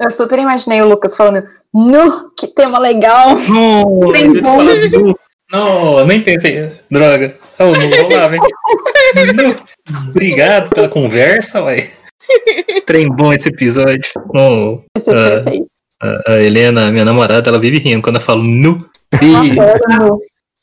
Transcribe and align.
Eu 0.00 0.10
super 0.10 0.38
imaginei 0.38 0.80
o 0.80 0.88
Lucas 0.88 1.16
falando, 1.16 1.44
nu, 1.74 2.30
que 2.38 2.46
tema 2.46 2.78
legal. 2.78 3.36
Bom. 3.36 4.12
fala 4.40 4.74
nu. 4.90 5.18
Não, 5.50 6.04
nem 6.04 6.22
pensei. 6.22 6.70
Droga. 6.90 7.36
Ô, 7.58 7.64
nu, 7.64 7.90
vamos 7.90 8.14
lá, 8.14 8.28
vem. 8.28 8.40
Nu. 9.34 9.56
Obrigado 10.10 10.68
pela 10.70 10.88
conversa, 10.88 11.62
ué. 11.62 11.90
Trem 12.86 13.08
bom 13.08 13.32
esse 13.32 13.48
episódio. 13.48 14.10
Oh, 14.34 14.80
Esse 14.96 15.10
é 15.10 15.14
perfeito. 15.14 15.66
a, 16.00 16.32
a 16.32 16.42
Helena, 16.42 16.90
minha 16.90 17.04
namorada, 17.04 17.48
ela 17.48 17.58
vive 17.58 17.78
rindo 17.78 18.02
quando 18.02 18.16
eu 18.16 18.22
falo 18.22 18.42
nu. 18.42 18.86
E, 19.22 19.58
adoro 19.58 19.80
nu. 19.88 20.20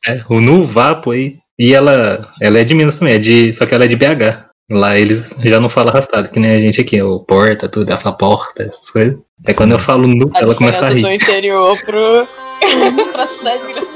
é, 0.08 0.24
o 0.30 0.40
nu, 0.40 0.64
vapo 0.64 1.12
aí. 1.12 1.38
E 1.58 1.74
ela, 1.74 2.30
ela 2.42 2.60
é 2.60 2.64
de 2.64 2.76
Minas 2.76 3.00
também, 3.00 3.16
é 3.16 3.20
de, 3.20 3.52
só 3.54 3.66
que 3.66 3.74
ela 3.74 3.86
é 3.86 3.88
de 3.88 3.96
BH. 3.96 4.45
Lá 4.72 4.98
eles 4.98 5.36
já 5.44 5.60
não 5.60 5.70
falam 5.70 5.92
arrastado, 5.92 6.28
que 6.28 6.40
nem 6.40 6.52
a 6.54 6.60
gente 6.60 6.82
aqui, 6.82 7.00
o 7.00 7.20
porta, 7.20 7.70
tudo, 7.70 7.88
ela 7.92 8.02
fala 8.02 8.18
porta, 8.18 8.64
essas 8.64 8.90
coisas. 8.90 9.20
É 9.46 9.54
quando 9.54 9.74
eu 9.74 9.80
falo 9.80 10.08
nu, 10.08 10.32
A 10.34 10.40
ela 10.40 10.56
começa 10.56 10.88
a 10.88 10.90
diferença 10.90 11.08
do 11.08 11.08
rir. 11.08 11.16
interior 11.16 11.80
pro... 11.84 12.28
pra 13.14 13.28
cidade 13.28 13.62
grande. 13.62 13.88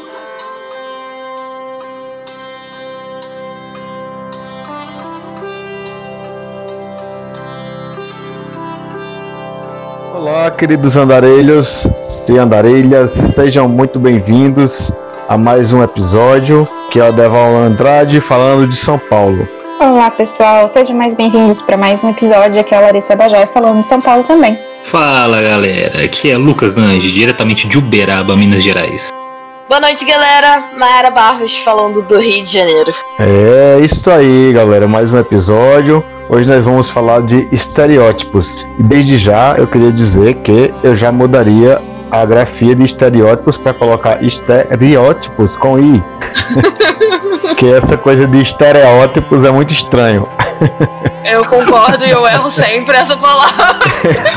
Olá, 10.14 10.52
queridos 10.52 10.96
andarilhos 10.96 11.84
e 12.30 12.38
andarilhas, 12.38 13.10
sejam 13.10 13.68
muito 13.68 14.00
bem-vindos 14.00 14.92
a 15.28 15.36
mais 15.36 15.74
um 15.74 15.82
episódio 15.82 16.68
que 16.92 17.00
é 17.00 17.10
o 17.10 17.12
Deval 17.12 17.56
Andrade 17.56 18.22
falando 18.22 18.68
de 18.68 18.76
São 18.76 19.00
Paulo. 19.00 19.48
Olá, 19.80 20.12
pessoal. 20.12 20.68
Sejam 20.68 20.94
mais 20.94 21.16
bem-vindos 21.16 21.62
para 21.62 21.78
mais 21.78 22.04
um 22.04 22.10
episódio. 22.10 22.60
Aqui 22.60 22.76
é 22.76 22.78
a 22.78 22.82
Larissa 22.82 23.16
Bajai 23.16 23.48
falando 23.48 23.80
de 23.80 23.86
São 23.86 24.02
Paulo 24.02 24.26
também. 24.26 24.60
Fala 24.84 25.42
galera, 25.42 26.04
aqui 26.04 26.30
é 26.30 26.36
Lucas 26.38 26.74
Nange, 26.74 27.10
diretamente 27.10 27.66
de 27.66 27.78
Uberaba, 27.78 28.36
Minas 28.36 28.62
Gerais. 28.62 29.08
Boa 29.70 29.80
noite, 29.80 30.04
galera. 30.04 30.66
Mayara 30.78 31.10
Barros 31.12 31.58
falando 31.60 32.02
do 32.02 32.20
Rio 32.20 32.44
de 32.44 32.52
Janeiro. 32.52 32.92
É 33.20 33.80
isso 33.80 34.12
aí, 34.12 34.52
galera, 34.52 34.86
mais 34.86 35.14
um 35.14 35.18
episódio. 35.18 36.04
Hoje 36.28 36.50
nós 36.50 36.66
vamos 36.66 36.90
falar 36.90 37.22
de 37.22 37.48
estereótipos. 37.50 38.68
E 38.78 38.84
desde 38.84 39.18
já 39.18 39.56
eu 39.58 39.66
queria 39.66 39.94
dizer 39.94 40.34
que 40.36 40.74
eu 40.84 40.98
já 40.98 41.10
mudaria 41.10 41.82
a 42.12 42.26
grafia 42.26 42.76
de 42.76 42.84
estereótipos 42.84 43.56
para 43.56 43.74
colocar 43.74 44.22
estereótipos 44.22 45.56
com 45.56 45.80
i. 45.80 46.04
que 47.58 47.72
essa 47.74 47.98
coisa 47.98 48.26
de 48.28 48.42
estereótipos 48.42 49.44
é 49.44 49.52
muito 49.52 49.74
estranho. 49.74 50.28
Eu 51.30 51.46
concordo 51.46 52.04
e 52.06 52.10
eu 52.10 52.26
erro 52.28 52.50
sempre 52.52 52.98
essa 52.98 53.16
palavra. 53.16 53.80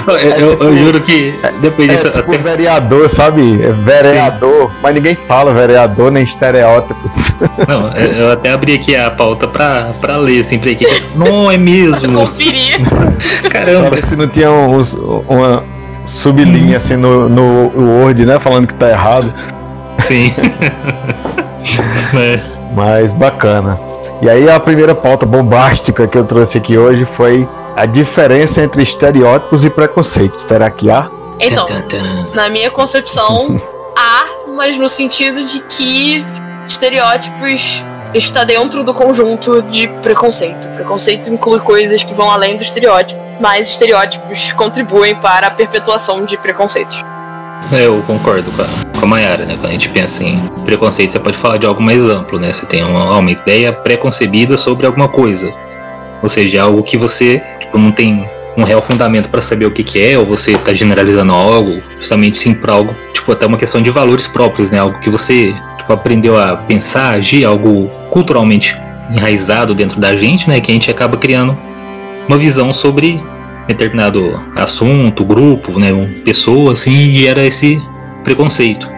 Eu, 0.07 0.17
eu- 0.17 0.59
eu 0.63 0.77
juro 0.77 1.01
que 1.01 1.35
depois 1.61 1.89
É 1.89 1.93
disso 1.93 2.11
tipo 2.11 2.31
até 2.31 2.39
vereador, 2.39 3.09
sabe? 3.11 3.61
É 3.63 3.71
vereador, 3.73 4.71
mas 4.83 4.95
ninguém 4.95 5.15
fala 5.27 5.53
vereador 5.53 6.11
nem 6.13 6.23
estereótipos. 6.25 7.13
Não, 7.67 7.89
eu 7.97 8.31
até 8.33 8.51
abri 8.51 8.75
aqui 8.75 8.95
a 8.97 9.11
pauta 9.11 9.49
pra, 9.49 9.91
pra 10.01 10.17
ler, 10.17 10.41
assim, 10.41 10.59
pra 10.59 10.71
aqui. 10.71 10.87
Não 11.17 11.51
é 11.51 11.57
mesmo? 11.57 12.13
Conferir. 12.27 12.81
Caramba. 13.51 13.91
ver 13.91 14.05
se 14.07 14.15
não 14.17 14.29
tinha 14.29 14.51
uns- 14.51 14.95
uma 15.29 15.65
sublinha 16.07 16.77
assim 16.77 16.97
no, 16.97 17.29
no 17.29 17.73
Word, 18.01 18.25
né? 18.25 18.39
Falando 18.39 18.67
que 18.67 18.75
tá 18.75 18.89
errado. 18.91 19.33
Sim. 20.01 20.33
É, 22.15 22.41
Mas 22.73 23.13
bacana. 23.13 23.79
E 24.21 24.29
aí 24.29 24.49
a 24.49 24.59
primeira 24.59 24.95
pauta 24.95 25.27
bombástica 25.27 26.07
que 26.07 26.17
eu 26.17 26.25
trouxe 26.25 26.59
aqui 26.59 26.79
hoje 26.79 27.05
foi 27.05 27.49
a 27.77 27.87
diferença 27.87 28.63
entre 28.63 28.83
estereótipos 28.83 29.65
e 29.65 29.71
preconceitos. 29.71 30.41
Será 30.41 30.71
que 30.71 30.91
há? 30.91 31.11
Então, 31.41 31.67
na 32.35 32.49
minha 32.49 32.71
concepção, 32.71 33.61
há, 33.97 34.25
mas 34.57 34.79
no 34.79 34.89
sentido 34.89 35.45
de 35.45 35.61
que 35.61 36.25
estereótipos 36.67 37.85
está 38.15 38.45
dentro 38.45 38.85
do 38.85 38.93
conjunto 38.93 39.63
de 39.63 39.89
preconceito. 40.03 40.69
Preconceito 40.69 41.31
inclui 41.31 41.61
coisas 41.61 42.03
que 42.05 42.15
vão 42.15 42.31
além 42.31 42.57
do 42.57 42.63
estereótipo, 42.63 43.21
mas 43.41 43.69
estereótipos 43.69 44.53
contribuem 44.53 45.17
para 45.17 45.47
a 45.47 45.51
perpetuação 45.51 46.25
de 46.25 46.37
preconceitos. 46.37 47.03
Eu 47.71 48.03
concordo 48.03 48.51
com 48.53 48.63
a, 48.63 48.67
com 48.99 49.05
a 49.05 49.09
Mayara, 49.09 49.45
né? 49.45 49.57
Quando 49.59 49.71
a 49.71 49.73
gente 49.73 49.89
pensa 49.89 50.25
em 50.25 50.39
preconceito, 50.65 51.13
você 51.13 51.21
pode 51.21 51.37
falar 51.37 51.57
de 51.57 51.67
algo 51.67 51.83
mais 51.83 52.07
amplo, 52.07 52.39
né? 52.39 52.53
Você 52.53 52.67
tem 52.67 52.85
uma, 52.85 53.19
uma 53.19 53.31
ideia 53.31 53.73
preconcebida 53.73 54.57
sobre 54.57 54.87
alguma 54.87 55.09
coisa. 55.09 55.53
Ou 56.23 56.29
seja, 56.29 56.59
é 56.59 56.61
algo 56.61 56.83
que 56.83 56.97
você 56.97 57.43
tipo, 57.61 57.79
não 57.79 57.91
tem 57.91 58.29
um 58.57 58.65
real 58.65 58.83
fundamento 58.83 59.31
para 59.31 59.41
saber 59.41 59.65
o 59.65 59.71
que, 59.71 59.83
que 59.83 60.03
é, 60.03 60.19
ou 60.19 60.27
você 60.27 60.57
tá 60.59 60.75
generalizando 60.75 61.33
algo, 61.33 61.83
justamente 61.99 62.39
sim 62.39 62.55
para 62.55 62.75
algo, 62.75 62.95
tipo, 63.13 63.33
até 63.33 63.47
uma 63.47 63.57
questão 63.57 63.81
de 63.81 63.91
valores 63.91 64.27
próprios, 64.27 64.71
né? 64.71 64.79
Algo 64.79 64.99
que 65.01 65.09
você 65.09 65.55
tipo, 65.79 65.93
aprendeu 65.93 66.39
a 66.39 66.57
pensar, 66.57 67.15
agir, 67.15 67.45
algo 67.45 67.91
culturalmente 68.11 68.77
enraizado 69.11 69.75
dentro 69.75 69.99
da 69.99 70.17
gente, 70.17 70.49
né? 70.49 70.61
Que 70.61 70.71
a 70.71 70.75
gente 70.75 70.91
acaba 70.91 71.17
criando 71.17 71.57
uma 72.29 72.39
visão 72.39 72.73
sobre 72.73 73.23
determinado 73.69 74.41
assunto, 74.57 75.25
grupo, 75.25 75.79
né, 75.79 75.93
pessoa, 76.25 76.73
assim, 76.73 77.11
e 77.11 77.27
era 77.27 77.45
esse 77.45 77.81
preconceito. 78.25 78.89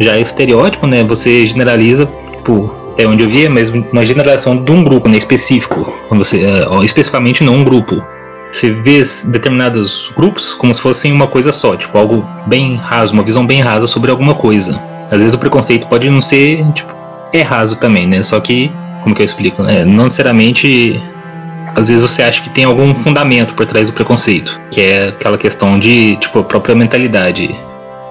Já 0.00 0.18
estereótipo, 0.18 0.86
né, 0.86 1.02
você 1.02 1.46
generaliza, 1.46 2.08
tipo, 2.36 2.72
até 2.92 3.06
onde 3.06 3.24
eu 3.24 3.28
via, 3.28 3.50
mas 3.50 3.70
uma 3.70 4.04
generalização 4.04 4.62
de 4.62 4.70
um 4.70 4.82
grupo, 4.82 5.08
né, 5.08 5.18
específico, 5.18 5.92
você, 6.10 6.42
ó, 6.68 6.82
especificamente 6.82 7.42
não 7.42 7.56
um 7.56 7.64
grupo. 7.64 8.02
Você 8.50 8.70
vê 8.70 9.02
determinados 9.26 10.10
grupos 10.16 10.54
como 10.54 10.72
se 10.72 10.80
fossem 10.80 11.12
uma 11.12 11.26
coisa 11.26 11.52
só, 11.52 11.76
tipo, 11.76 11.96
algo 11.98 12.26
bem 12.46 12.76
raso, 12.76 13.12
uma 13.12 13.22
visão 13.22 13.46
bem 13.46 13.60
rasa 13.60 13.86
sobre 13.86 14.10
alguma 14.10 14.34
coisa. 14.34 14.80
Às 15.10 15.20
vezes 15.20 15.34
o 15.34 15.38
preconceito 15.38 15.86
pode 15.86 16.08
não 16.08 16.20
ser, 16.20 16.64
tipo, 16.72 16.94
é 17.32 17.42
raso 17.42 17.78
também, 17.78 18.06
né, 18.06 18.22
só 18.22 18.40
que, 18.40 18.70
como 19.02 19.14
que 19.14 19.22
eu 19.22 19.26
explico, 19.26 19.62
né, 19.62 19.84
não 19.84 20.04
necessariamente 20.04 21.00
às 21.78 21.88
vezes 21.88 22.02
você 22.10 22.22
acha 22.22 22.42
que 22.42 22.50
tem 22.50 22.64
algum 22.64 22.94
fundamento 22.94 23.54
por 23.54 23.64
trás 23.64 23.86
do 23.86 23.92
preconceito, 23.92 24.60
que 24.70 24.80
é 24.80 25.08
aquela 25.08 25.38
questão 25.38 25.78
de, 25.78 26.16
tipo, 26.16 26.40
a 26.40 26.44
própria 26.44 26.74
mentalidade 26.74 27.54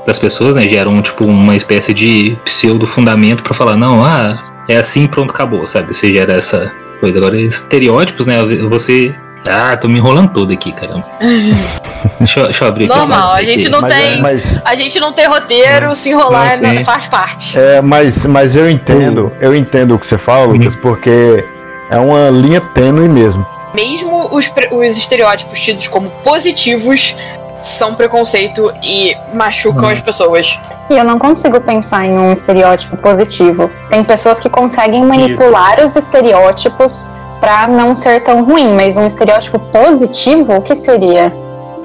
das 0.06 0.18
pessoas, 0.18 0.56
né, 0.56 0.64
geram, 0.68 1.02
tipo, 1.02 1.26
uma 1.26 1.56
espécie 1.56 1.94
de 1.94 2.38
pseudo 2.46 2.88
fundamento 2.88 3.44
pra 3.44 3.54
falar, 3.54 3.76
não, 3.76 4.06
ah, 4.06 4.42
é 4.70 4.78
assim, 4.78 5.06
pronto, 5.06 5.32
acabou, 5.32 5.66
sabe? 5.66 5.94
Você 5.94 6.14
gera 6.14 6.34
essa 6.34 6.72
coisa. 7.02 7.18
Agora, 7.18 7.38
estereótipos, 7.40 8.26
né, 8.26 8.38
você... 8.70 9.14
Ah, 9.50 9.78
tô 9.78 9.88
me 9.88 9.98
enrolando 9.98 10.32
todo 10.34 10.52
aqui, 10.52 10.72
caramba. 10.74 11.06
deixa, 12.20 12.40
eu, 12.40 12.46
deixa 12.46 12.64
eu 12.64 12.68
abrir 12.68 12.86
aqui. 12.86 12.98
Normal, 12.98 13.34
a 13.34 13.44
gente 13.44 13.70
não 13.70 13.82
mas, 13.82 13.94
é, 13.94 13.96
tem. 14.12 14.22
mas, 14.22 14.60
A 14.66 14.76
gente 14.76 15.00
não 15.00 15.14
tem 15.14 15.28
roteiro, 15.28 15.96
se 15.96 16.10
enrolar 16.10 16.60
Não, 16.62 16.70
sim. 16.70 16.76
na- 16.80 16.86
faz 16.86 17.08
parte. 17.08 17.58
é, 17.58 17.82
mas, 17.82 18.26
mas 18.26 18.56
eu 18.56 18.70
entendo, 18.70 19.32
eu 19.40 19.56
entendo 19.56 19.96
o 19.96 20.00
que 20.00 20.06
você 20.06 20.18
fala, 20.18 20.46
Lucas, 20.48 20.76
porque 20.76 21.46
é 21.90 21.98
uma 21.98 22.30
linha 22.30 22.60
tênue 22.60 23.08
mesmo. 23.08 23.46
Mesmo 23.74 24.30
os, 24.36 24.52
os 24.72 24.98
estereótipos 24.98 25.60
tidos 25.60 25.88
como 25.88 26.10
positivos 26.24 27.16
são 27.62 27.96
preconceito 27.96 28.72
e 28.84 29.16
machucam 29.34 29.90
as 29.90 30.00
pessoas. 30.02 30.58
E 30.90 30.96
eu 30.98 31.04
não 31.04 31.20
consigo 31.20 31.60
pensar 31.60 32.06
em 32.06 32.18
um 32.18 32.32
estereótipo 32.32 32.96
positivo. 32.98 33.70
Tem 33.90 34.04
pessoas 34.04 34.40
que 34.40 34.50
conseguem 34.50 35.04
manipular 35.04 35.84
os 35.84 35.96
estereótipos 35.96 37.10
para 37.42 37.68
não 37.68 37.94
ser 37.94 38.24
tão 38.24 38.44
ruim, 38.44 38.74
mas 38.74 38.96
um 38.98 39.06
estereótipo 39.06 39.60
positivo, 39.60 40.56
o 40.56 40.62
que 40.62 40.76
seria? 40.76 41.32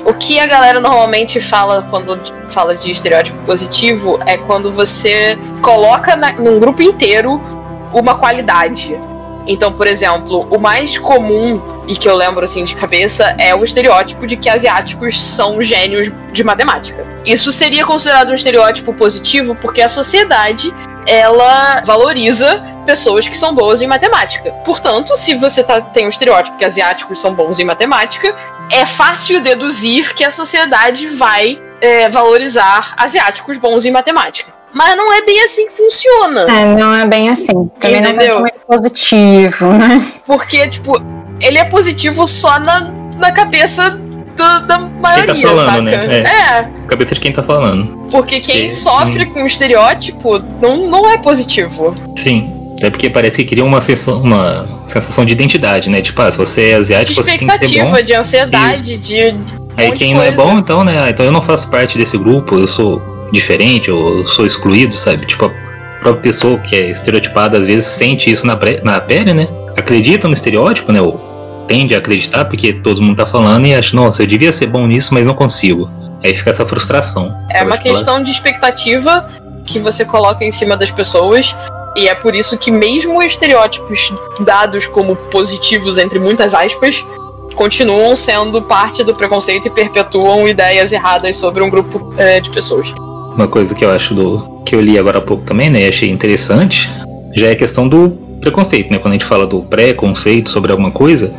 O 0.04 0.14
que 0.14 0.38
a 0.40 0.46
galera 0.46 0.80
normalmente 0.80 1.40
fala 1.40 1.86
quando 1.90 2.18
fala 2.48 2.74
de 2.76 2.90
estereótipo 2.90 3.38
positivo 3.44 4.18
é 4.26 4.36
quando 4.36 4.72
você 4.72 5.38
coloca 5.60 6.16
na- 6.16 6.32
num 6.32 6.58
grupo 6.58 6.82
inteiro 6.82 7.40
uma 7.92 8.14
qualidade. 8.14 8.98
Então, 9.46 9.72
por 9.72 9.86
exemplo, 9.86 10.46
o 10.50 10.58
mais 10.58 10.96
comum 10.98 11.60
e 11.88 11.96
que 11.96 12.08
eu 12.08 12.16
lembro 12.16 12.44
assim 12.44 12.64
de 12.64 12.74
cabeça 12.74 13.34
é 13.38 13.54
o 13.54 13.64
estereótipo 13.64 14.26
de 14.26 14.36
que 14.36 14.48
asiáticos 14.48 15.20
são 15.20 15.60
gênios 15.60 16.10
de 16.32 16.44
matemática. 16.44 17.04
Isso 17.24 17.50
seria 17.50 17.84
considerado 17.84 18.30
um 18.30 18.34
estereótipo 18.34 18.94
positivo 18.94 19.56
porque 19.56 19.82
a 19.82 19.88
sociedade 19.88 20.72
ela 21.06 21.80
valoriza 21.84 22.62
pessoas 22.86 23.26
que 23.26 23.36
são 23.36 23.54
boas 23.54 23.82
em 23.82 23.86
matemática. 23.86 24.50
Portanto, 24.64 25.16
se 25.16 25.34
você 25.34 25.62
tá- 25.62 25.80
tem 25.80 26.06
um 26.06 26.08
estereótipo 26.08 26.56
que 26.56 26.64
asiáticos 26.64 27.20
são 27.20 27.34
bons 27.34 27.58
em 27.58 27.64
matemática, 27.64 28.34
é 28.70 28.86
fácil 28.86 29.40
deduzir 29.40 30.14
que 30.14 30.24
a 30.24 30.30
sociedade 30.30 31.08
vai 31.08 31.60
é, 31.80 32.08
valorizar 32.08 32.94
asiáticos 32.96 33.58
bons 33.58 33.84
em 33.84 33.90
matemática. 33.90 34.52
Mas 34.74 34.96
não 34.96 35.12
é 35.12 35.22
bem 35.24 35.42
assim 35.44 35.66
que 35.66 35.72
funciona. 35.74 36.40
É, 36.50 36.64
não 36.76 36.94
é 36.94 37.06
bem 37.06 37.28
assim. 37.28 37.52
Também 37.78 37.98
Entendeu? 38.00 38.28
não 38.28 38.38
é 38.38 38.40
muito 38.40 38.60
positivo, 38.66 39.66
né? 39.74 40.06
Porque, 40.26 40.66
tipo, 40.68 40.94
ele 41.40 41.58
é 41.58 41.64
positivo 41.64 42.26
só 42.26 42.58
na, 42.58 42.90
na 43.18 43.30
cabeça 43.32 43.90
do- 43.90 44.66
da 44.66 44.78
maioria, 44.78 45.46
falando, 45.46 45.88
saca? 45.90 46.06
né? 46.06 46.22
É. 46.22 46.68
Cabeça 46.88 47.14
de 47.14 47.20
quem 47.20 47.32
tá 47.32 47.42
falando. 47.42 48.08
porque 48.10 48.40
quem 48.40 48.70
Sim. 48.70 48.76
sofre 48.84 49.26
com 49.26 49.42
o 49.42 49.46
estereótipo 49.46 50.38
não, 50.60 50.88
não 50.88 51.10
é 51.10 51.18
positivo. 51.18 51.94
Sim. 52.16 52.50
Até 52.78 52.90
porque 52.90 53.08
parece 53.10 53.36
que 53.36 53.44
cria 53.44 53.64
uma 53.64 53.80
sensação, 53.80 54.20
uma 54.22 54.66
sensação 54.86 55.24
de 55.24 55.32
identidade, 55.32 55.88
né? 55.88 56.00
Tipo, 56.02 56.20
ah, 56.22 56.32
se 56.32 56.36
você 56.38 56.62
é 56.62 56.68
De 56.70 56.74
asiático, 56.74 57.22
você 57.22 57.36
tem 57.36 57.38
que 57.38 57.44
ser 57.44 57.50
bom. 57.50 57.54
expectativa, 57.54 58.02
de 58.02 58.14
ansiedade, 58.14 58.96
de 58.98 59.34
Aí 59.76 59.92
quem 59.92 60.14
não 60.14 60.22
é 60.22 60.32
bom, 60.32 60.58
então, 60.58 60.82
né? 60.82 60.98
Ah, 61.04 61.08
então 61.10 61.24
eu 61.24 61.30
não 61.32 61.40
faço 61.40 61.70
parte 61.70 61.96
desse 61.96 62.18
grupo, 62.18 62.58
eu 62.58 62.66
sou 62.66 63.00
diferente, 63.32 63.90
ou 63.90 64.24
sou 64.26 64.46
excluído, 64.46 64.94
sabe? 64.94 65.26
Tipo, 65.26 65.46
a 65.46 65.50
própria 66.00 66.22
pessoa 66.22 66.58
que 66.58 66.76
é 66.76 66.90
estereotipada 66.90 67.58
às 67.58 67.66
vezes 67.66 67.88
sente 67.88 68.30
isso 68.30 68.46
na, 68.46 68.58
na 68.84 69.00
pele, 69.00 69.32
né? 69.32 69.48
Acredita 69.76 70.28
no 70.28 70.34
estereótipo, 70.34 70.92
né? 70.92 71.00
Ou 71.00 71.64
tende 71.66 71.94
a 71.94 71.98
acreditar 71.98 72.44
porque 72.44 72.74
todo 72.74 73.00
mundo 73.00 73.16
tá 73.16 73.26
falando 73.26 73.66
e 73.66 73.74
acha, 73.74 73.96
nossa, 73.96 74.22
eu 74.22 74.26
devia 74.26 74.52
ser 74.52 74.66
bom 74.66 74.86
nisso, 74.86 75.14
mas 75.14 75.26
não 75.26 75.34
consigo. 75.34 75.88
Aí 76.24 76.34
fica 76.34 76.50
essa 76.50 76.66
frustração. 76.66 77.34
É 77.50 77.62
uma 77.62 77.78
questão 77.78 78.14
falar. 78.14 78.24
de 78.24 78.30
expectativa 78.30 79.28
que 79.64 79.78
você 79.78 80.04
coloca 80.04 80.44
em 80.44 80.52
cima 80.52 80.76
das 80.76 80.90
pessoas. 80.90 81.56
E 81.96 82.08
é 82.08 82.14
por 82.14 82.34
isso 82.34 82.56
que 82.56 82.70
mesmo 82.70 83.22
estereótipos 83.22 84.12
dados 84.40 84.86
como 84.86 85.14
positivos, 85.14 85.98
entre 85.98 86.18
muitas 86.18 86.54
aspas, 86.54 87.04
continuam 87.54 88.16
sendo 88.16 88.62
parte 88.62 89.04
do 89.04 89.14
preconceito 89.14 89.66
e 89.66 89.70
perpetuam 89.70 90.48
ideias 90.48 90.92
erradas 90.92 91.36
sobre 91.36 91.62
um 91.62 91.68
grupo 91.68 92.12
é, 92.16 92.40
de 92.40 92.50
pessoas. 92.50 92.92
Uma 93.34 93.48
coisa 93.48 93.74
que 93.74 93.84
eu 93.84 93.90
acho 93.90 94.14
do 94.14 94.62
que 94.64 94.74
eu 94.74 94.80
li 94.80 94.98
agora 94.98 95.18
há 95.18 95.20
pouco 95.20 95.44
também, 95.44 95.68
né, 95.70 95.88
achei 95.88 96.10
interessante, 96.10 96.88
já 97.34 97.46
é 97.48 97.52
a 97.52 97.56
questão 97.56 97.88
do 97.88 98.10
preconceito, 98.40 98.90
né? 98.90 98.98
Quando 98.98 99.12
a 99.12 99.14
gente 99.14 99.24
fala 99.24 99.46
do 99.46 99.60
preconceito 99.62 100.50
sobre 100.50 100.72
alguma 100.72 100.90
coisa, 100.90 101.32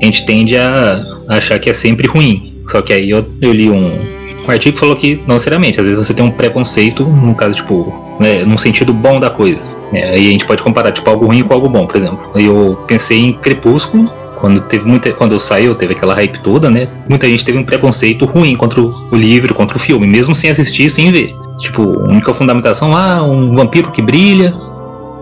a 0.00 0.04
gente 0.04 0.24
tende 0.24 0.56
a 0.56 1.02
achar 1.28 1.58
que 1.58 1.68
é 1.68 1.74
sempre 1.74 2.06
ruim. 2.06 2.62
Só 2.68 2.80
que 2.82 2.92
aí 2.92 3.10
eu, 3.10 3.26
eu 3.40 3.52
li 3.52 3.68
um, 3.68 3.98
um 4.46 4.50
artigo 4.50 4.74
que 4.74 4.80
falou 4.80 4.94
que 4.94 5.20
não 5.26 5.38
seriamente, 5.38 5.80
às 5.80 5.86
vezes 5.86 6.06
você 6.06 6.14
tem 6.14 6.24
um 6.24 6.30
preconceito, 6.30 7.04
no 7.04 7.34
caso, 7.34 7.56
tipo, 7.56 8.16
né, 8.20 8.44
num 8.44 8.58
sentido 8.58 8.92
bom 8.92 9.18
da 9.18 9.30
coisa. 9.30 9.60
É, 9.92 10.10
aí 10.10 10.28
a 10.28 10.30
gente 10.30 10.46
pode 10.46 10.62
comparar, 10.62 10.92
tipo, 10.92 11.08
algo 11.10 11.26
ruim 11.26 11.42
com 11.42 11.52
algo 11.52 11.68
bom, 11.68 11.86
por 11.86 11.96
exemplo. 11.96 12.20
Eu 12.36 12.78
pensei 12.86 13.18
em 13.18 13.32
Crepúsculo, 13.32 14.12
quando 14.40 14.60
teve 14.62 14.84
muita, 14.86 15.12
quando 15.12 15.38
saiu, 15.38 15.74
teve 15.74 15.92
aquela 15.92 16.14
hype 16.14 16.38
toda, 16.40 16.70
né? 16.70 16.88
Muita 17.08 17.28
gente 17.28 17.44
teve 17.44 17.58
um 17.58 17.64
preconceito 17.64 18.24
ruim 18.24 18.56
contra 18.56 18.80
o, 18.80 18.94
livro, 19.12 19.54
contra 19.54 19.76
o 19.76 19.80
filme, 19.80 20.06
mesmo 20.06 20.34
sem 20.34 20.50
assistir, 20.50 20.88
sem 20.88 21.12
ver. 21.12 21.36
Tipo, 21.58 21.82
única 21.82 22.32
fundamentação, 22.32 22.96
ah, 22.96 23.22
um 23.22 23.54
vampiro 23.54 23.90
que 23.90 24.00
brilha, 24.00 24.54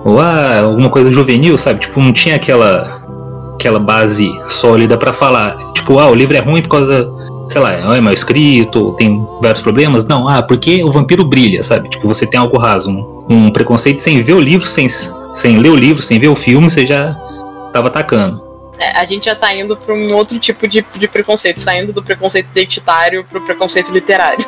ou 0.04 0.20
ah, 0.20 0.60
alguma 0.60 0.88
coisa 0.88 1.10
juvenil, 1.10 1.58
sabe? 1.58 1.80
Tipo, 1.80 2.00
não 2.00 2.12
tinha 2.12 2.36
aquela 2.36 2.96
aquela 3.54 3.80
base 3.80 4.30
sólida 4.46 4.96
para 4.96 5.12
falar, 5.12 5.56
tipo, 5.72 5.98
ah, 5.98 6.08
o 6.08 6.14
livro 6.14 6.36
é 6.36 6.40
ruim 6.40 6.62
por 6.62 6.68
causa, 6.68 7.12
sei 7.48 7.60
lá, 7.60 7.72
é 7.72 8.00
mal 8.00 8.12
escrito, 8.12 8.94
tem 8.96 9.26
vários 9.42 9.60
problemas. 9.60 10.06
Não, 10.06 10.28
ah, 10.28 10.40
porque 10.40 10.84
o 10.84 10.92
vampiro 10.92 11.24
brilha, 11.24 11.64
sabe? 11.64 11.88
Tipo, 11.88 12.06
você 12.06 12.24
tem 12.24 12.38
algo 12.38 12.56
raso, 12.56 12.88
um, 12.88 13.26
um 13.28 13.50
preconceito 13.50 14.00
sem 14.00 14.22
ver 14.22 14.34
o 14.34 14.40
livro, 14.40 14.64
sem, 14.68 14.86
sem 15.34 15.58
ler 15.58 15.70
o 15.70 15.76
livro, 15.76 16.02
sem 16.04 16.20
ver 16.20 16.28
o 16.28 16.36
filme, 16.36 16.70
você 16.70 16.86
já 16.86 17.12
tava 17.72 17.88
atacando. 17.88 18.47
É, 18.78 19.00
a 19.00 19.04
gente 19.04 19.24
já 19.24 19.34
tá 19.34 19.52
indo 19.54 19.76
para 19.76 19.92
um 19.92 20.14
outro 20.14 20.38
tipo 20.38 20.68
de, 20.68 20.84
de 20.96 21.08
preconceito, 21.08 21.58
saindo 21.58 21.92
do 21.92 22.02
preconceito 22.02 22.46
identitário 22.50 23.24
pro 23.24 23.40
preconceito 23.40 23.92
literário. 23.92 24.44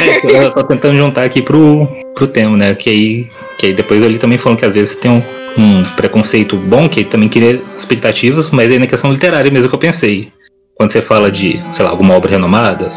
É, 0.00 0.44
eu 0.44 0.52
tô 0.52 0.62
tentando 0.62 0.94
juntar 0.94 1.24
aqui 1.24 1.42
pro, 1.42 1.88
pro 2.14 2.28
tema, 2.28 2.56
né? 2.56 2.74
Que 2.74 2.88
aí, 2.88 3.28
que 3.58 3.66
aí 3.66 3.74
depois 3.74 4.02
eu 4.02 4.08
li 4.08 4.18
também 4.18 4.38
falando 4.38 4.58
que 4.58 4.64
às 4.64 4.72
vezes 4.72 4.94
você 4.94 5.00
tem 5.00 5.10
um, 5.10 5.22
um 5.58 5.84
preconceito 5.96 6.56
bom, 6.56 6.88
que 6.88 7.04
também 7.04 7.28
queria 7.28 7.60
expectativas, 7.76 8.52
mas 8.52 8.70
aí 8.70 8.78
na 8.78 8.86
questão 8.86 9.12
literária 9.12 9.50
mesmo 9.50 9.68
que 9.68 9.74
eu 9.74 9.80
pensei. 9.80 10.32
Quando 10.76 10.90
você 10.90 11.02
fala 11.02 11.28
de, 11.28 11.60
sei 11.72 11.84
lá, 11.84 11.90
alguma 11.90 12.14
obra 12.14 12.30
renomada, 12.30 12.92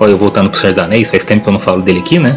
olha 0.00 0.10
eu 0.10 0.18
voltando 0.18 0.50
pro 0.50 0.58
Senhor 0.58 0.72
dos 0.72 0.82
Anéis, 0.82 1.08
faz 1.08 1.22
tempo 1.22 1.44
que 1.44 1.48
eu 1.48 1.52
não 1.52 1.60
falo 1.60 1.82
dele 1.82 2.00
aqui, 2.00 2.18
né? 2.18 2.36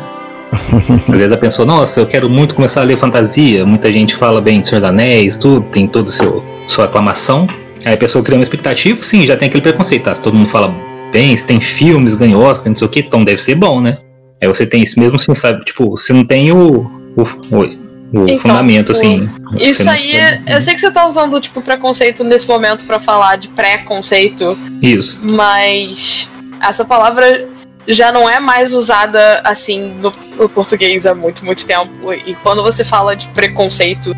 Às 1.10 1.18
vezes 1.18 1.32
a 1.32 1.38
pessoa, 1.38 1.66
nossa, 1.66 2.00
eu 2.00 2.06
quero 2.06 2.30
muito 2.30 2.54
começar 2.54 2.82
a 2.82 2.84
ler 2.84 2.98
fantasia, 2.98 3.66
muita 3.66 3.92
gente 3.92 4.16
fala 4.16 4.40
bem 4.40 4.62
de 4.62 4.68
Senhor 4.68 4.82
dos 4.82 4.90
Anéis, 4.90 5.38
tudo, 5.38 5.62
tem 5.72 5.88
todo 5.88 6.08
o 6.08 6.12
seu 6.12 6.44
sua 6.68 6.86
aclamação. 6.86 7.48
Aí 7.86 7.94
a 7.94 7.98
pessoa 7.98 8.24
cria 8.24 8.38
uma 8.38 8.44
expectativa, 8.44 9.02
sim, 9.02 9.26
já 9.26 9.36
tem 9.36 9.48
aquele 9.48 9.62
preconceito, 9.62 10.04
tá? 10.04 10.16
Se 10.16 10.22
todo 10.22 10.36
mundo 10.36 10.50
fala 10.50 10.74
bem, 11.12 11.36
se 11.36 11.46
tem 11.46 11.60
filmes, 11.60 12.14
ganha 12.14 12.38
Oscar, 12.38 12.70
não 12.70 12.76
sei 12.76 12.88
o 12.88 12.90
que, 12.90 13.00
então 13.02 13.24
deve 13.24 13.42
ser 13.42 13.56
bom, 13.56 13.82
né? 13.82 13.98
Aí 14.42 14.48
você 14.48 14.66
tem 14.66 14.84
isso 14.84 15.00
mesmo 15.00 15.16
assim, 15.16 15.34
sabe? 15.36 15.64
Tipo, 15.64 15.92
você 15.92 16.12
não 16.12 16.26
tem 16.26 16.52
o, 16.52 16.82
o, 17.16 17.22
o, 17.52 17.60
o 17.60 18.24
então, 18.26 18.40
fundamento, 18.40 18.92
assim. 18.92 19.30
Isso 19.60 19.90
aí, 19.90 20.14
eu 20.48 20.62
sei 20.62 20.74
que 20.74 20.80
você 20.80 20.92
tá 20.92 21.08
usando, 21.08 21.40
tipo, 21.40 21.62
preconceito 21.62 22.24
nesse 22.24 22.48
momento 22.48 22.86
para 22.86 23.00
falar 23.00 23.38
de 23.38 23.48
pré-conceito. 23.50 24.58
Isso. 24.82 25.20
Mas 25.24 26.30
essa 26.62 26.84
palavra 26.84 27.48
já 27.88 28.12
não 28.12 28.30
é 28.30 28.40
mais 28.40 28.74
usada 28.74 29.42
assim 29.44 29.94
no, 30.00 30.14
no, 30.38 30.48
português 30.48 31.06
há 31.06 31.14
muito, 31.14 31.46
muito 31.46 31.66
tempo. 31.66 32.14
E 32.14 32.34
quando 32.36 32.64
você 32.64 32.84
fala 32.84 33.16
de 33.16 33.28
preconceito, 33.30 34.16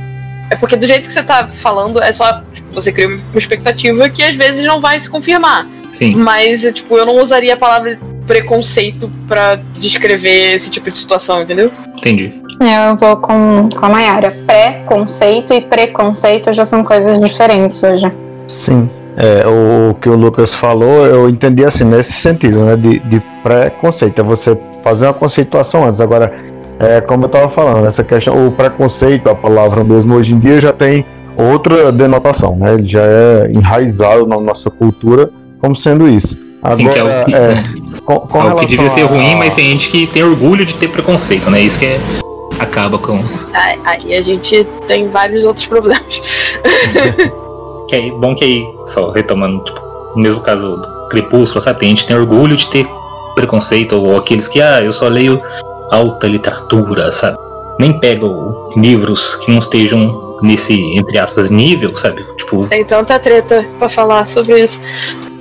é 0.50 0.56
porque 0.56 0.76
do 0.76 0.86
jeito 0.86 1.08
que 1.08 1.14
você 1.14 1.24
tá 1.24 1.48
falando, 1.48 2.02
é 2.02 2.12
só 2.12 2.42
você 2.72 2.92
cria 2.92 3.08
uma 3.08 3.20
expectativa 3.36 4.10
que 4.10 4.22
às 4.22 4.36
vezes 4.36 4.66
não 4.66 4.80
vai 4.80 5.00
se 5.00 5.10
confirmar. 5.10 5.68
Sim. 5.92 6.16
Mas, 6.16 6.62
tipo, 6.74 6.96
eu 6.98 7.06
não 7.06 7.22
usaria 7.22 7.54
a 7.54 7.58
palavra 7.58 7.98
preconceito 8.28 9.12
para 9.28 9.60
descrever 9.76 10.54
esse 10.54 10.70
tipo 10.70 10.92
de 10.92 10.98
situação, 10.98 11.42
entendeu? 11.42 11.72
Entendi. 11.98 12.34
Eu 12.60 12.96
vou 12.96 13.18
com, 13.18 13.70
com 13.70 13.86
a 13.86 13.90
Mayara. 13.90 14.32
Pré-conceito 14.46 15.54
e 15.54 15.62
preconceito 15.62 16.52
já 16.54 16.66
são 16.66 16.84
coisas 16.84 17.20
diferentes 17.20 17.82
hoje. 17.84 18.12
Sim. 18.48 18.90
É, 19.18 19.46
o, 19.48 19.94
que 19.96 20.10
o 20.10 20.16
Lucas 20.16 20.54
falou, 20.54 21.06
eu 21.06 21.30
entendi 21.30 21.64
assim, 21.64 21.86
nesse 21.86 22.14
sentido, 22.14 22.64
né? 22.66 22.76
De, 22.76 23.00
de 23.00 23.22
pré-conceito. 23.42 24.20
É 24.20 24.24
você 24.24 24.58
fazer 24.84 25.06
uma 25.06 25.14
conceituação 25.14 25.86
antes. 25.86 26.02
Agora, 26.02 26.34
é, 26.80 27.02
como 27.02 27.24
eu 27.24 27.28
estava 27.28 27.50
falando, 27.50 27.86
essa 27.86 28.04
questão, 28.04 28.48
o 28.48 28.52
preconceito, 28.52 29.30
a 29.30 29.36
palavra 29.36 29.84
mesmo, 29.84 30.16
hoje 30.16 30.34
em 30.34 30.40
dia 30.40 30.60
já 30.60 30.74
tem 30.74 31.06
outra 31.38 31.92
denotação, 31.92 32.56
né? 32.56 32.74
Ele 32.74 32.88
já 32.88 33.02
é 33.02 33.52
enraizado 33.54 34.26
na 34.26 34.40
nossa 34.40 34.70
cultura 34.70 35.30
como 35.60 35.76
sendo 35.76 36.08
isso. 36.08 36.38
Agora, 36.62 36.78
Sim, 36.78 36.90
que 36.90 37.00
é 37.00 37.04
o 37.04 37.26
que, 37.26 37.36
é, 37.36 37.64
com, 38.06 38.20
com 38.22 38.42
é 38.42 38.54
o 38.54 38.56
que 38.56 38.66
devia 38.66 38.90
ser 38.90 39.02
a... 39.02 39.06
ruim, 39.06 39.36
mas 39.36 39.54
tem 39.54 39.70
gente 39.72 39.90
que 39.90 40.08
tem 40.08 40.24
orgulho 40.24 40.66
de 40.66 40.74
ter 40.76 40.88
preconceito, 40.88 41.50
né? 41.50 41.62
Isso 41.62 41.80
que 41.80 41.86
é, 41.86 42.00
acaba 42.60 42.98
com. 42.98 43.20
Aí 43.86 44.16
a 44.16 44.22
gente 44.22 44.66
tem 44.88 45.08
vários 45.08 45.44
outros 45.46 45.68
problemas. 45.68 46.22
que 47.88 47.96
é 47.96 48.10
bom 48.12 48.34
que 48.34 48.44
aí, 48.44 48.66
só 48.86 49.12
retomando, 49.12 49.64
tipo, 49.64 49.80
no 50.16 50.22
mesmo 50.22 50.42
caso 50.42 50.78
do 50.78 51.08
Crepúsculo, 51.10 51.62
sabe? 51.62 51.80
Tem 51.80 51.90
gente 51.90 52.02
que 52.02 52.08
tem 52.08 52.18
orgulho 52.18 52.58
de 52.58 52.68
ter 52.68 52.88
preconceito, 53.36 53.96
ou 53.96 54.18
aqueles 54.18 54.48
que, 54.48 54.62
ah, 54.62 54.82
eu 54.82 54.92
só 54.92 55.08
leio 55.08 55.42
alta 55.92 56.28
literatura, 56.28 57.12
sabe? 57.12 57.38
Nem 57.80 58.00
pegam 58.00 58.72
livros 58.78 59.36
que 59.38 59.52
não 59.52 59.60
estejam 59.60 60.40
nesse, 60.42 60.74
entre 60.98 61.18
aspas, 61.18 61.50
nível, 61.50 61.96
sabe? 61.96 62.24
Tipo. 62.38 62.66
Tem 62.68 62.84
tanta 62.84 63.20
treta 63.20 63.66
pra 63.78 63.90
falar 63.90 64.28
sobre 64.28 64.62
isso. 64.62 64.82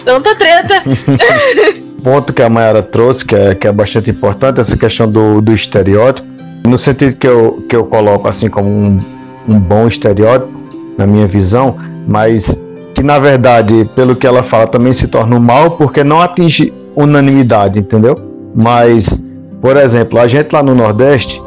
Tanta 0.04 0.34
treta! 0.34 0.82
ponto 2.04 2.34
que 2.34 2.42
a 2.42 2.50
Mayara 2.50 2.82
trouxe, 2.82 3.24
que 3.24 3.34
é, 3.34 3.54
que 3.54 3.66
é 3.66 3.72
bastante 3.72 4.10
importante, 4.10 4.60
essa 4.60 4.76
questão 4.76 5.10
do, 5.10 5.40
do 5.40 5.54
estereótipo, 5.54 6.28
no 6.62 6.76
sentido 6.76 7.16
que 7.16 7.26
eu, 7.26 7.64
que 7.66 7.74
eu 7.74 7.86
coloco 7.86 8.28
assim 8.28 8.48
como 8.50 8.68
um, 8.68 9.00
um 9.48 9.58
bom 9.58 9.88
estereótipo, 9.88 10.52
na 10.98 11.06
minha 11.06 11.26
visão, 11.26 11.76
mas 12.06 12.54
que 12.94 13.02
na 13.02 13.18
verdade, 13.18 13.88
pelo 13.96 14.14
que 14.14 14.26
ela 14.26 14.42
fala, 14.42 14.66
também 14.66 14.92
se 14.92 15.08
torna 15.08 15.34
um 15.34 15.40
mal 15.40 15.72
porque 15.72 16.04
não 16.04 16.20
atinge 16.20 16.72
unanimidade, 16.94 17.80
entendeu? 17.80 18.16
Mas, 18.54 19.08
por 19.64 19.78
exemplo, 19.78 20.20
a 20.20 20.28
gente 20.28 20.52
lá 20.52 20.62
no 20.62 20.74
Nordeste, 20.74 21.42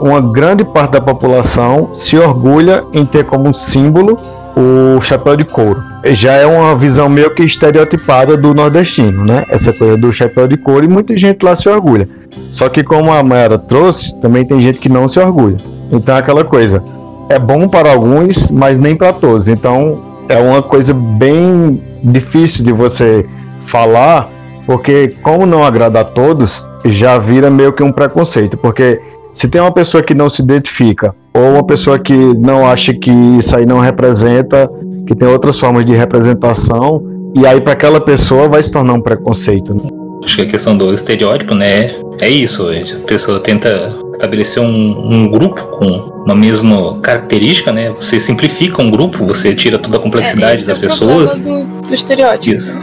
uma 0.00 0.20
grande 0.20 0.64
parte 0.64 0.90
da 0.90 1.00
população 1.00 1.90
se 1.94 2.18
orgulha 2.18 2.82
em 2.92 3.06
ter 3.06 3.24
como 3.24 3.54
símbolo 3.54 4.18
o 4.56 5.00
chapéu 5.00 5.36
de 5.36 5.44
couro. 5.44 5.80
Já 6.06 6.32
é 6.32 6.44
uma 6.44 6.74
visão 6.74 7.08
meio 7.08 7.30
que 7.30 7.44
estereotipada 7.44 8.36
do 8.36 8.52
nordestino, 8.52 9.24
né? 9.24 9.44
Essa 9.48 9.72
coisa 9.72 9.96
do 9.96 10.12
chapéu 10.12 10.48
de 10.48 10.56
couro 10.56 10.84
e 10.84 10.88
muita 10.88 11.16
gente 11.16 11.44
lá 11.44 11.54
se 11.54 11.68
orgulha. 11.68 12.08
Só 12.50 12.68
que 12.68 12.82
como 12.82 13.12
a 13.12 13.22
Mayara 13.22 13.56
trouxe, 13.56 14.20
também 14.20 14.44
tem 14.44 14.58
gente 14.58 14.80
que 14.80 14.88
não 14.88 15.06
se 15.06 15.20
orgulha. 15.20 15.56
Então 15.92 16.16
é 16.16 16.18
aquela 16.18 16.42
coisa, 16.42 16.82
é 17.28 17.38
bom 17.38 17.68
para 17.68 17.88
alguns, 17.88 18.50
mas 18.50 18.80
nem 18.80 18.96
para 18.96 19.12
todos. 19.12 19.46
Então 19.46 20.02
é 20.28 20.40
uma 20.40 20.60
coisa 20.60 20.92
bem 20.92 21.80
difícil 22.02 22.64
de 22.64 22.72
você 22.72 23.24
falar, 23.64 24.28
porque 24.66 25.14
como 25.22 25.46
não 25.46 25.62
agrada 25.62 26.00
a 26.00 26.04
todos, 26.04 26.68
já 26.84 27.18
vira 27.18 27.50
meio 27.50 27.72
que 27.72 27.82
um 27.82 27.92
preconceito, 27.92 28.56
porque 28.56 29.00
se 29.32 29.48
tem 29.48 29.60
uma 29.60 29.72
pessoa 29.72 30.02
que 30.02 30.14
não 30.14 30.30
se 30.30 30.42
identifica, 30.42 31.14
ou 31.32 31.54
uma 31.54 31.66
pessoa 31.66 31.98
que 31.98 32.14
não 32.14 32.66
acha 32.66 32.94
que 32.94 33.10
isso 33.10 33.56
aí 33.56 33.66
não 33.66 33.80
representa, 33.80 34.70
que 35.06 35.14
tem 35.14 35.28
outras 35.28 35.58
formas 35.58 35.84
de 35.84 35.92
representação, 35.92 37.02
e 37.34 37.46
aí 37.46 37.60
para 37.60 37.72
aquela 37.72 38.00
pessoa 38.00 38.48
vai 38.48 38.62
se 38.62 38.70
tornar 38.70 38.92
um 38.92 39.00
preconceito. 39.00 39.74
Né? 39.74 39.82
Acho 40.22 40.36
que 40.36 40.42
a 40.42 40.46
questão 40.46 40.76
do 40.76 40.94
estereótipo, 40.94 41.54
né, 41.54 41.96
é 42.20 42.28
isso. 42.28 42.68
A 42.70 43.06
pessoa 43.06 43.40
tenta 43.40 43.92
estabelecer 44.12 44.62
um, 44.62 44.66
um 44.66 45.28
grupo 45.28 45.60
com 45.78 46.22
uma 46.24 46.34
mesma 46.34 46.98
característica, 47.00 47.72
né? 47.72 47.90
Você 47.98 48.18
simplifica 48.18 48.80
um 48.80 48.90
grupo, 48.90 49.26
você 49.26 49.54
tira 49.54 49.78
toda 49.78 49.98
a 49.98 50.00
complexidade 50.00 50.62
é, 50.62 50.66
das 50.66 50.78
é 50.78 50.80
pessoas. 50.80 51.34
Do, 51.34 51.64
do 51.64 51.94
estereótipo. 51.94 52.56
Isso. 52.56 52.78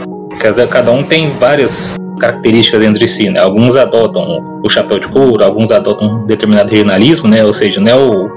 Cada 0.70 0.92
um 0.92 1.02
tem 1.02 1.30
várias 1.30 1.96
características 2.18 2.80
dentro 2.80 2.98
de 2.98 3.08
si, 3.08 3.30
né? 3.30 3.40
Alguns 3.40 3.76
adotam 3.76 4.60
o 4.62 4.68
chapéu 4.68 4.98
de 4.98 5.08
couro, 5.08 5.42
alguns 5.42 5.70
adotam 5.70 6.08
um 6.08 6.26
determinado 6.26 6.70
regionalismo, 6.70 7.28
né? 7.28 7.44
Ou 7.44 7.52
seja, 7.52 7.80
não 7.80 7.90
é 7.90 7.96
o, 7.96 8.30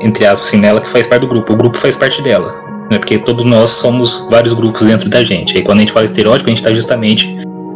entre 0.00 0.26
aspas, 0.26 0.48
assim, 0.48 0.58
nela 0.58 0.80
que 0.80 0.88
faz 0.88 1.06
parte 1.06 1.22
do 1.22 1.28
grupo, 1.28 1.52
o 1.52 1.56
grupo 1.56 1.78
faz 1.78 1.96
parte 1.96 2.22
dela. 2.22 2.52
Né? 2.90 2.98
Porque 2.98 3.18
todos 3.18 3.44
nós 3.44 3.70
somos 3.70 4.26
vários 4.30 4.52
grupos 4.52 4.84
dentro 4.84 5.08
da 5.08 5.22
gente. 5.22 5.56
Aí 5.56 5.62
quando 5.62 5.78
a 5.78 5.80
gente 5.82 5.92
fala 5.92 6.04
estereótipo, 6.04 6.48
a 6.48 6.50
gente 6.50 6.58
está 6.58 6.72
justamente 6.72 7.32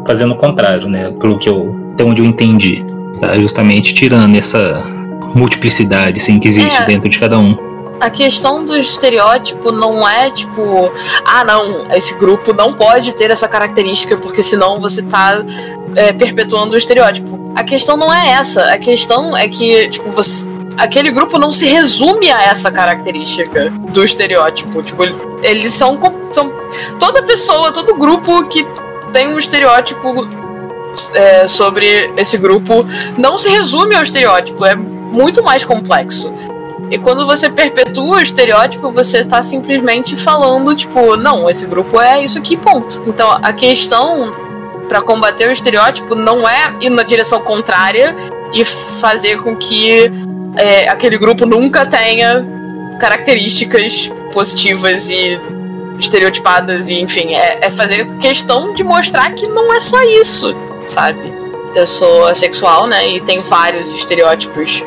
fazendo 0.07 0.33
o 0.33 0.37
contrário, 0.37 0.89
né? 0.89 1.13
Pelo 1.21 1.39
que 1.39 1.49
eu, 1.49 1.75
até 1.95 2.05
onde 2.05 2.21
eu 2.21 2.27
entendi. 2.27 2.85
Tá 3.21 3.37
justamente 3.39 3.95
tirando 3.95 4.37
essa 4.37 4.85
multiplicidade 5.35 6.21
assim, 6.21 6.39
que 6.39 6.49
existe 6.49 6.83
é. 6.83 6.87
dentro 6.87 7.09
de 7.09 7.19
cada 7.19 7.39
um. 7.39 7.57
A 7.99 8.11
questão 8.11 8.65
do 8.65 8.77
estereótipo 8.77 9.73
não 9.73 10.07
é 10.07 10.31
tipo, 10.31 10.93
ah, 11.25 11.45
não, 11.45 11.91
esse 11.93 12.15
grupo 12.15 12.53
não 12.53 12.75
pode 12.75 13.15
ter 13.15 13.31
essa 13.31 13.49
característica 13.49 14.17
porque 14.17 14.43
senão 14.43 14.79
você 14.79 15.03
tá 15.03 15.43
é, 15.95 16.13
perpetuando 16.13 16.75
o 16.75 16.77
estereótipo. 16.77 17.53
A 17.55 17.65
questão 17.65 17.97
não 17.97 18.13
é 18.13 18.33
essa. 18.33 18.73
A 18.73 18.79
questão 18.79 19.35
é 19.35 19.49
que, 19.49 19.89
tipo, 19.89 20.11
você, 20.11 20.47
aquele 20.77 21.11
grupo 21.11 21.39
não 21.39 21.51
se 21.51 21.67
resume 21.67 22.31
a 22.31 22.43
essa 22.43 22.71
característica 22.71 23.71
do 23.71 24.05
estereótipo. 24.05 24.83
Tipo, 24.83 25.05
eles 25.43 25.73
são, 25.73 25.99
são 26.31 26.53
toda 26.99 27.23
pessoa, 27.23 27.73
todo 27.73 27.95
grupo 27.95 28.47
que 28.49 28.67
tem 29.13 29.29
um 29.29 29.39
estereótipo 29.39 30.29
é, 31.15 31.49
sobre 31.49 32.13
esse 32.17 32.37
grupo 32.39 32.87
não 33.17 33.39
se 33.39 33.49
resume 33.49 33.95
ao 33.95 34.03
estereótipo, 34.03 34.65
é 34.65 34.75
muito 34.75 35.43
mais 35.43 35.65
complexo. 35.65 36.33
E 36.91 36.99
quando 36.99 37.27
você 37.27 37.51
perpetua 37.51 38.19
o 38.19 38.21
estereótipo, 38.21 38.91
você 38.91 39.25
tá 39.25 39.43
simplesmente 39.43 40.15
falando, 40.17 40.75
tipo, 40.75 41.17
não, 41.17 41.51
esse 41.51 41.67
grupo 41.67 42.01
é 42.01 42.25
isso 42.25 42.39
aqui, 42.39 42.57
ponto. 42.57 43.03
Então 43.07 43.39
a 43.43 43.53
questão 43.53 44.33
para 44.89 45.03
combater 45.03 45.49
o 45.49 45.53
estereótipo 45.53 46.15
não 46.15 46.49
é 46.49 46.77
ir 46.81 46.91
na 46.91 47.03
direção 47.03 47.41
contrária 47.41 48.15
e 48.53 48.65
fazer 48.65 49.43
com 49.43 49.57
que 49.57 50.11
é, 50.57 50.89
aquele 50.89 51.19
grupo 51.19 51.45
nunca 51.45 51.85
tenha 51.85 52.45
características 53.01 54.13
positivas 54.33 55.11
e 55.11 55.41
estereotipadas, 55.99 56.89
e 56.89 57.01
enfim, 57.01 57.35
é, 57.35 57.67
é 57.67 57.71
fazer 57.71 58.07
questão 58.19 58.75
de 58.75 58.85
mostrar 58.85 59.31
que 59.33 59.47
não 59.47 59.73
é 59.75 59.81
só 59.81 60.03
isso, 60.03 60.55
sabe? 60.87 61.35
Eu 61.75 61.87
sou 61.87 62.27
assexual, 62.27 62.87
né? 62.87 63.09
E 63.09 63.21
tem 63.21 63.41
vários 63.41 63.93
estereótipos 63.93 64.85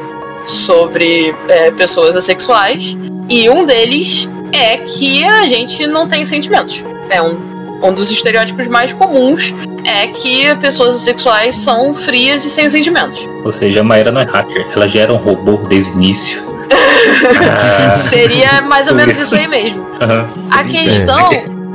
sobre 0.50 1.34
é, 1.48 1.72
pessoas 1.72 2.16
assexuais. 2.16 2.98
E 3.30 3.50
um 3.50 3.66
deles 3.66 4.30
é 4.52 4.78
que 4.78 5.26
a 5.26 5.48
gente 5.48 5.86
não 5.88 6.08
tem 6.08 6.26
sentimentos. 6.26 6.84
É 7.10 7.22
um, 7.22 7.38
um 7.84 7.94
dos 7.94 8.12
estereótipos 8.12 8.68
mais 8.68 8.92
comuns 8.94 9.54
é 9.86 10.08
que 10.08 10.54
pessoas 10.58 10.96
assexuais 10.96 11.56
são 11.56 11.94
frias 11.94 12.44
e 12.46 12.50
sem 12.50 12.70
sentimentos. 12.70 13.28
Ou 13.44 13.52
seja, 13.52 13.82
a 13.82 13.84
Maíra 13.84 14.12
não 14.12 14.22
é 14.22 14.26
hacker, 14.26 14.68
ela 14.74 14.88
já 14.88 15.02
era 15.02 15.14
um 15.14 15.18
robô 15.18 15.58
desde 15.68 15.92
o 15.92 15.94
início. 15.96 16.42
ah. 16.72 17.94
Seria 17.96 18.62
mais 18.62 18.88
ou 18.88 18.96
menos 18.96 19.18
isso 19.18 19.36
aí 19.36 19.48
mesmo. 19.48 19.88
Uhum. 20.00 20.48
A 20.50 20.64
questão 20.64 21.30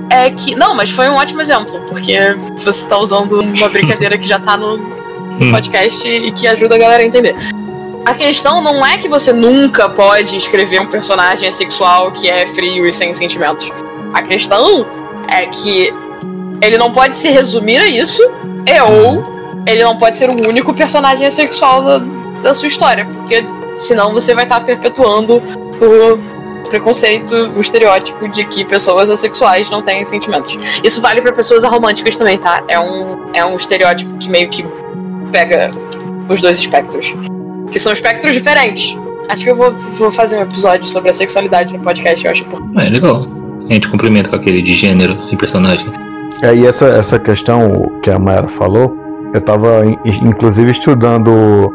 é. 0.09 0.27
é 0.27 0.31
que. 0.31 0.55
Não, 0.55 0.75
mas 0.75 0.89
foi 0.89 1.11
um 1.11 1.15
ótimo 1.15 1.43
exemplo, 1.43 1.79
porque 1.87 2.17
você 2.57 2.87
tá 2.87 2.99
usando 2.99 3.39
uma 3.39 3.69
brincadeira 3.69 4.17
que 4.17 4.27
já 4.27 4.41
tá 4.41 4.57
no 4.57 4.77
hum. 4.77 5.51
podcast 5.51 6.09
e 6.09 6.33
que 6.33 6.49
ajuda 6.49 6.75
a 6.77 6.79
galera 6.79 7.03
a 7.03 7.07
entender. 7.07 7.37
A 8.05 8.13
questão 8.13 8.61
não 8.61 8.85
é 8.85 8.99
que 8.99 9.09
você 9.09 9.33
nunca 9.33 9.89
pode 9.89 10.37
escrever 10.37 10.79
um 10.79 10.87
personagem 10.87 11.51
sexual 11.51 12.13
que 12.13 12.29
é 12.29 12.47
frio 12.47 12.87
e 12.87 12.93
sem 12.93 13.15
sentimentos. 13.15 13.73
A 14.13 14.21
questão 14.21 14.87
é 15.27 15.47
que 15.47 15.93
ele 16.61 16.77
não 16.77 16.93
pode 16.93 17.17
se 17.17 17.31
resumir 17.31 17.79
a 17.79 17.87
isso, 17.87 18.23
e 18.67 18.81
ou 18.83 19.25
ele 19.67 19.83
não 19.83 19.97
pode 19.97 20.17
ser 20.17 20.29
o 20.29 20.35
único 20.47 20.75
personagem 20.75 21.31
sexual 21.31 21.83
da, 21.83 21.99
da 22.43 22.55
sua 22.55 22.69
história, 22.69 23.07
porque 23.07 23.43
senão 23.79 24.13
você 24.13 24.35
vai 24.35 24.45
estar 24.45 24.61
perpetuando 24.61 25.43
o 25.81 26.69
preconceito, 26.69 27.35
o 27.57 27.61
estereótipo 27.61 28.29
de 28.29 28.45
que 28.45 28.67
pessoas 28.67 29.09
assexuais 29.09 29.71
não 29.71 29.81
têm 29.81 30.05
sentimentos. 30.05 30.59
Isso 30.83 31.01
vale 31.01 31.23
para 31.23 31.33
pessoas 31.33 31.65
aromânticas 31.65 32.19
também, 32.19 32.37
tá? 32.37 32.63
É 32.69 32.79
um, 32.79 33.31
é 33.33 33.43
um 33.43 33.57
estereótipo 33.57 34.19
que 34.19 34.29
meio 34.29 34.51
que 34.51 34.63
pega 35.33 35.71
os 36.29 36.43
dois 36.43 36.59
espectros 36.59 37.15
que 37.75 37.81
são 37.81 37.93
espectros 37.93 38.33
diferentes. 38.35 38.97
Acho 39.29 39.43
que 39.43 39.51
eu 39.51 39.57
vou, 39.57 39.73
vou 39.73 40.09
fazer 40.09 40.37
um 40.37 40.43
episódio 40.43 40.87
sobre 40.87 41.11
a 41.11 41.13
sexualidade 41.13 41.77
no 41.77 41.81
podcast, 41.81 42.25
eu 42.25 42.31
acho. 42.31 42.47
É 42.79 42.89
legal. 42.89 43.27
A 43.69 43.73
gente 43.73 43.89
cumprimenta 43.89 44.31
com 44.31 44.37
aquele 44.37 44.63
de 44.63 44.75
gênero 44.75 45.19
em 45.33 45.37
personagens. 45.37 45.93
É, 46.41 46.55
e 46.55 46.65
essa, 46.65 46.87
essa 46.87 47.19
questão 47.19 47.83
que 48.01 48.11
a 48.13 48.19
Mayara 48.19 48.47
falou, 48.47 48.97
eu 49.33 49.41
estava 49.41 49.83
inclusive 50.05 50.71
estudando 50.71 51.69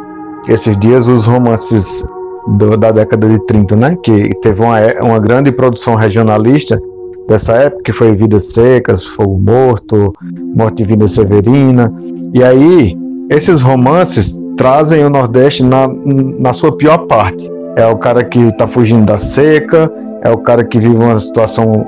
esses 0.47 0.77
dias 0.77 1.05
os 1.05 1.25
romances 1.25 2.01
do, 2.47 2.77
da 2.77 2.91
década 2.91 3.27
de 3.27 3.45
30, 3.45 3.75
né? 3.75 3.97
Que 4.01 4.29
teve 4.41 4.61
uma, 4.61 4.77
uma 5.01 5.19
grande 5.19 5.51
produção 5.51 5.95
regionalista 5.95 6.81
dessa 7.27 7.55
época, 7.55 7.83
que 7.83 7.91
foi 7.91 8.15
Vidas 8.15 8.53
Secas, 8.53 9.05
Fogo 9.05 9.37
Morto, 9.37 10.13
Morte 10.55 10.77
Divina 10.77 11.09
Severina. 11.09 11.93
E 12.33 12.41
aí, 12.41 12.97
esses 13.29 13.61
romances 13.61 14.39
trazem 14.59 15.05
o 15.05 15.09
Nordeste 15.09 15.63
na, 15.63 15.89
na 16.37 16.51
sua 16.51 16.75
pior 16.75 16.97
parte. 17.07 17.49
É 17.77 17.87
o 17.87 17.95
cara 17.95 18.25
que 18.25 18.39
está 18.39 18.67
fugindo 18.67 19.05
da 19.05 19.17
seca, 19.17 19.89
é 20.21 20.29
o 20.29 20.39
cara 20.39 20.65
que 20.65 20.77
vive 20.77 20.97
uma 20.97 21.17
situação 21.17 21.85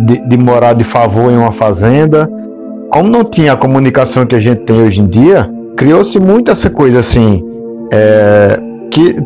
de, 0.00 0.16
de 0.26 0.38
morar 0.38 0.72
de 0.72 0.82
favor 0.82 1.30
em 1.30 1.36
uma 1.36 1.52
fazenda. 1.52 2.26
Como 2.90 3.10
não 3.10 3.22
tinha 3.22 3.52
a 3.52 3.56
comunicação 3.56 4.24
que 4.24 4.34
a 4.34 4.38
gente 4.38 4.62
tem 4.62 4.80
hoje 4.80 5.02
em 5.02 5.06
dia, 5.06 5.46
criou-se 5.76 6.18
muito 6.18 6.50
essa 6.50 6.70
coisa 6.70 7.00
assim, 7.00 7.44
é, 7.92 8.58
que 8.90 9.16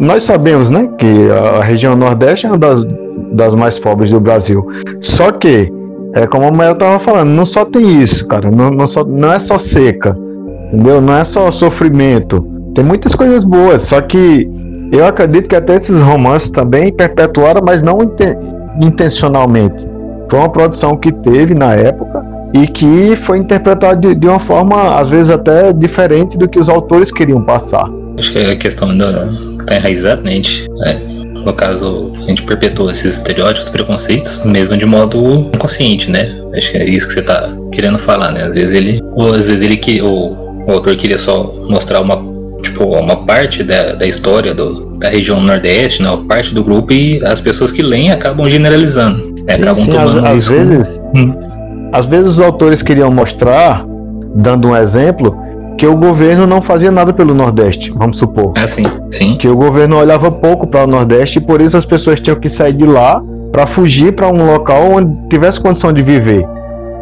nós 0.00 0.22
sabemos, 0.22 0.70
né, 0.70 0.88
que 0.96 1.28
a 1.30 1.62
região 1.62 1.94
Nordeste 1.94 2.46
é 2.46 2.48
uma 2.48 2.56
das, 2.56 2.86
das 3.32 3.54
mais 3.54 3.78
pobres 3.78 4.10
do 4.10 4.18
Brasil. 4.18 4.66
Só 4.98 5.30
que, 5.30 5.70
é 6.14 6.26
como 6.26 6.46
a 6.46 6.50
Maia 6.50 6.72
estava 6.72 6.98
falando, 6.98 7.28
não 7.28 7.44
só 7.44 7.66
tem 7.66 8.00
isso, 8.00 8.26
cara, 8.26 8.50
não, 8.50 8.70
não, 8.70 8.86
só, 8.86 9.04
não 9.04 9.30
é 9.30 9.38
só 9.38 9.58
seca 9.58 10.16
Entendeu? 10.68 11.00
Não 11.00 11.16
é 11.16 11.24
só 11.24 11.50
sofrimento. 11.50 12.46
Tem 12.74 12.84
muitas 12.84 13.14
coisas 13.14 13.44
boas, 13.44 13.82
só 13.82 14.00
que 14.00 14.48
eu 14.92 15.04
acredito 15.04 15.48
que 15.48 15.56
até 15.56 15.74
esses 15.74 16.00
romances 16.00 16.50
também 16.50 16.92
perpetuaram, 16.92 17.62
mas 17.66 17.82
não 17.82 17.98
intencionalmente. 18.82 19.86
Foi 20.30 20.38
uma 20.38 20.48
produção 20.48 20.96
que 20.96 21.10
teve 21.10 21.54
na 21.54 21.74
época 21.74 22.24
e 22.54 22.66
que 22.66 23.16
foi 23.16 23.38
interpretada 23.38 23.96
de, 23.96 24.14
de, 24.14 24.26
uma 24.26 24.38
forma, 24.38 24.98
às 24.98 25.10
vezes, 25.10 25.30
até 25.30 25.72
diferente 25.72 26.38
do 26.38 26.48
que 26.48 26.58
os 26.58 26.68
autores 26.68 27.10
queriam 27.10 27.42
passar. 27.42 27.88
Acho 28.18 28.32
que 28.32 28.38
a 28.38 28.56
questão 28.56 28.96
da 28.96 29.18
tá 29.66 29.76
enraizada, 29.76 30.22
né? 30.22 30.32
Gente, 30.32 30.66
é, 30.86 30.94
no 31.44 31.52
caso, 31.52 32.12
a 32.16 32.22
gente 32.22 32.42
perpetua 32.42 32.92
esses 32.92 33.14
estereótipos, 33.14 33.68
preconceitos, 33.70 34.42
mesmo 34.44 34.76
de 34.76 34.86
modo 34.86 35.18
inconsciente, 35.54 36.10
né? 36.10 36.34
Acho 36.54 36.72
que 36.72 36.78
é 36.78 36.84
isso 36.88 37.06
que 37.06 37.14
você 37.14 37.22
tá 37.22 37.50
querendo 37.70 37.98
falar, 37.98 38.32
né? 38.32 38.44
Às 38.44 38.54
vezes 38.54 38.74
ele, 38.74 39.00
ou 39.12 39.34
às 39.34 39.46
vezes 39.46 39.62
ele 39.62 39.76
que, 39.76 40.00
ou 40.00 40.47
o 40.68 40.72
autor 40.72 40.94
queria 40.96 41.16
só 41.16 41.54
mostrar 41.68 42.00
uma, 42.00 42.22
tipo, 42.62 42.84
uma 42.84 43.24
parte 43.24 43.62
da, 43.62 43.94
da 43.94 44.06
história 44.06 44.54
do, 44.54 44.96
da 44.98 45.08
região 45.08 45.40
Nordeste, 45.40 46.02
né, 46.02 46.10
uma 46.10 46.24
parte 46.24 46.54
do 46.54 46.62
grupo, 46.62 46.92
e 46.92 47.20
as 47.26 47.40
pessoas 47.40 47.72
que 47.72 47.82
leem 47.82 48.12
acabam 48.12 48.48
generalizando. 48.48 49.34
Né, 49.46 49.54
sim, 49.54 49.62
acabam 49.62 49.84
sim, 49.84 49.90
tomando 49.90 50.26
às, 50.26 50.44
isso. 50.44 50.52
Às 50.52 50.68
vezes, 50.68 51.02
hum. 51.14 51.34
às 51.90 52.04
vezes 52.04 52.28
os 52.32 52.40
autores 52.40 52.82
queriam 52.82 53.10
mostrar, 53.10 53.82
dando 54.34 54.68
um 54.68 54.76
exemplo, 54.76 55.34
que 55.78 55.86
o 55.86 55.96
governo 55.96 56.46
não 56.46 56.60
fazia 56.60 56.90
nada 56.90 57.14
pelo 57.14 57.32
Nordeste, 57.32 57.90
vamos 57.96 58.18
supor. 58.18 58.52
Ah, 58.56 58.66
sim, 58.66 58.84
sim. 59.10 59.36
Que 59.36 59.48
o 59.48 59.56
governo 59.56 59.96
olhava 59.96 60.30
pouco 60.30 60.66
para 60.66 60.84
o 60.84 60.86
Nordeste 60.86 61.38
e 61.38 61.40
por 61.40 61.62
isso 61.62 61.76
as 61.76 61.84
pessoas 61.84 62.20
tinham 62.20 62.38
que 62.38 62.48
sair 62.48 62.72
de 62.74 62.84
lá 62.84 63.22
para 63.52 63.64
fugir 63.64 64.12
para 64.12 64.28
um 64.28 64.44
local 64.44 64.90
onde 64.92 65.28
tivesse 65.28 65.58
condição 65.60 65.92
de 65.92 66.02
viver. 66.02 66.44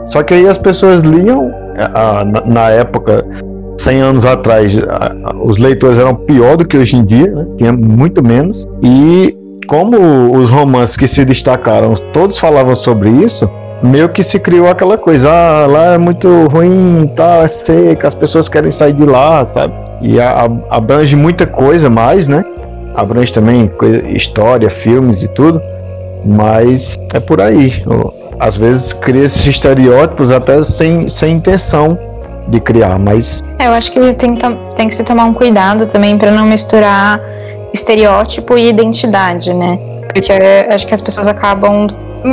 Só 0.07 0.23
que 0.23 0.35
aí 0.35 0.47
as 0.47 0.57
pessoas 0.57 1.03
liam, 1.03 1.51
a, 1.77 2.21
a, 2.21 2.25
na 2.25 2.71
época, 2.71 3.27
100 3.79 4.01
anos 4.01 4.25
atrás 4.25 4.73
os 5.43 5.59
leitores 5.59 5.99
eram 5.99 6.15
pior 6.15 6.57
do 6.57 6.65
que 6.65 6.77
hoje 6.77 6.97
em 6.97 7.05
dia, 7.05 7.27
né? 7.27 7.47
tinha 7.59 7.73
muito 7.73 8.23
menos. 8.23 8.67
E 8.83 9.35
como 9.67 9.97
os 10.37 10.49
romances 10.51 10.97
que 10.97 11.09
se 11.09 11.25
destacaram, 11.25 11.95
todos 12.13 12.39
falavam 12.39 12.77
sobre 12.77 13.11
isso, 13.11 13.49
meio 13.83 14.09
que 14.09 14.23
se 14.23 14.39
criou 14.39 14.69
aquela 14.69 14.97
coisa, 14.97 15.29
ah, 15.31 15.67
lá 15.67 15.95
é 15.95 15.99
muito 15.99 16.47
ruim, 16.47 17.11
tá, 17.17 17.43
é 17.43 17.49
seca, 17.49 18.09
as 18.09 18.15
pessoas 18.15 18.49
querem 18.49 18.71
sair 18.71 18.93
de 18.93 19.05
lá, 19.05 19.47
sabe? 19.47 19.75
E 20.03 20.21
a, 20.21 20.31
a, 20.45 20.77
abrange 20.77 21.17
muita 21.17 21.47
coisa 21.47 21.91
mais, 21.91 22.29
né? 22.29 22.45
Abrange 22.95 23.33
também 23.33 23.69
coisa, 23.69 24.07
história, 24.09 24.71
filmes 24.71 25.23
e 25.23 25.29
tudo, 25.29 25.61
mas 26.25 26.99
é 27.13 27.21
por 27.21 27.41
aí. 27.41 27.83
Às 28.39 28.57
vezes 28.57 28.93
cria 28.93 29.25
esses 29.25 29.47
estereótipos 29.47 30.31
até 30.31 30.63
sem, 30.63 31.09
sem 31.09 31.37
intenção 31.37 31.99
de 32.49 32.61
criar, 32.61 32.99
mas. 32.99 33.43
É, 33.59 33.67
eu 33.67 33.73
acho 33.73 33.91
que 33.91 34.13
tem, 34.15 34.37
tem 34.75 34.89
que 34.89 34.95
se 34.95 35.05
tomar 35.05 35.25
um 35.25 35.35
cuidado 35.35 35.87
também 35.87 36.17
para 36.17 36.31
não 36.31 36.47
misturar 36.47 37.21
estereótipo 37.73 38.57
e 38.57 38.69
identidade, 38.69 39.53
né? 39.53 39.79
Porque 40.13 40.33
acho 40.71 40.87
que 40.87 40.95
as 40.95 41.01
pessoas 41.01 41.29
acabam 41.29 41.87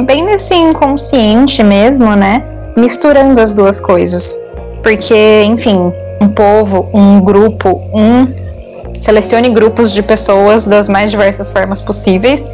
bem 0.05 0.23
nesse 0.23 0.55
inconsciente 0.55 1.63
mesmo, 1.63 2.15
né? 2.15 2.43
Misturando 2.75 3.39
as 3.39 3.53
duas 3.53 3.79
coisas. 3.79 4.39
Porque, 4.81 5.43
enfim, 5.43 5.91
um 6.19 6.27
povo, 6.27 6.89
um 6.93 7.19
grupo, 7.19 7.81
um. 7.93 8.43
Selecione 8.95 9.49
grupos 9.49 9.91
de 9.91 10.03
pessoas 10.03 10.67
das 10.67 10.87
mais 10.87 11.09
diversas 11.09 11.51
formas 11.51 11.81
possíveis. 11.81 12.47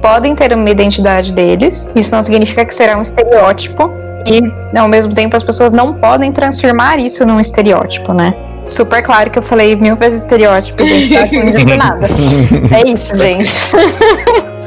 Podem 0.00 0.34
ter 0.34 0.54
uma 0.54 0.70
identidade 0.70 1.32
deles. 1.32 1.90
Isso 1.94 2.14
não 2.14 2.22
significa 2.22 2.64
que 2.64 2.74
será 2.74 2.96
um 2.96 3.02
estereótipo 3.02 3.99
E 4.26 4.78
ao 4.78 4.88
mesmo 4.88 5.14
tempo 5.14 5.36
as 5.36 5.42
pessoas 5.42 5.72
não 5.72 5.94
podem 5.94 6.32
transformar 6.32 6.98
isso 6.98 7.24
num 7.24 7.40
estereótipo, 7.40 8.12
né? 8.12 8.34
Super 8.68 9.02
claro 9.02 9.30
que 9.30 9.38
eu 9.38 9.42
falei 9.42 9.74
mil 9.74 9.96
vezes 9.96 10.22
estereótipo, 10.22 10.82
identidade 10.82 11.36
não 11.36 11.52
digo 11.52 11.74
nada. 11.74 12.08
É 12.72 12.88
isso, 12.88 13.16
gente. 13.16 13.50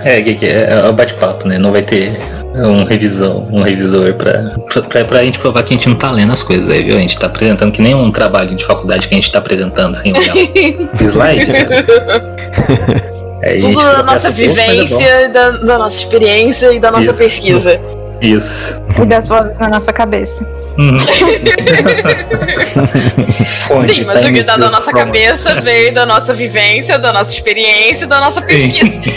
É, 0.04 0.22
que 0.22 0.46
é, 0.46 0.70
é 0.70 0.90
o 0.90 0.94
bate-papo, 0.94 1.48
né? 1.48 1.58
Não 1.58 1.72
vai 1.72 1.84
ter 1.84 2.12
um 2.54 2.84
revisão, 2.84 3.48
um 3.52 3.64
revisor 3.64 4.14
pra, 4.14 4.54
pra, 4.90 5.06
pra 5.06 5.24
gente 5.24 5.40
provar 5.40 5.64
que 5.64 5.74
a 5.74 5.78
gente 5.78 5.90
não 5.90 5.96
tá 5.96 6.12
lendo 6.12 6.34
as 6.34 6.44
coisas 6.44 6.70
aí, 6.70 6.84
viu? 6.84 6.98
A 6.98 7.00
gente 7.00 7.18
tá 7.18 7.28
apresentando 7.28 7.72
que 7.72 7.82
nem 7.82 7.96
um 7.96 8.12
trabalho 8.12 8.56
de 8.56 8.66
faculdade 8.66 9.08
que 9.08 9.14
a 9.14 9.18
gente 9.18 9.32
tá 9.32 9.40
apresentando 9.40 9.96
sem 9.96 10.12
olhar 10.12 10.36
slides. 11.02 11.48
Né? 11.48 11.66
Tudo 13.60 13.82
da 13.82 14.04
nossa 14.04 14.30
vivência, 14.30 15.30
da, 15.30 15.50
da, 15.52 15.78
nossa 15.78 15.98
experiência 15.98 16.72
e 16.74 16.80
da 16.80 16.92
nossa 16.92 17.12
Isso. 17.12 17.20
pesquisa. 17.20 17.80
Isso. 18.24 18.82
E 19.02 19.06
das 19.06 19.28
vozes 19.28 19.54
na 19.60 19.68
nossa 19.68 19.92
cabeça. 19.92 20.48
Uhum. 20.78 20.98
Sim, 23.82 24.06
mas 24.06 24.24
o 24.24 24.32
que 24.32 24.44
tá 24.44 24.58
na 24.58 24.72
nossa 24.72 24.92
promo. 24.92 25.06
cabeça 25.06 25.56
veio 25.60 25.94
da 25.94 26.06
nossa 26.06 26.34
vivência, 26.34 26.98
da 26.98 27.12
nossa 27.12 27.32
experiência 27.32 28.06
e 28.06 28.08
da 28.08 28.22
nossa 28.22 28.42
pesquisa. 28.42 29.02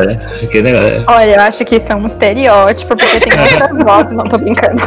É, 0.00 0.46
que 0.46 0.62
negócio. 0.62 1.04
Olha, 1.08 1.34
eu 1.34 1.40
acho 1.40 1.64
que 1.64 1.76
isso 1.76 1.92
é 1.92 1.96
um 1.96 2.06
estereótipo, 2.06 2.96
porque 2.96 3.20
tem 3.20 3.32
outras 3.38 3.70
vozes, 3.84 4.12
não 4.14 4.24
tô 4.24 4.38
brincando. 4.38 4.80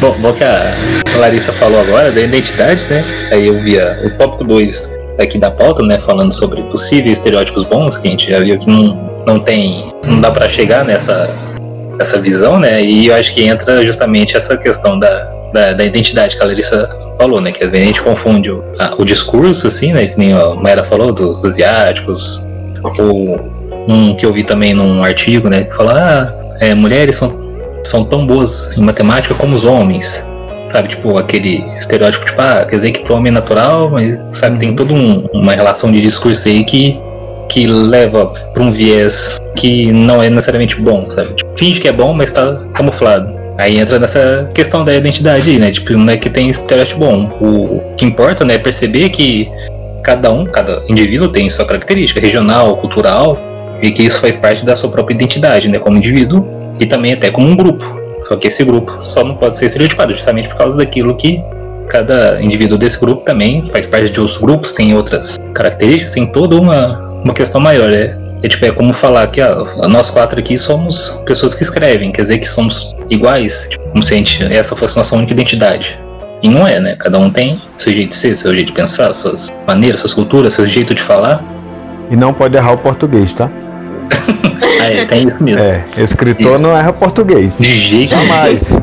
Bom, 0.00 0.12
bom 0.18 0.32
que 0.32 0.42
a 0.42 0.74
Larissa 1.16 1.52
falou 1.52 1.78
agora 1.80 2.10
da 2.10 2.20
identidade, 2.20 2.84
né? 2.86 3.04
Aí 3.30 3.46
eu 3.46 3.60
via 3.62 4.00
o 4.04 4.10
tópico 4.16 4.44
2 4.44 4.92
aqui 5.20 5.38
da 5.38 5.50
pauta, 5.50 5.82
né? 5.82 6.00
Falando 6.00 6.32
sobre 6.32 6.62
possíveis 6.62 7.18
estereótipos 7.18 7.64
bons, 7.64 7.98
que 7.98 8.08
a 8.08 8.10
gente 8.10 8.30
já 8.30 8.40
viu 8.40 8.58
que 8.58 8.68
não, 8.68 9.15
não 9.26 9.38
tem. 9.40 9.84
não 10.04 10.20
dá 10.20 10.30
pra 10.30 10.48
chegar 10.48 10.84
nessa 10.84 11.28
essa 11.98 12.18
visão, 12.20 12.58
né? 12.58 12.82
E 12.82 13.06
eu 13.06 13.14
acho 13.14 13.32
que 13.32 13.42
entra 13.44 13.80
justamente 13.84 14.36
essa 14.36 14.54
questão 14.56 14.98
da, 14.98 15.08
da, 15.52 15.72
da 15.72 15.82
identidade 15.84 16.36
que 16.36 16.42
a 16.42 16.46
Larissa 16.46 16.86
falou, 17.16 17.40
né? 17.40 17.50
Que 17.50 17.64
às 17.64 17.70
vezes 17.70 17.84
a 17.84 17.86
gente 17.88 18.02
confunde 18.02 18.50
o, 18.50 18.62
a- 18.78 18.94
o 18.98 19.04
discurso, 19.04 19.66
assim, 19.66 19.92
né? 19.94 20.06
Que 20.06 20.18
nem 20.18 20.34
a 20.34 20.54
Maera 20.54 20.84
falou, 20.84 21.10
dos 21.10 21.42
asiáticos, 21.44 22.46
ou 22.98 23.40
um 23.88 24.14
que 24.14 24.26
eu 24.26 24.32
vi 24.32 24.44
também 24.44 24.74
num 24.74 25.02
artigo, 25.02 25.48
né? 25.48 25.64
Que 25.64 25.74
fala, 25.74 25.94
ah, 26.30 26.56
é, 26.64 26.74
mulheres 26.74 27.16
são 27.16 27.44
são 27.82 28.04
tão 28.04 28.26
boas 28.26 28.76
em 28.76 28.80
matemática 28.82 29.32
como 29.34 29.54
os 29.54 29.64
homens. 29.64 30.22
Sabe, 30.72 30.88
tipo, 30.88 31.16
aquele 31.16 31.64
estereótipo, 31.78 32.26
tipo, 32.26 32.42
ah, 32.42 32.66
quer 32.68 32.76
dizer 32.76 32.90
que 32.92 33.04
pro 33.04 33.14
homem 33.14 33.30
é 33.30 33.34
natural, 33.34 33.88
mas, 33.90 34.18
sabe, 34.32 34.58
tem 34.58 34.74
toda 34.74 34.92
um- 34.92 35.24
uma 35.32 35.52
relação 35.54 35.90
de 35.92 36.00
discurso 36.00 36.46
aí 36.48 36.62
que, 36.64 37.00
que 37.48 37.66
leva 37.66 38.26
pra 38.52 38.62
um 38.62 38.70
viés 38.70 39.30
que 39.54 39.90
não 39.90 40.22
é 40.22 40.28
necessariamente 40.28 40.80
bom, 40.80 41.08
sabe? 41.08 41.34
Tipo, 41.34 41.56
finge 41.56 41.80
que 41.80 41.88
é 41.88 41.92
bom, 41.92 42.12
mas 42.12 42.30
tá 42.30 42.62
camuflado. 42.74 43.34
Aí 43.58 43.78
entra 43.78 43.98
nessa 43.98 44.48
questão 44.54 44.84
da 44.84 44.94
identidade 44.94 45.48
aí, 45.48 45.58
né? 45.58 45.70
Tipo, 45.70 45.94
não 45.94 46.12
é 46.12 46.16
que 46.16 46.28
tem 46.28 46.50
estereótipo 46.50 47.00
bom. 47.00 47.24
O 47.40 47.94
que 47.96 48.04
importa, 48.04 48.44
né, 48.44 48.54
é 48.54 48.58
perceber 48.58 49.08
que 49.08 49.48
cada 50.02 50.30
um, 50.30 50.44
cada 50.44 50.82
indivíduo 50.88 51.28
tem 51.28 51.48
sua 51.48 51.64
característica 51.64 52.20
regional, 52.20 52.76
cultural, 52.76 53.38
e 53.80 53.90
que 53.90 54.02
isso 54.02 54.20
faz 54.20 54.36
parte 54.36 54.64
da 54.64 54.76
sua 54.76 54.90
própria 54.90 55.14
identidade, 55.14 55.68
né, 55.68 55.78
como 55.78 55.96
indivíduo 55.96 56.46
e 56.78 56.86
também 56.86 57.12
até 57.12 57.30
como 57.30 57.46
um 57.46 57.56
grupo. 57.56 57.84
Só 58.22 58.36
que 58.36 58.48
esse 58.48 58.64
grupo 58.64 59.00
só 59.00 59.22
não 59.24 59.36
pode 59.36 59.56
ser 59.56 59.66
estereotipado 59.66 60.12
justamente 60.12 60.48
por 60.48 60.56
causa 60.56 60.76
daquilo 60.76 61.14
que 61.16 61.40
cada 61.88 62.42
indivíduo 62.42 62.76
desse 62.76 62.98
grupo 62.98 63.22
também 63.24 63.64
faz 63.66 63.86
parte 63.86 64.10
de 64.10 64.20
outros 64.20 64.38
grupos, 64.38 64.72
tem 64.72 64.94
outras 64.94 65.36
características, 65.54 66.12
tem 66.12 66.26
toda 66.26 66.56
uma, 66.56 67.05
uma 67.26 67.34
questão 67.34 67.60
maior. 67.60 67.92
É, 67.92 68.16
é, 68.42 68.48
tipo, 68.48 68.64
é 68.64 68.70
como 68.70 68.92
falar 68.92 69.26
que 69.28 69.40
ah, 69.40 69.62
nós 69.88 70.10
quatro 70.10 70.38
aqui 70.38 70.56
somos 70.56 71.20
pessoas 71.26 71.54
que 71.54 71.62
escrevem, 71.62 72.12
quer 72.12 72.22
dizer 72.22 72.38
que 72.38 72.48
somos 72.48 72.94
iguais, 73.10 73.66
tipo, 73.70 73.88
como 73.90 74.02
se 74.02 74.14
a 74.14 74.16
gente, 74.16 74.44
essa 74.44 74.76
fosse 74.76 74.96
nossa 74.96 75.16
única 75.16 75.32
identidade. 75.32 75.98
E 76.42 76.48
não 76.48 76.66
é, 76.66 76.78
né? 76.78 76.96
Cada 76.98 77.18
um 77.18 77.30
tem 77.30 77.60
seu 77.78 77.92
jeito 77.92 78.10
de 78.10 78.14
ser, 78.14 78.36
seu 78.36 78.54
jeito 78.54 78.68
de 78.68 78.72
pensar, 78.72 79.12
suas 79.14 79.48
maneiras, 79.66 80.00
suas 80.00 80.14
culturas, 80.14 80.54
seu 80.54 80.66
jeito 80.66 80.94
de 80.94 81.02
falar. 81.02 81.42
E 82.10 82.16
não 82.16 82.32
pode 82.32 82.56
errar 82.56 82.72
o 82.72 82.78
português, 82.78 83.34
tá? 83.34 83.50
Ah, 84.78 84.90
é, 84.90 85.04
tem 85.06 85.26
isso 85.26 85.42
mesmo. 85.42 85.62
É, 85.62 85.84
escritor 85.96 86.54
Isso. 86.54 86.62
não 86.62 86.76
erra 86.76 86.92
português. 86.92 87.58
De 87.58 87.76
jeito. 87.76 88.10
Jamais. 88.10 88.78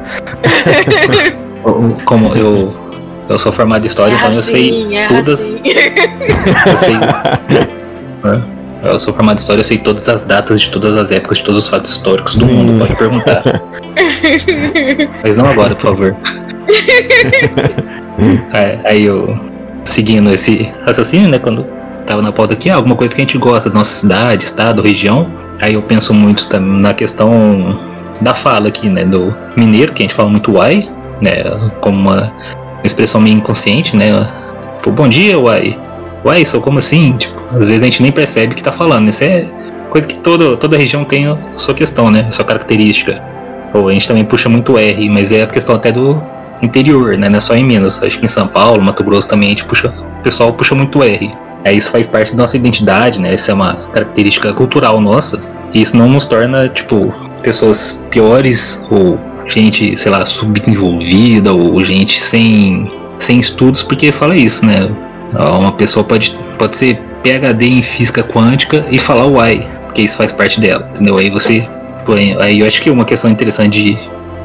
Como 2.05 2.35
eu, 2.35 2.69
eu 3.29 3.37
sou 3.37 3.51
formado 3.51 3.85
em 3.85 3.87
história, 3.87 4.13
então 4.13 4.27
eu 4.27 4.33
sei 4.33 4.95
é 4.97 5.07
todas. 5.07 5.29
assim. 5.29 5.61
Eu 6.67 6.77
sei. 6.77 6.95
né? 8.23 8.41
Eu 8.83 8.99
sou 8.99 9.13
formado 9.13 9.37
em 9.37 9.39
história, 9.39 9.61
eu 9.61 9.63
sei 9.63 9.77
todas 9.77 10.09
as 10.09 10.23
datas 10.23 10.61
de 10.61 10.69
todas 10.69 10.97
as 10.97 11.09
épocas, 11.09 11.37
de 11.37 11.45
todos 11.45 11.63
os 11.63 11.69
fatos 11.69 11.91
históricos 11.91 12.35
do 12.35 12.45
Sim. 12.45 12.53
mundo, 12.53 12.79
pode 12.79 12.95
perguntar. 12.97 13.43
Mas 15.23 15.37
não 15.37 15.47
agora, 15.47 15.75
por 15.75 15.95
favor. 15.95 16.15
É, 18.53 18.79
aí 18.85 19.05
eu, 19.05 19.37
seguindo 19.83 20.31
esse 20.31 20.71
raciocínio, 20.85 21.27
né, 21.29 21.39
quando 21.39 21.65
tava 22.05 22.21
na 22.21 22.31
pauta 22.31 22.53
aqui, 22.53 22.69
ah, 22.69 22.75
alguma 22.75 22.95
coisa 22.95 23.13
que 23.13 23.21
a 23.21 23.25
gente 23.25 23.37
gosta 23.39 23.69
da 23.69 23.75
nossa 23.75 23.95
cidade, 23.95 24.45
estado, 24.45 24.81
região, 24.83 25.27
aí 25.59 25.73
eu 25.73 25.81
penso 25.81 26.13
muito 26.13 26.47
também 26.47 26.79
na 26.79 26.93
questão 26.93 27.79
da 28.21 28.33
fala 28.33 28.67
aqui, 28.67 28.87
né, 28.87 29.03
do 29.03 29.35
mineiro, 29.57 29.93
que 29.93 30.03
a 30.03 30.05
gente 30.05 30.13
fala 30.13 30.29
muito 30.29 30.53
uai, 30.53 30.87
né, 31.21 31.31
como 31.81 31.97
uma 31.97 32.31
expressão 32.83 33.19
meio 33.19 33.37
inconsciente, 33.37 33.95
né, 33.95 34.11
tipo, 34.77 34.91
bom 34.91 35.09
dia, 35.09 35.39
uai, 35.39 35.75
uai, 36.23 36.45
sou 36.45 36.61
como 36.61 36.79
assim, 36.79 37.13
tipo, 37.17 37.39
às 37.51 37.67
vezes 37.67 37.81
a 37.81 37.85
gente 37.85 38.01
nem 38.01 38.11
percebe 38.11 38.55
que 38.55 38.63
tá 38.63 38.71
falando, 38.71 39.09
isso 39.09 39.23
é 39.23 39.45
coisa 39.89 40.07
que 40.07 40.19
toda, 40.19 40.57
toda 40.57 40.77
região 40.77 41.05
tem 41.05 41.27
a 41.27 41.37
sua 41.55 41.73
questão, 41.73 42.09
né, 42.09 42.25
a 42.27 42.31
sua 42.31 42.45
característica. 42.45 43.23
Ou 43.73 43.89
a 43.89 43.93
gente 43.93 44.07
também 44.07 44.23
puxa 44.23 44.47
muito 44.47 44.77
R, 44.77 45.09
mas 45.09 45.31
é 45.31 45.43
a 45.43 45.47
questão 45.47 45.75
até 45.75 45.91
do 45.91 46.21
interior, 46.61 47.17
né? 47.17 47.27
Não 47.27 47.37
é 47.37 47.39
só 47.39 47.55
em 47.55 47.63
Minas. 47.63 48.01
Acho 48.01 48.19
que 48.19 48.25
em 48.25 48.27
São 48.27 48.47
Paulo, 48.47 48.81
Mato 48.81 49.03
Grosso 49.03 49.27
também 49.27 49.47
a 49.47 49.49
gente 49.49 49.65
puxa. 49.65 49.89
O 50.19 50.23
pessoal 50.23 50.53
puxa 50.53 50.75
muito 50.75 51.03
R. 51.03 51.31
Aí 51.65 51.77
isso 51.77 51.91
faz 51.91 52.05
parte 52.05 52.31
da 52.31 52.37
nossa 52.43 52.55
identidade, 52.55 53.19
né? 53.19 53.33
Essa 53.33 53.51
é 53.51 53.53
uma 53.53 53.73
característica 53.91 54.53
cultural 54.53 55.01
nossa. 55.01 55.41
E 55.73 55.81
isso 55.81 55.97
não 55.97 56.07
nos 56.07 56.25
torna, 56.25 56.69
tipo, 56.69 57.11
pessoas 57.41 58.05
piores 58.11 58.85
ou 58.91 59.19
gente, 59.47 59.97
sei 59.97 60.11
lá, 60.11 60.25
subdesenvolvida 60.25 61.51
ou 61.51 61.83
gente 61.83 62.21
sem, 62.21 62.91
sem 63.17 63.39
estudos, 63.39 63.81
porque 63.81 64.11
fala 64.11 64.35
isso, 64.35 64.65
né? 64.65 64.89
Uma 65.59 65.71
pessoa 65.73 66.03
pode, 66.03 66.37
pode 66.57 66.75
ser 66.75 67.01
PhD 67.23 67.65
em 67.67 67.81
física 67.81 68.23
quântica 68.23 68.85
e 68.91 68.99
falar 68.99 69.25
uai, 69.25 69.61
porque 69.85 70.01
isso 70.03 70.17
faz 70.17 70.31
parte 70.31 70.59
dela, 70.59 70.87
entendeu? 70.93 71.17
Aí 71.17 71.29
você. 71.29 71.67
põe- 72.05 72.35
Aí 72.39 72.59
eu 72.59 72.67
acho 72.67 72.81
que 72.81 72.89
uma 72.89 73.05
questão 73.05 73.29
interessante 73.31 73.81
de 73.83 73.97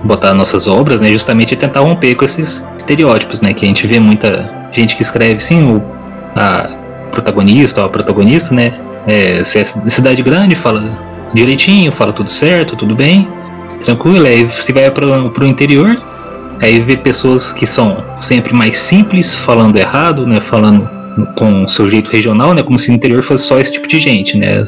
botar 0.04 0.32
nossas 0.32 0.68
obras, 0.68 1.00
né, 1.00 1.10
justamente 1.10 1.54
é 1.54 1.56
tentar 1.56 1.80
romper 1.80 2.14
com 2.14 2.24
esses 2.24 2.66
estereótipos, 2.76 3.40
né, 3.40 3.52
que 3.52 3.64
a 3.64 3.68
gente 3.68 3.84
vê 3.86 3.98
muita 3.98 4.48
gente 4.72 4.94
que 4.94 5.02
escreve 5.02 5.40
sim 5.40 5.62
o 5.64 5.82
a 6.36 6.68
protagonista 7.10 7.80
ou 7.80 7.86
a 7.86 7.90
protagonista, 7.90 8.54
né, 8.54 8.74
é, 9.08 9.42
se 9.42 9.58
é 9.58 9.64
cidade 9.64 10.22
grande 10.22 10.54
fala 10.54 10.84
direitinho, 11.34 11.90
fala 11.90 12.12
tudo 12.12 12.30
certo, 12.30 12.76
tudo 12.76 12.94
bem, 12.94 13.26
tranquilo, 13.84 14.24
aí 14.24 14.46
se 14.46 14.72
vai 14.72 14.88
pro, 14.90 15.30
pro 15.30 15.44
interior, 15.44 16.00
aí 16.66 16.80
vê 16.80 16.96
pessoas 16.96 17.52
que 17.52 17.66
são 17.66 18.04
sempre 18.20 18.52
mais 18.54 18.78
simples, 18.78 19.34
falando 19.34 19.76
errado, 19.76 20.26
né, 20.26 20.40
falando 20.40 20.88
com 21.36 21.64
o 21.64 21.68
seu 21.68 21.88
jeito 21.88 22.10
regional, 22.10 22.54
né, 22.54 22.62
como 22.62 22.78
se 22.78 22.90
no 22.90 22.96
interior 22.96 23.22
fosse 23.22 23.44
só 23.44 23.58
esse 23.58 23.72
tipo 23.72 23.88
de 23.88 23.98
gente, 23.98 24.36
né, 24.36 24.64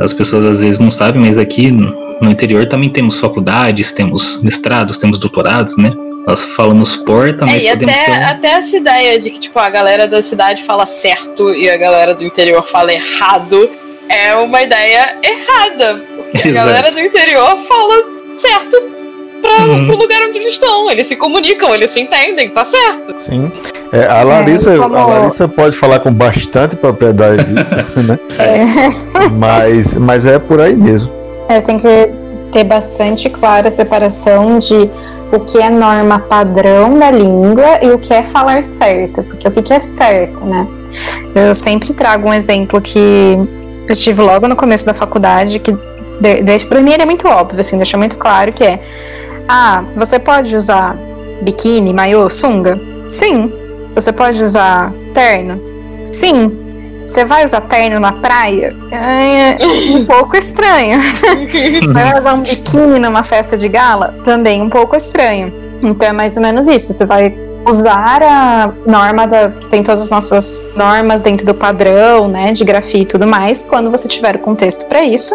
as 0.00 0.12
pessoas 0.12 0.44
às 0.44 0.60
vezes 0.60 0.78
não 0.78 0.90
sabem, 0.90 1.22
mas 1.22 1.38
aqui 1.38 1.70
no 1.70 2.30
interior 2.30 2.66
também 2.66 2.88
temos 2.88 3.18
faculdades, 3.18 3.92
temos 3.92 4.42
mestrados, 4.42 4.98
temos 4.98 5.18
doutorados, 5.18 5.76
né? 5.76 5.92
Nós 6.26 6.42
falamos 6.42 6.96
porta, 6.96 7.44
É, 7.44 7.48
mas 7.48 7.62
e 7.62 7.68
podemos 7.68 7.94
até, 7.94 8.04
ter 8.04 8.10
um... 8.10 8.24
até 8.24 8.48
essa 8.48 8.76
ideia 8.76 9.18
de 9.18 9.30
que, 9.30 9.38
tipo, 9.38 9.58
a 9.58 9.70
galera 9.70 10.08
da 10.08 10.20
cidade 10.20 10.64
fala 10.64 10.84
certo 10.84 11.54
e 11.54 11.70
a 11.70 11.76
galera 11.76 12.14
do 12.14 12.24
interior 12.24 12.66
fala 12.66 12.92
errado 12.92 13.70
é 14.08 14.34
uma 14.34 14.60
ideia 14.62 15.16
errada. 15.22 16.02
Porque 16.16 16.38
a 16.38 16.40
Exato. 16.50 16.54
galera 16.54 16.90
do 16.90 17.00
interior 17.00 17.56
fala 17.58 18.04
certo 18.36 18.95
pra, 19.46 19.64
Uhum. 19.66 19.86
pro 19.86 19.96
lugar 19.96 20.20
onde 20.28 20.38
eles 20.38 20.52
estão. 20.54 20.90
Eles 20.90 21.06
se 21.06 21.16
comunicam, 21.16 21.74
eles 21.74 21.90
se 21.90 22.00
entendem, 22.00 22.50
tá 22.50 22.64
certo. 22.64 23.14
Sim. 23.18 23.50
É, 23.92 24.06
a, 24.06 24.22
Larissa, 24.22 24.76
como- 24.76 24.96
a 24.96 25.06
Larissa 25.06 25.46
pode 25.48 25.76
falar 25.76 26.00
com 26.00 26.12
bastante 26.12 26.74
propriedade 26.76 27.44
disso, 27.44 27.74
né? 28.02 28.18
Mas, 29.32 29.96
mas 29.96 30.26
é 30.26 30.38
por 30.38 30.60
aí 30.60 30.74
mesmo. 30.74 31.10
É, 31.48 31.60
tem 31.60 31.76
que 31.78 31.88
ter 32.52 32.64
bastante 32.64 33.28
clara 33.30 33.68
a 33.68 33.70
separação 33.70 34.58
de 34.58 34.90
o 35.32 35.40
que 35.40 35.58
é 35.58 35.68
norma 35.70 36.18
padrão 36.18 36.98
da 36.98 37.10
língua 37.10 37.78
e 37.82 37.90
o 37.90 37.98
que 37.98 38.12
é 38.14 38.22
falar 38.22 38.62
certo, 38.64 39.22
porque 39.22 39.46
o 39.46 39.50
que 39.50 39.62
que 39.62 39.72
é 39.72 39.78
certo, 39.78 40.44
né? 40.44 40.66
Eu 41.34 41.54
sempre 41.54 41.92
trago 41.92 42.28
um 42.28 42.34
exemplo 42.34 42.80
que 42.80 43.38
eu 43.88 43.94
tive 43.94 44.22
logo 44.22 44.48
no 44.48 44.56
começo 44.56 44.86
da 44.86 44.94
faculdade, 44.94 45.58
que 45.58 45.72
de, 46.20 46.42
de, 46.42 46.66
pra 46.66 46.80
mim 46.80 46.92
ele 46.92 47.02
é 47.02 47.06
muito 47.06 47.28
óbvio, 47.28 47.60
assim, 47.60 47.76
deixa 47.76 47.96
muito 47.98 48.16
claro 48.16 48.52
que 48.52 48.64
é 48.64 48.80
ah, 49.48 49.84
você 49.94 50.18
pode 50.18 50.54
usar 50.56 50.96
biquíni, 51.42 51.92
maiô, 51.92 52.28
sunga? 52.28 52.78
Sim. 53.06 53.52
Você 53.94 54.12
pode 54.12 54.42
usar 54.42 54.92
terno? 55.14 55.60
Sim. 56.12 56.56
Você 57.06 57.24
vai 57.24 57.44
usar 57.44 57.60
terno 57.62 58.00
na 58.00 58.12
praia? 58.12 58.74
É 58.90 59.56
um 59.96 60.04
pouco 60.06 60.36
estranho. 60.36 61.00
vai 61.92 62.18
usar 62.18 62.34
um 62.34 62.40
biquíni 62.42 62.98
numa 62.98 63.22
festa 63.22 63.56
de 63.56 63.68
gala? 63.68 64.14
Também 64.24 64.60
um 64.60 64.68
pouco 64.68 64.96
estranho. 64.96 65.52
Então 65.82 66.08
é 66.08 66.12
mais 66.12 66.36
ou 66.36 66.42
menos 66.42 66.66
isso. 66.66 66.92
Você 66.92 67.06
vai 67.06 67.32
usar 67.68 68.22
a 68.22 68.72
norma 68.86 69.26
da, 69.26 69.50
que 69.50 69.68
tem 69.68 69.82
todas 69.82 70.00
as 70.00 70.10
nossas 70.10 70.62
normas 70.74 71.22
dentro 71.22 71.44
do 71.44 71.54
padrão, 71.54 72.28
né, 72.28 72.52
de 72.52 72.64
grafia 72.64 73.02
e 73.02 73.06
tudo 73.06 73.26
mais, 73.26 73.64
quando 73.64 73.90
você 73.90 74.06
tiver 74.06 74.36
o 74.36 74.38
contexto 74.38 74.86
para 74.86 75.02
isso. 75.02 75.34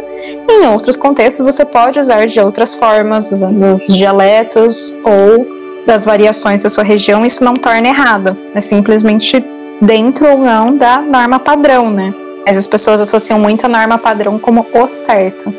Em 0.50 0.67
outros 0.67 0.96
contextos, 0.96 1.46
você 1.46 1.65
pode 1.65 2.00
usar 2.00 2.26
de 2.26 2.39
outras 2.39 2.76
formas, 2.76 3.32
usando 3.32 3.72
os 3.72 3.88
dialetos 3.88 4.98
ou 5.04 5.62
das 5.86 6.06
variações 6.06 6.63
da 6.63 6.70
sua 6.70 6.84
região, 6.84 7.26
isso 7.26 7.44
não 7.44 7.56
torna 7.56 7.88
errado. 7.88 8.38
É 8.54 8.62
simplesmente 8.62 9.44
dentro 9.82 10.28
ou 10.28 10.38
não 10.38 10.76
da 10.76 11.02
norma 11.02 11.39
padrão, 11.39 11.89
né? 11.89 12.13
Mas 12.46 12.58
as 12.58 12.67
pessoas 12.67 13.02
associam 13.02 13.39
muito 13.39 13.65
a 13.65 13.70
norma 13.70 13.98
padrão 13.98 14.38
como 14.38 14.65
o 14.74 14.88
certo. 14.88 15.54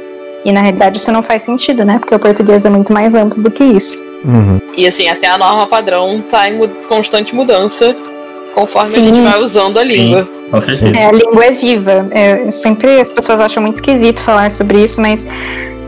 E 0.45 0.51
na 0.51 0.61
realidade 0.61 0.99
isso 0.99 1.13
não 1.13 1.23
faz 1.23 1.43
sentido, 1.43 1.85
né? 1.85 1.99
Porque 1.99 2.15
o 2.15 2.19
português 2.19 2.65
é 2.65 2.71
muito 2.71 2.93
mais 2.93 3.15
amplo 3.15 3.43
do 3.43 3.51
que 3.51 3.63
isso. 3.63 4.05
Uhum. 4.25 4.61
E 4.77 4.87
assim, 4.87 5.09
até 5.09 5.29
a 5.29 5.39
norma 5.39 5.67
padrão 5.67 6.23
tá 6.29 6.49
em 6.49 6.59
constante 6.89 7.35
mudança 7.35 7.97
conforme 8.55 8.89
Sim. 8.89 9.01
a 9.01 9.05
gente 9.05 9.21
vai 9.21 9.41
usando 9.41 9.79
a 9.79 9.85
língua. 9.85 10.25
Sim, 10.25 10.51
com 10.51 10.61
certeza. 10.61 10.99
É, 10.99 11.07
a 11.07 11.13
língua 11.13 11.45
é 11.45 11.51
viva. 11.51 12.07
É, 12.11 12.51
sempre 12.51 13.01
as 13.01 13.11
pessoas 13.11 13.41
acham 13.41 13.63
muito 13.63 13.75
esquisito 13.75 14.21
falar 14.21 14.51
sobre 14.51 14.83
isso, 14.83 15.01
mas 15.01 15.27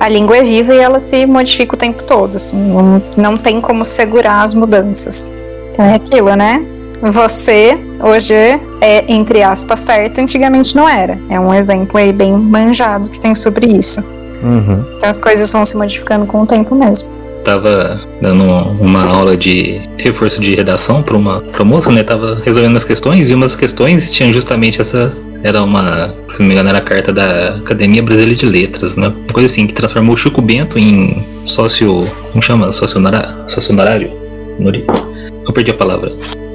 a 0.01 0.09
língua 0.09 0.37
é 0.37 0.43
viva 0.43 0.75
e 0.75 0.79
ela 0.79 1.01
se 1.01 1.25
modifica 1.27 1.75
o 1.75 1.79
tempo 1.79 2.03
todo, 2.03 2.37
assim, 2.37 2.61
não, 2.61 3.03
não 3.17 3.37
tem 3.37 3.61
como 3.61 3.85
segurar 3.85 4.43
as 4.43 4.53
mudanças. 4.53 5.35
Então 5.71 5.85
é 5.85 5.95
aquilo, 5.95 6.35
né? 6.35 6.65
Você 7.03 7.79
hoje 8.03 8.35
é, 8.35 9.05
entre 9.09 9.43
aspas, 9.43 9.81
certo, 9.81 10.21
antigamente 10.21 10.75
não 10.77 10.89
era. 10.89 11.19
É 11.29 11.39
um 11.39 11.53
exemplo 11.53 11.99
aí 11.99 12.13
bem 12.13 12.33
manjado 12.33 13.11
que 13.11 13.21
tem 13.21 13.35
sobre 13.35 13.67
isso. 13.67 14.01
Uhum. 14.43 14.85
Então 14.97 15.09
as 15.09 15.19
coisas 15.19 15.51
vão 15.51 15.65
se 15.65 15.77
modificando 15.77 16.27
com 16.27 16.43
o 16.43 16.47
tempo 16.47 16.75
mesmo. 16.75 17.11
Tava 17.45 18.01
dando 18.23 18.45
uma 18.81 19.05
aula 19.05 19.37
de 19.37 19.81
reforço 19.99 20.41
de 20.41 20.55
redação 20.55 21.03
para 21.03 21.17
uma 21.17 21.41
pra 21.41 21.65
moça, 21.65 21.91
né? 21.91 22.03
Tava 22.03 22.41
resolvendo 22.43 22.77
as 22.77 22.85
questões 22.85 23.31
e 23.31 23.35
umas 23.35 23.55
questões 23.55 24.11
tinham 24.11 24.33
justamente 24.33 24.81
essa 24.81 25.15
era 25.45 25.63
uma, 25.63 26.15
se 26.31 26.41
não 26.41 26.47
me 26.47 26.55
engano, 26.55 26.71
era 26.71 26.79
a 26.79 26.81
carta 26.81 27.13
da 27.13 27.57
Academia 27.57 28.03
Brasileira 28.03 28.35
de 28.35 28.47
Letras, 28.47 28.97
né? 28.97 29.09
Uma 29.09 29.33
coisa 29.33 29.45
assim, 29.45 29.67
que 29.67 29.75
transformou 29.75 30.15
o 30.15 30.17
Chico 30.17 30.41
Bento 30.41 30.79
em 30.79 31.23
sócio. 31.45 32.11
Como 32.33 32.43
chama? 32.43 32.73
Sócio 32.73 32.99
honorário? 32.99 34.11
Eu 34.59 35.53
perdi 35.53 35.71
a 35.71 35.75
palavra. 35.75 36.11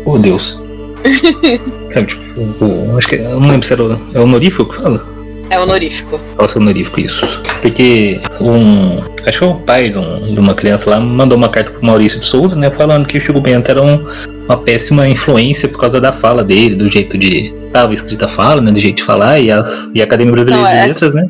Oh, 0.06 0.18
Deus. 0.18 0.60
Sabe, 1.94 2.08
tipo, 2.08 2.42
o, 2.66 2.98
acho 2.98 3.08
que. 3.10 3.16
Eu 3.16 3.40
não 3.40 3.50
lembro 3.50 3.64
se 3.64 3.74
era. 3.74 4.00
É 4.16 4.20
honorífico 4.20 4.66
que 4.66 4.82
fala? 4.82 5.06
É 5.52 5.60
honorífico. 5.60 6.20
Nossa, 6.38 6.58
honorífico, 6.58 7.00
isso. 7.00 7.44
Porque 7.62 8.20
um. 8.42 9.04
Acho 9.30 9.40
que 9.40 9.46
o 9.46 9.56
pai 9.56 9.90
de, 9.90 9.98
um, 9.98 10.34
de, 10.34 10.40
uma 10.40 10.56
criança 10.56 10.90
lá 10.90 11.00
mandou 11.00 11.38
uma 11.38 11.50
carta 11.50 11.72
pro 11.72 11.86
Maurício 11.86 12.20
de 12.20 12.26
Souza, 12.26 12.56
né? 12.56 12.72
Falando 12.72 13.06
que 13.06 13.20
o 13.20 13.22
Chico 13.22 13.40
Bento 13.40 13.70
era 13.70 13.82
um, 13.82 14.04
uma 14.46 14.58
péssima 14.58 15.08
influência 15.08 15.70
por 15.70 15.80
causa 15.80 16.02
da 16.02 16.12
fala 16.12 16.44
dele, 16.44 16.76
do 16.76 16.90
jeito 16.90 17.16
de. 17.16 17.54
Tava 17.72 17.94
escrita 17.94 18.26
a 18.26 18.28
fala, 18.28 18.60
né? 18.60 18.72
Do 18.72 18.80
jeito 18.80 18.98
de 18.98 19.04
falar, 19.04 19.40
e, 19.40 19.52
as, 19.52 19.92
e 19.94 20.02
a 20.02 20.04
Academia 20.04 20.32
Brasileira 20.32 20.64
não, 20.64 20.72
de 20.72 20.78
é 20.78 20.86
Letras, 20.88 21.14
né? 21.14 21.30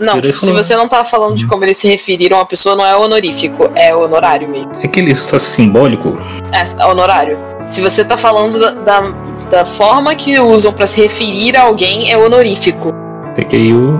Não, 0.00 0.20
tipo, 0.20 0.40
se 0.40 0.50
você 0.50 0.74
não 0.74 0.88
tá 0.88 1.04
falando 1.04 1.36
de 1.36 1.46
como 1.46 1.62
eles 1.64 1.76
se 1.76 1.86
referiram 1.86 2.40
a 2.40 2.46
pessoa, 2.46 2.74
não 2.74 2.84
é 2.84 2.96
honorífico, 2.96 3.70
é 3.74 3.94
honorário 3.94 4.48
mesmo. 4.48 4.72
É 4.80 4.86
aquele 4.86 5.14
só 5.14 5.38
simbólico? 5.38 6.18
É, 6.50 6.82
é 6.82 6.86
honorário. 6.86 7.38
Se 7.66 7.82
você 7.82 8.02
tá 8.02 8.16
falando 8.16 8.58
da, 8.58 8.70
da, 8.70 9.00
da 9.50 9.64
forma 9.66 10.14
que 10.14 10.40
usam 10.40 10.72
para 10.72 10.86
se 10.86 11.02
referir 11.02 11.56
a 11.56 11.64
alguém, 11.64 12.10
é 12.10 12.16
honorífico. 12.16 12.90
Até 13.26 13.44
que 13.44 13.54
aí 13.54 13.72
o 13.72 13.98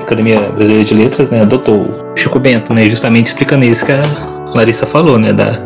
Academia 0.00 0.40
Brasileira 0.40 0.84
de 0.84 0.94
Letras, 0.94 1.28
né, 1.28 1.42
adotou 1.42 2.05
Chico 2.16 2.38
Bento, 2.38 2.72
né, 2.72 2.88
justamente 2.88 3.26
explicando 3.26 3.64
isso 3.64 3.84
que 3.84 3.92
a 3.92 4.02
Larissa 4.54 4.86
falou, 4.86 5.18
né, 5.18 5.32
da, 5.32 5.58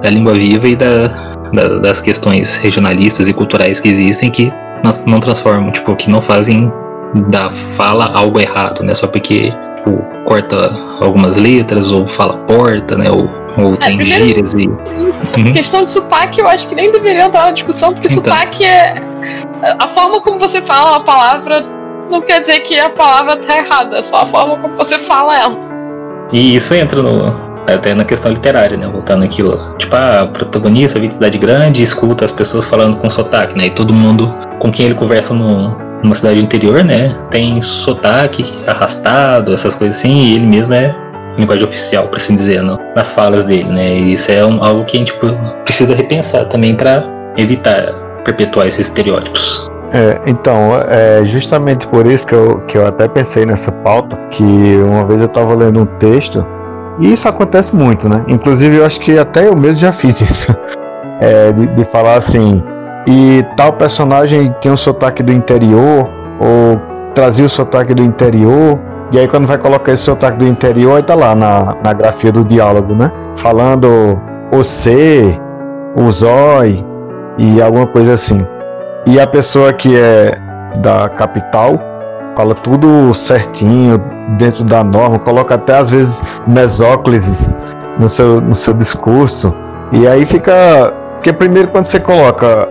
da 0.00 0.10
língua 0.10 0.34
viva 0.34 0.68
e 0.68 0.76
da, 0.76 1.08
da, 1.52 1.78
das 1.78 2.00
questões 2.00 2.54
regionalistas 2.56 3.28
e 3.28 3.32
culturais 3.32 3.80
que 3.80 3.88
existem 3.88 4.30
que 4.30 4.52
não 5.06 5.18
transformam, 5.18 5.72
tipo, 5.72 5.96
que 5.96 6.10
não 6.10 6.20
fazem 6.20 6.70
da 7.28 7.50
fala 7.50 8.12
algo 8.14 8.38
errado, 8.38 8.82
né, 8.84 8.94
só 8.94 9.06
porque 9.06 9.52
tipo, 9.76 10.04
corta 10.26 10.70
algumas 11.00 11.36
letras 11.36 11.90
ou 11.90 12.06
fala 12.06 12.36
porta, 12.46 12.96
né, 12.96 13.06
ou, 13.10 13.28
ou 13.56 13.72
é, 13.74 13.76
tem 13.76 13.96
primeiro, 13.96 14.24
gírias 14.26 14.54
e... 14.54 14.68
Uhum. 14.68 15.52
Questão 15.52 15.82
de 15.82 15.90
sotaque 15.90 16.40
eu 16.40 16.48
acho 16.48 16.66
que 16.66 16.74
nem 16.74 16.92
deveria 16.92 17.24
entrar 17.24 17.46
na 17.46 17.50
discussão, 17.52 17.92
porque 17.92 18.06
então. 18.06 18.22
sotaque 18.22 18.64
é... 18.64 18.94
A 19.78 19.88
forma 19.88 20.20
como 20.20 20.38
você 20.38 20.60
fala 20.60 20.90
uma 20.90 21.00
palavra 21.00 21.64
não 22.10 22.20
quer 22.20 22.40
dizer 22.40 22.60
que 22.60 22.78
a 22.78 22.90
palavra 22.90 23.36
tá 23.36 23.56
errada, 23.56 23.98
é 23.98 24.02
só 24.02 24.18
a 24.18 24.26
forma 24.26 24.56
como 24.58 24.76
você 24.76 24.98
fala 24.98 25.36
ela. 25.36 25.75
E 26.32 26.56
isso 26.56 26.74
entra 26.74 27.02
no, 27.02 27.34
até 27.66 27.94
na 27.94 28.04
questão 28.04 28.32
literária, 28.32 28.76
né? 28.76 28.86
Voltando 28.86 29.24
aquilo. 29.24 29.74
Tipo, 29.78 29.96
a 29.96 30.26
protagonista 30.26 30.98
vive 30.98 31.08
de 31.08 31.14
cidade 31.14 31.38
grande 31.38 31.82
escuta 31.82 32.24
as 32.24 32.32
pessoas 32.32 32.64
falando 32.64 32.96
com 32.96 33.08
sotaque, 33.10 33.56
né? 33.56 33.66
E 33.66 33.70
todo 33.70 33.92
mundo 33.92 34.30
com 34.58 34.70
quem 34.70 34.86
ele 34.86 34.94
conversa 34.94 35.34
no, 35.34 35.76
numa 36.02 36.14
cidade 36.14 36.40
interior, 36.40 36.84
né? 36.84 37.16
Tem 37.30 37.60
sotaque 37.62 38.44
arrastado, 38.66 39.52
essas 39.52 39.74
coisas 39.74 39.98
assim, 39.98 40.14
e 40.14 40.34
ele 40.36 40.46
mesmo 40.46 40.74
é 40.74 40.94
linguagem 41.38 41.64
oficial, 41.64 42.08
por 42.08 42.16
assim 42.16 42.34
dizer, 42.34 42.62
nas 42.62 43.12
falas 43.12 43.44
dele, 43.44 43.68
né? 43.68 43.98
E 43.98 44.12
isso 44.14 44.30
é 44.30 44.44
um, 44.44 44.62
algo 44.64 44.84
que 44.84 44.96
a 44.96 45.00
gente 45.00 45.12
tipo, 45.12 45.28
precisa 45.64 45.94
repensar 45.94 46.46
também 46.46 46.74
para 46.74 47.04
evitar 47.36 47.92
perpetuar 48.24 48.66
esses 48.66 48.86
estereótipos. 48.86 49.68
É, 49.96 50.20
então, 50.26 50.72
é 50.90 51.24
justamente 51.24 51.88
por 51.88 52.06
isso 52.06 52.26
que 52.26 52.34
eu, 52.34 52.58
que 52.68 52.76
eu 52.76 52.86
até 52.86 53.08
pensei 53.08 53.46
nessa 53.46 53.72
pauta, 53.72 54.14
que 54.30 54.44
uma 54.84 55.06
vez 55.06 55.22
eu 55.22 55.26
estava 55.26 55.54
lendo 55.54 55.80
um 55.80 55.86
texto, 55.86 56.46
e 57.00 57.10
isso 57.10 57.26
acontece 57.26 57.74
muito, 57.74 58.06
né? 58.06 58.22
Inclusive 58.28 58.76
eu 58.76 58.84
acho 58.84 59.00
que 59.00 59.18
até 59.18 59.48
eu 59.48 59.56
mesmo 59.56 59.80
já 59.80 59.92
fiz 59.92 60.20
isso. 60.20 60.54
É, 61.18 61.50
de, 61.50 61.66
de, 61.68 61.84
falar 61.86 62.16
assim, 62.16 62.62
e 63.06 63.42
tal 63.56 63.72
personagem 63.72 64.54
tem 64.60 64.70
um 64.70 64.76
sotaque 64.76 65.22
do 65.22 65.32
interior, 65.32 66.06
ou 66.38 66.78
trazia 67.14 67.46
o 67.46 67.48
sotaque 67.48 67.94
do 67.94 68.02
interior, 68.02 68.78
e 69.14 69.18
aí 69.18 69.26
quando 69.26 69.46
vai 69.46 69.56
colocar 69.56 69.92
esse 69.92 70.02
sotaque 70.02 70.36
do 70.36 70.46
interior, 70.46 70.96
aí 70.96 71.02
tá 71.02 71.14
lá 71.14 71.34
na, 71.34 71.74
na 71.82 71.94
grafia 71.94 72.30
do 72.30 72.44
diálogo, 72.44 72.94
né? 72.94 73.10
Falando 73.36 74.20
o 74.52 74.62
C, 74.62 75.40
o 75.96 76.12
zói 76.12 76.84
e 77.38 77.62
alguma 77.62 77.86
coisa 77.86 78.12
assim. 78.12 78.46
E 79.06 79.20
a 79.20 79.26
pessoa 79.26 79.72
que 79.72 79.96
é 79.96 80.36
da 80.78 81.08
capital 81.08 81.78
fala 82.36 82.56
tudo 82.56 83.14
certinho, 83.14 83.98
dentro 84.36 84.64
da 84.64 84.82
norma, 84.82 85.16
coloca 85.16 85.54
até 85.54 85.78
às 85.78 85.88
vezes 85.88 86.20
mesóclises 86.44 87.56
no 88.00 88.08
seu, 88.08 88.40
no 88.40 88.54
seu 88.54 88.74
discurso. 88.74 89.54
E 89.92 90.08
aí 90.08 90.26
fica. 90.26 90.92
Porque 91.14 91.32
primeiro 91.32 91.68
quando 91.68 91.84
você 91.84 92.00
coloca 92.00 92.68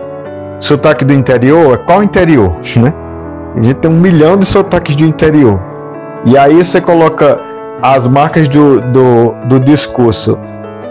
sotaque 0.60 1.06
do 1.06 1.14
interior, 1.14 1.74
é 1.74 1.76
qual 1.78 2.02
interior? 2.02 2.54
Né? 2.76 2.92
A 3.56 3.62
gente 3.62 3.76
tem 3.76 3.90
um 3.90 3.94
milhão 3.98 4.36
de 4.36 4.44
sotaques 4.44 4.94
do 4.94 5.04
interior. 5.04 5.58
E 6.26 6.36
aí 6.36 6.62
você 6.62 6.82
coloca 6.82 7.40
as 7.82 8.06
marcas 8.06 8.46
do, 8.48 8.82
do, 8.82 9.32
do 9.46 9.58
discurso 9.58 10.38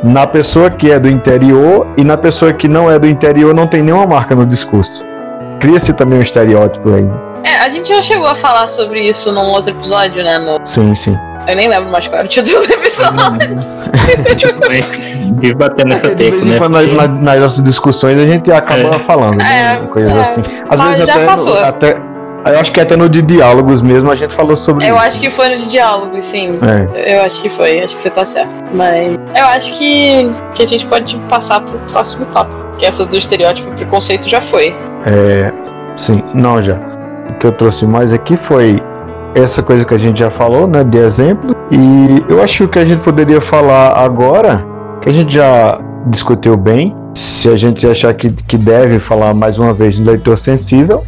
na 0.04 0.26
pessoa 0.26 0.72
que 0.72 0.90
é 0.90 1.00
do 1.00 1.08
interior 1.08 1.86
e 1.96 2.04
na 2.04 2.18
pessoa 2.18 2.52
que 2.52 2.68
não 2.68 2.90
é 2.90 2.98
do 2.98 3.08
interior 3.08 3.54
não 3.54 3.68
tem 3.68 3.84
nenhuma 3.84 4.08
marca 4.08 4.34
no 4.34 4.48
discurso 4.48 5.04
cria-se 5.66 5.94
também 5.94 6.20
um 6.20 6.22
estereótipo 6.22 6.94
aí. 6.94 7.10
É, 7.44 7.56
a 7.58 7.70
gente 7.70 7.90
já 7.90 8.02
chegou 8.02 8.28
a 8.28 8.36
falar 8.36 8.68
sobre 8.68 9.02
isso 9.02 9.32
num 9.32 9.48
outro 9.50 9.72
episódio, 9.72 10.24
né? 10.24 10.38
No... 10.38 10.60
Sim, 10.64 10.94
sim. 10.94 11.18
Eu 11.48 11.56
nem 11.56 11.68
lembro 11.68 11.92
mais 11.92 12.08
qual 12.08 12.20
era 12.20 12.28
o 12.28 12.30
título 12.30 12.66
do 12.66 12.74
episódio. 12.74 13.40
tipo, 14.38 15.44
e 15.44 15.54
bater 15.54 15.86
nessa 15.86 16.08
é, 16.08 16.16
tecla, 16.16 16.46
né? 16.46 16.60
Nas, 16.60 16.88
nas, 16.88 17.22
nas, 17.22 17.40
nossas 17.40 17.64
discussões 17.64 18.20
a 18.20 18.26
gente 18.26 18.52
acaba 18.52 18.96
é. 18.96 19.00
falando, 19.00 19.38
né? 19.38 19.74
É, 19.74 19.88
Coisas 19.88 20.12
é. 20.12 20.20
assim. 20.20 20.44
Às 20.70 20.78
Mas 20.78 20.98
vezes 20.98 21.08
já 21.08 21.16
até, 21.16 21.26
passou. 21.26 21.56
No, 21.56 21.66
até, 21.66 21.98
eu 22.48 22.60
acho 22.60 22.72
que 22.72 22.80
até 22.80 22.96
no 22.96 23.10
de 23.10 23.22
diálogos 23.24 23.82
mesmo 23.82 24.12
a 24.12 24.16
gente 24.16 24.36
falou 24.36 24.56
sobre 24.56 24.86
Eu 24.86 24.96
isso. 24.96 25.06
acho 25.06 25.20
que 25.20 25.30
foi 25.32 25.50
no 25.50 25.56
de 25.56 25.70
diálogos, 25.70 26.26
sim. 26.26 26.60
É. 26.94 27.16
Eu 27.18 27.22
acho 27.22 27.42
que 27.42 27.50
foi, 27.50 27.82
acho 27.84 27.96
que 27.96 28.02
você 28.02 28.10
tá 28.10 28.26
certo. 28.26 28.52
Mas 28.74 29.18
eu 29.36 29.46
acho 29.48 29.72
que, 29.74 30.32
que 30.54 30.64
a 30.64 30.68
gente 30.68 30.86
pode 30.86 31.16
passar 31.30 31.60
pro 31.60 31.78
próximo 31.92 32.26
tópico. 32.28 32.66
Que 32.78 32.86
essa 32.86 33.06
do 33.06 33.18
estereótipo 33.18 33.72
e 33.72 33.76
preconceito 33.76 34.28
já 34.28 34.42
foi. 34.42 34.76
É, 35.06 35.52
sim, 35.96 36.24
não 36.34 36.62
já. 36.62 36.80
O 37.30 37.34
que 37.36 37.48
eu 37.48 37.52
trouxe 37.52 37.86
mais 37.86 38.12
aqui 38.12 38.36
foi 38.36 38.82
essa 39.36 39.62
coisa 39.62 39.84
que 39.84 39.94
a 39.94 39.98
gente 39.98 40.20
já 40.20 40.32
falou, 40.32 40.66
né, 40.66 40.84
de 40.84 40.98
exemplo. 40.98 41.56
E 41.70 42.26
eu 42.28 42.42
acho 42.42 42.58
que 42.58 42.64
o 42.64 42.68
que 42.68 42.80
a 42.80 42.86
gente 42.86 43.04
poderia 43.04 43.42
falar 43.42 43.98
agora, 43.98 44.66
que 45.02 45.10
a 45.10 45.14
gente 45.14 45.34
já 45.34 45.80
discutiu 46.08 46.56
bem, 46.56 46.96
se 47.14 47.50
a 47.50 47.56
gente 47.56 47.86
achar 47.86 48.14
que, 48.14 48.30
que 48.32 48.58
deve 48.58 48.98
falar 49.00 49.34
mais 49.34 49.60
uma 49.60 49.74
vez 49.74 50.00
no 50.00 50.06
leitor 50.06 50.38
sensível, 50.38 51.04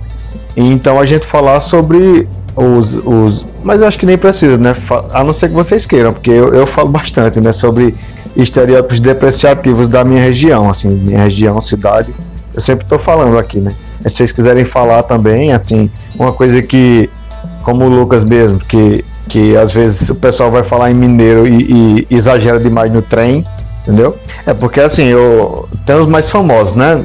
então 0.55 0.99
a 0.99 1.05
gente 1.05 1.25
falar 1.25 1.59
sobre 1.59 2.27
os, 2.55 2.93
os. 2.93 3.45
Mas 3.63 3.81
acho 3.81 3.97
que 3.97 4.05
nem 4.05 4.17
precisa, 4.17 4.57
né? 4.57 4.75
A 5.13 5.23
não 5.23 5.33
ser 5.33 5.49
que 5.49 5.53
vocês 5.53 5.85
queiram, 5.85 6.13
porque 6.13 6.31
eu, 6.31 6.53
eu 6.53 6.67
falo 6.67 6.89
bastante, 6.89 7.39
né? 7.39 7.53
Sobre 7.53 7.95
estereótipos 8.35 8.99
depreciativos 8.99 9.87
da 9.87 10.03
minha 10.03 10.21
região, 10.21 10.69
assim, 10.69 10.89
minha 10.89 11.23
região, 11.23 11.61
cidade. 11.61 12.13
Eu 12.53 12.61
sempre 12.61 12.83
estou 12.83 12.99
falando 12.99 13.37
aqui, 13.37 13.59
né? 13.59 13.71
Se 14.03 14.09
vocês 14.09 14.31
quiserem 14.31 14.65
falar 14.65 15.03
também, 15.03 15.53
assim, 15.53 15.89
uma 16.17 16.31
coisa 16.31 16.61
que, 16.61 17.09
como 17.63 17.85
o 17.85 17.89
Lucas 17.89 18.23
mesmo, 18.23 18.59
que, 18.59 19.03
que 19.27 19.55
às 19.57 19.71
vezes 19.71 20.09
o 20.09 20.15
pessoal 20.15 20.51
vai 20.51 20.63
falar 20.63 20.91
em 20.91 20.95
mineiro 20.95 21.47
e, 21.47 22.05
e 22.09 22.15
exagera 22.15 22.59
demais 22.59 22.93
no 22.93 23.01
trem, 23.01 23.45
entendeu? 23.81 24.15
É 24.45 24.53
porque 24.53 24.79
assim, 24.79 25.05
eu 25.05 25.67
tem 25.85 25.95
os 25.95 26.07
mais 26.07 26.29
famosos, 26.29 26.75
né? 26.75 27.03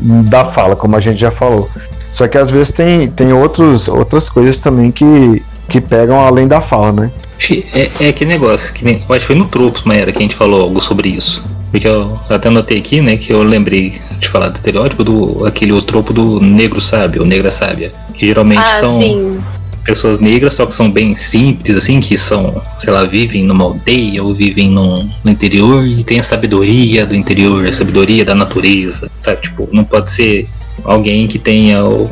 Da 0.00 0.44
fala, 0.44 0.76
como 0.76 0.96
a 0.96 1.00
gente 1.00 1.18
já 1.18 1.30
falou. 1.30 1.68
Só 2.10 2.26
que 2.26 2.38
às 2.38 2.50
vezes 2.50 2.72
tem, 2.72 3.08
tem 3.10 3.32
outros, 3.32 3.88
outras 3.88 4.28
coisas 4.28 4.58
também 4.58 4.90
que, 4.90 5.42
que 5.68 5.80
pegam 5.80 6.20
além 6.20 6.48
da 6.48 6.60
fala, 6.60 6.92
né? 6.92 7.10
É, 7.72 8.08
é 8.08 8.12
que 8.12 8.24
negócio, 8.24 8.72
que 8.74 8.84
nem, 8.84 8.96
acho 8.96 9.06
que 9.06 9.20
foi 9.20 9.36
no 9.36 9.44
Tropos, 9.44 9.82
Maera, 9.84 10.10
que 10.10 10.18
a 10.18 10.22
gente 10.22 10.34
falou 10.34 10.62
algo 10.62 10.80
sobre 10.80 11.08
isso. 11.08 11.44
Porque 11.70 11.86
eu 11.86 12.18
até 12.30 12.48
notei 12.48 12.78
aqui, 12.78 13.00
né, 13.00 13.16
que 13.16 13.32
eu 13.32 13.42
lembrei 13.42 13.92
de 14.18 14.28
falar 14.28 14.48
do 14.48 14.56
estereótipo 14.56 15.04
do 15.04 15.46
aquele 15.46 15.72
o 15.72 15.82
tropo 15.82 16.12
do 16.12 16.40
negro 16.40 16.80
sábio, 16.80 17.24
negra 17.24 17.50
sábia, 17.50 17.92
que 18.14 18.26
geralmente 18.26 18.58
Ah, 18.60 18.80
são 18.80 18.98
sim. 18.98 19.38
pessoas 19.84 20.18
negras, 20.18 20.54
só 20.54 20.64
que 20.64 20.74
são 20.74 20.90
bem 20.90 21.14
simples, 21.14 21.76
assim, 21.76 22.00
que 22.00 22.16
são, 22.16 22.60
sei 22.78 22.92
lá, 22.92 23.04
vivem 23.04 23.44
numa 23.44 23.64
aldeia 23.64 24.22
ou 24.24 24.34
vivem 24.34 24.70
num, 24.70 25.08
no 25.22 25.30
interior 25.30 25.86
e 25.86 26.02
tem 26.02 26.18
a 26.18 26.22
sabedoria 26.22 27.04
do 27.04 27.14
interior, 27.14 27.66
a 27.66 27.72
sabedoria 27.72 28.24
da 28.24 28.34
natureza, 28.34 29.10
sabe? 29.20 29.42
Tipo, 29.42 29.68
não 29.70 29.84
pode 29.84 30.10
ser 30.10 30.48
alguém 30.84 31.26
que 31.26 31.38
tenha 31.38 31.84
o, 31.84 32.08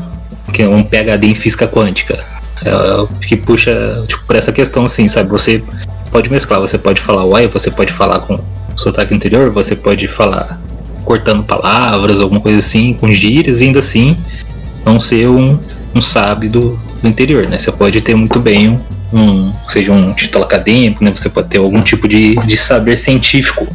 que 0.52 0.62
é 0.62 0.68
um 0.68 0.82
PhD 0.82 1.28
em 1.28 1.34
física 1.34 1.66
quântica. 1.66 2.18
É, 2.64 3.26
que 3.26 3.36
puxa, 3.36 4.04
tipo, 4.08 4.24
por 4.26 4.36
essa 4.36 4.52
questão, 4.52 4.84
assim, 4.84 5.08
sabe? 5.08 5.30
Você 5.30 5.62
pode 6.10 6.30
mesclar, 6.30 6.60
você 6.60 6.78
pode 6.78 7.00
falar 7.00 7.24
uai, 7.24 7.46
você 7.46 7.70
pode 7.70 7.92
falar 7.92 8.20
com 8.20 8.38
sotaque 8.76 9.14
interior, 9.14 9.50
você 9.50 9.74
pode 9.74 10.06
falar 10.06 10.60
cortando 11.04 11.42
palavras, 11.44 12.20
alguma 12.20 12.40
coisa 12.40 12.58
assim, 12.58 12.92
com 12.92 13.10
gírias, 13.12 13.60
ainda 13.60 13.78
assim 13.78 14.16
não 14.84 15.00
ser 15.00 15.28
um, 15.28 15.58
um 15.94 16.00
sábio 16.00 16.50
do, 16.50 16.80
do 17.02 17.08
interior, 17.08 17.48
né? 17.48 17.58
Você 17.58 17.72
pode 17.72 18.00
ter 18.00 18.14
muito 18.14 18.38
bem 18.38 18.68
um, 19.12 19.18
um 19.18 19.52
seja 19.68 19.92
um 19.92 20.12
título 20.12 20.44
acadêmico, 20.44 21.02
né? 21.02 21.12
Você 21.14 21.28
pode 21.28 21.48
ter 21.48 21.58
algum 21.58 21.80
tipo 21.80 22.06
de, 22.06 22.34
de 22.36 22.56
saber 22.56 22.96
científico 22.96 23.66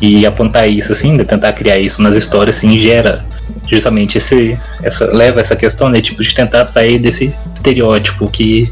e 0.00 0.26
apontar 0.26 0.68
isso 0.68 0.92
assim, 0.92 1.12
né? 1.12 1.24
tentar 1.24 1.52
criar 1.52 1.78
isso 1.78 2.02
nas 2.02 2.14
histórias, 2.14 2.56
assim, 2.56 2.78
gera 2.78 3.24
justamente 3.68 4.16
esse, 4.18 4.56
essa 4.82 5.06
leva 5.06 5.40
essa 5.40 5.56
questão, 5.56 5.88
né? 5.88 6.00
Tipo 6.00 6.22
de 6.22 6.34
tentar 6.34 6.64
sair 6.64 6.98
desse 6.98 7.34
estereótipo 7.54 8.30
que 8.30 8.70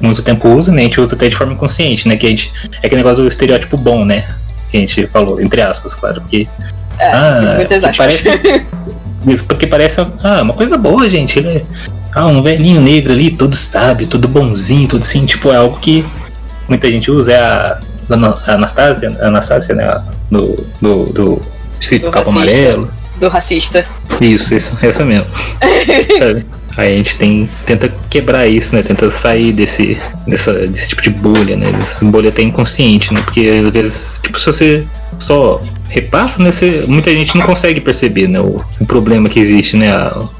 muito 0.00 0.22
tempo 0.22 0.48
usa, 0.48 0.72
né? 0.72 0.82
A 0.82 0.84
gente 0.84 1.00
usa 1.00 1.14
até 1.14 1.28
de 1.28 1.36
forma 1.36 1.52
inconsciente, 1.52 2.08
né? 2.08 2.16
Que 2.16 2.26
a 2.26 2.30
gente 2.30 2.50
é 2.82 2.86
aquele 2.86 2.96
negócio 2.96 3.22
do 3.22 3.28
estereótipo 3.28 3.76
bom, 3.76 4.04
né? 4.04 4.26
Que 4.74 4.78
a 4.78 4.80
gente 4.80 5.06
falou 5.06 5.40
entre 5.40 5.62
aspas, 5.62 5.94
claro, 5.94 6.20
porque 6.20 6.48
É, 6.98 7.12
ah, 7.12 7.54
muitas 7.54 7.84
aspas. 7.84 7.96
parece 7.96 8.28
isso 9.24 9.44
porque 9.44 9.68
parece 9.68 10.00
ah, 10.00 10.42
uma 10.42 10.52
coisa 10.52 10.76
boa, 10.76 11.08
gente. 11.08 11.38
Ele 11.38 11.48
é 11.58 11.64
ah, 12.12 12.26
um 12.26 12.42
velhinho 12.42 12.80
negro 12.80 13.12
ali, 13.12 13.30
todo 13.30 13.54
sábio, 13.54 14.08
todo 14.08 14.26
bonzinho, 14.26 14.88
tudo 14.88 15.02
assim, 15.02 15.24
tipo, 15.26 15.52
é 15.52 15.56
algo 15.56 15.78
que 15.78 16.04
muita 16.68 16.90
gente 16.90 17.08
usa, 17.08 17.34
é 17.34 17.40
a, 17.40 17.78
a 18.10 18.52
Anastácia, 18.54 19.16
a 19.20 19.28
Anastácia, 19.28 19.76
né? 19.76 20.02
Do, 20.28 20.66
do, 20.80 21.04
do 21.12 21.42
Círculo 21.80 22.10
Do 22.10 22.14
Capo 22.14 22.30
racista. 22.32 22.58
Amarelo. 22.58 22.90
Do 23.20 23.28
racista. 23.28 23.86
Isso, 24.20 24.54
isso, 24.56 24.76
essa 24.82 25.04
mesmo. 25.04 25.26
Aí 26.76 26.94
a 26.94 26.96
gente 26.96 27.16
tem, 27.16 27.48
tenta 27.66 27.92
quebrar 28.10 28.46
isso, 28.46 28.74
né? 28.74 28.82
Tenta 28.82 29.08
sair 29.10 29.52
desse, 29.52 29.98
dessa, 30.26 30.52
desse 30.52 30.88
tipo 30.88 31.02
de 31.02 31.10
bolha, 31.10 31.56
né? 31.56 31.68
Bolha 32.02 32.30
até 32.30 32.42
inconsciente, 32.42 33.12
né? 33.14 33.22
Porque 33.22 33.62
às 33.64 33.72
vezes, 33.72 34.20
tipo, 34.22 34.38
se 34.40 34.46
você 34.46 34.84
só 35.18 35.62
repassa, 35.88 36.42
né? 36.42 36.50
Você, 36.50 36.84
muita 36.86 37.10
gente 37.12 37.36
não 37.36 37.46
consegue 37.46 37.80
perceber, 37.80 38.28
né? 38.28 38.40
O, 38.40 38.60
o 38.80 38.86
problema 38.86 39.28
que 39.28 39.38
existe, 39.38 39.76
né? 39.76 39.90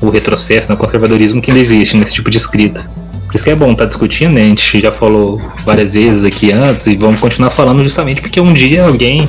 o 0.01 0.11
retrocesso, 0.11 0.69
né? 0.69 0.75
o 0.75 0.79
conservadorismo 0.79 1.41
que 1.41 1.51
ainda 1.51 1.61
existe 1.61 1.97
nesse 1.97 2.15
tipo 2.15 2.31
de 2.31 2.37
escrita. 2.37 2.85
Por 3.27 3.37
isso 3.37 3.45
que 3.45 3.51
é 3.51 3.55
bom 3.55 3.73
estar 3.73 3.87
discutindo, 3.87 4.33
né? 4.33 4.43
A 4.43 4.47
gente 4.47 4.81
já 4.81 4.91
falou 4.91 5.41
várias 5.65 5.93
vezes 5.93 6.25
aqui 6.25 6.53
antes 6.53 6.87
e 6.87 6.97
vamos 6.97 7.21
continuar 7.21 7.51
falando 7.51 7.83
justamente 7.83 8.21
porque 8.21 8.41
um 8.41 8.53
dia 8.53 8.85
alguém 8.85 9.29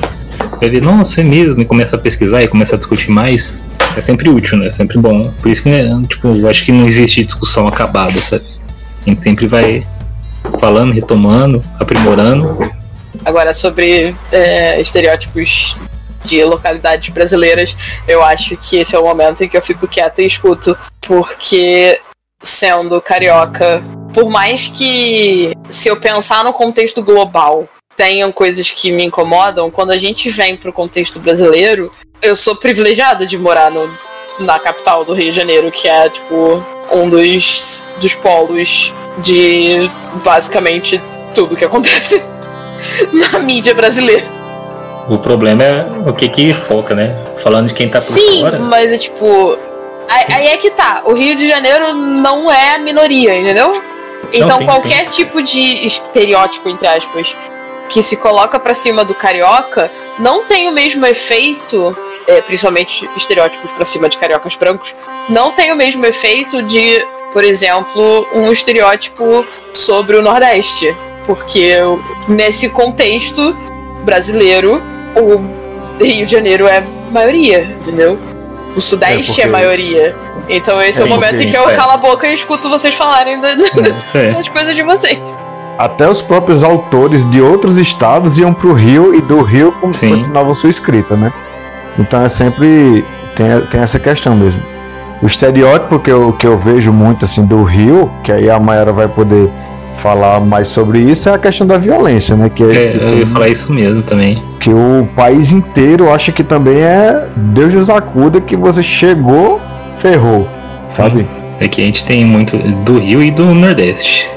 vai 0.60 0.68
ver, 0.68 0.82
nossa, 0.82 1.20
é 1.20 1.24
mesmo, 1.24 1.62
e 1.62 1.64
começa 1.64 1.96
a 1.96 1.98
pesquisar 1.98 2.42
e 2.42 2.48
começa 2.48 2.76
a 2.76 2.78
discutir 2.78 3.10
mais 3.10 3.54
é 3.96 4.00
sempre 4.00 4.28
útil, 4.28 4.58
né? 4.58 4.66
É 4.66 4.70
sempre 4.70 4.98
bom. 4.98 5.30
Por 5.40 5.50
isso 5.50 5.62
que, 5.62 5.70
né, 5.70 6.02
tipo, 6.08 6.28
eu 6.28 6.48
acho 6.48 6.64
que 6.64 6.72
não 6.72 6.86
existe 6.86 7.24
discussão 7.24 7.66
acabada, 7.66 8.20
sabe? 8.20 8.44
A 9.06 9.10
gente 9.10 9.22
sempre 9.22 9.46
vai 9.46 9.86
falando, 10.60 10.92
retomando, 10.92 11.62
aprimorando. 11.78 12.58
Agora, 13.24 13.52
sobre 13.52 14.14
é, 14.30 14.80
estereótipos 14.80 15.76
de 16.24 16.42
localidades 16.44 17.08
brasileiras, 17.08 17.76
eu 18.06 18.22
acho 18.22 18.56
que 18.56 18.76
esse 18.76 18.94
é 18.94 18.98
o 18.98 19.04
momento 19.04 19.42
em 19.42 19.48
que 19.48 19.56
eu 19.56 19.62
fico 19.62 19.86
quieta 19.86 20.22
e 20.22 20.26
escuto, 20.26 20.76
porque 21.00 22.00
sendo 22.42 23.00
carioca, 23.00 23.82
por 24.12 24.28
mais 24.28 24.68
que 24.68 25.52
se 25.70 25.88
eu 25.88 25.96
pensar 25.96 26.44
no 26.44 26.52
contexto 26.52 27.02
global, 27.02 27.68
tenham 27.96 28.30
coisas 28.30 28.70
que 28.70 28.92
me 28.92 29.04
incomodam, 29.04 29.70
quando 29.70 29.90
a 29.90 29.98
gente 29.98 30.28
vem 30.28 30.56
pro 30.56 30.72
contexto 30.72 31.18
brasileiro, 31.18 31.92
eu 32.22 32.34
sou 32.34 32.56
privilegiada 32.56 33.26
de 33.26 33.38
morar 33.38 33.70
no, 33.70 33.88
na 34.40 34.58
capital 34.58 35.04
do 35.04 35.12
Rio 35.12 35.30
de 35.30 35.36
Janeiro, 35.36 35.70
que 35.70 35.88
é 35.88 36.08
tipo 36.08 36.62
um 36.92 37.08
dos, 37.08 37.82
dos 38.00 38.14
polos 38.14 38.92
de 39.18 39.90
basicamente 40.24 41.00
tudo 41.34 41.56
que 41.56 41.64
acontece 41.64 42.22
na 43.32 43.38
mídia 43.38 43.74
brasileira. 43.74 44.36
O 45.08 45.18
problema 45.18 45.62
é 45.62 45.86
o 46.06 46.12
que 46.12 46.28
que 46.28 46.52
foca, 46.52 46.94
né? 46.94 47.14
Falando 47.38 47.68
de 47.68 47.74
quem 47.74 47.88
tá 47.88 48.00
por 48.00 48.06
Sim, 48.06 48.40
fora. 48.40 48.58
mas 48.58 48.92
é 48.92 48.98
tipo. 48.98 49.58
Aí, 50.08 50.48
é 50.48 50.56
que 50.56 50.70
tá. 50.70 51.02
O 51.04 51.12
Rio 51.12 51.36
de 51.36 51.48
Janeiro 51.48 51.94
não 51.94 52.50
é 52.50 52.74
a 52.74 52.78
minoria, 52.78 53.38
entendeu? 53.38 53.82
Então 54.32 54.58
sim, 54.58 54.64
qualquer 54.64 55.08
tipo 55.08 55.42
de 55.42 55.86
estereótipo, 55.86 56.68
entre 56.68 56.86
aspas, 56.88 57.36
que 57.88 58.02
se 58.02 58.16
coloca 58.16 58.58
pra 58.58 58.74
cima 58.74 59.04
do 59.04 59.14
carioca 59.14 59.90
não 60.18 60.44
tem 60.44 60.68
o 60.68 60.72
mesmo 60.72 61.04
efeito, 61.06 61.96
é, 62.26 62.40
principalmente 62.40 63.08
estereótipos 63.16 63.70
pra 63.72 63.84
cima 63.84 64.08
de 64.08 64.18
cariocas 64.18 64.54
brancos, 64.56 64.94
não 65.28 65.52
tem 65.52 65.72
o 65.72 65.76
mesmo 65.76 66.04
efeito 66.06 66.62
de, 66.62 67.04
por 67.32 67.44
exemplo, 67.44 68.26
um 68.34 68.50
estereótipo 68.52 69.44
sobre 69.72 70.16
o 70.16 70.22
Nordeste. 70.22 70.94
Porque 71.26 71.74
nesse 72.28 72.68
contexto 72.68 73.52
brasileiro, 74.04 74.80
o 75.16 76.02
Rio 76.02 76.24
de 76.26 76.30
Janeiro 76.32 76.66
é 76.68 76.80
maioria, 77.10 77.62
entendeu? 77.80 78.16
O 78.76 78.80
Sudeste 78.80 79.40
é, 79.40 79.44
porque- 79.44 79.50
maioria. 79.50 80.14
Então 80.48 80.80
esse 80.80 81.00
é, 81.00 81.04
o 81.04 81.06
É, 81.06 81.10
momento 81.10 81.40
em 81.42 81.50
que 81.50 81.56
eu 81.56 81.68
é. 81.68 81.74
calo 81.74 81.92
a 81.92 81.96
boca 81.96 82.28
e 82.28 82.34
escuto 82.34 82.68
vocês 82.68 82.94
falarem 82.94 83.40
da- 83.40 83.54
Isso 83.54 84.16
é. 84.16 84.30
das 84.34 84.48
coisas 84.48 84.76
de 84.76 84.82
vocês. 84.82 85.18
Até 85.78 86.08
os 86.08 86.22
próprios 86.22 86.64
autores 86.64 87.28
de 87.30 87.40
outros 87.40 87.76
estados 87.76 88.38
iam 88.38 88.52
pro 88.54 88.72
Rio 88.72 89.14
e 89.14 89.20
do 89.20 89.42
Rio 89.42 89.72
con- 89.72 89.92
Sim. 89.92 90.08
continuavam 90.16 90.54
sua 90.54 90.70
escrita, 90.70 91.14
né? 91.16 91.32
Então 91.98 92.22
é 92.22 92.28
sempre. 92.28 93.04
Tem, 93.34 93.46
tem 93.70 93.80
essa 93.82 93.98
questão 93.98 94.34
mesmo. 94.34 94.60
O 95.22 95.26
estereótipo 95.26 95.98
que 95.98 96.10
eu, 96.10 96.32
que 96.32 96.46
eu 96.46 96.56
vejo 96.56 96.92
muito 96.92 97.24
assim 97.26 97.44
do 97.44 97.62
Rio, 97.62 98.10
que 98.24 98.32
aí 98.32 98.48
a 98.48 98.58
Mayara 98.58 98.92
vai 98.92 99.08
poder 99.08 99.50
falar 99.98 100.40
mais 100.40 100.68
sobre 100.68 100.98
isso, 100.98 101.28
é 101.28 101.34
a 101.34 101.38
questão 101.38 101.66
da 101.66 101.76
violência, 101.78 102.36
né? 102.36 102.50
Que, 102.54 102.62
é, 102.64 102.66
É, 102.66 102.98
eu 103.00 103.18
ia 103.18 103.26
falar 103.26 103.48
isso 103.48 103.72
mesmo 103.72 104.02
também. 104.02 104.42
que 104.60 104.70
o 104.70 105.08
país 105.16 105.52
inteiro 105.52 106.10
acha 106.12 106.32
que 106.32 106.44
também 106.44 106.78
é 106.78 107.26
Deus 107.34 107.72
nos 107.74 107.90
acuda 107.90 108.40
que 108.40 108.56
você 108.56 108.82
chegou, 108.82 109.60
ferrou, 109.98 110.46
sabe? 110.90 111.26
É 111.60 111.66
que 111.68 111.80
a 111.80 111.84
gente 111.84 112.04
tem 112.04 112.24
muito 112.24 112.56
do 112.84 112.98
Rio 112.98 113.22
e 113.22 113.30
do 113.30 113.46
Nordeste. 113.54 114.28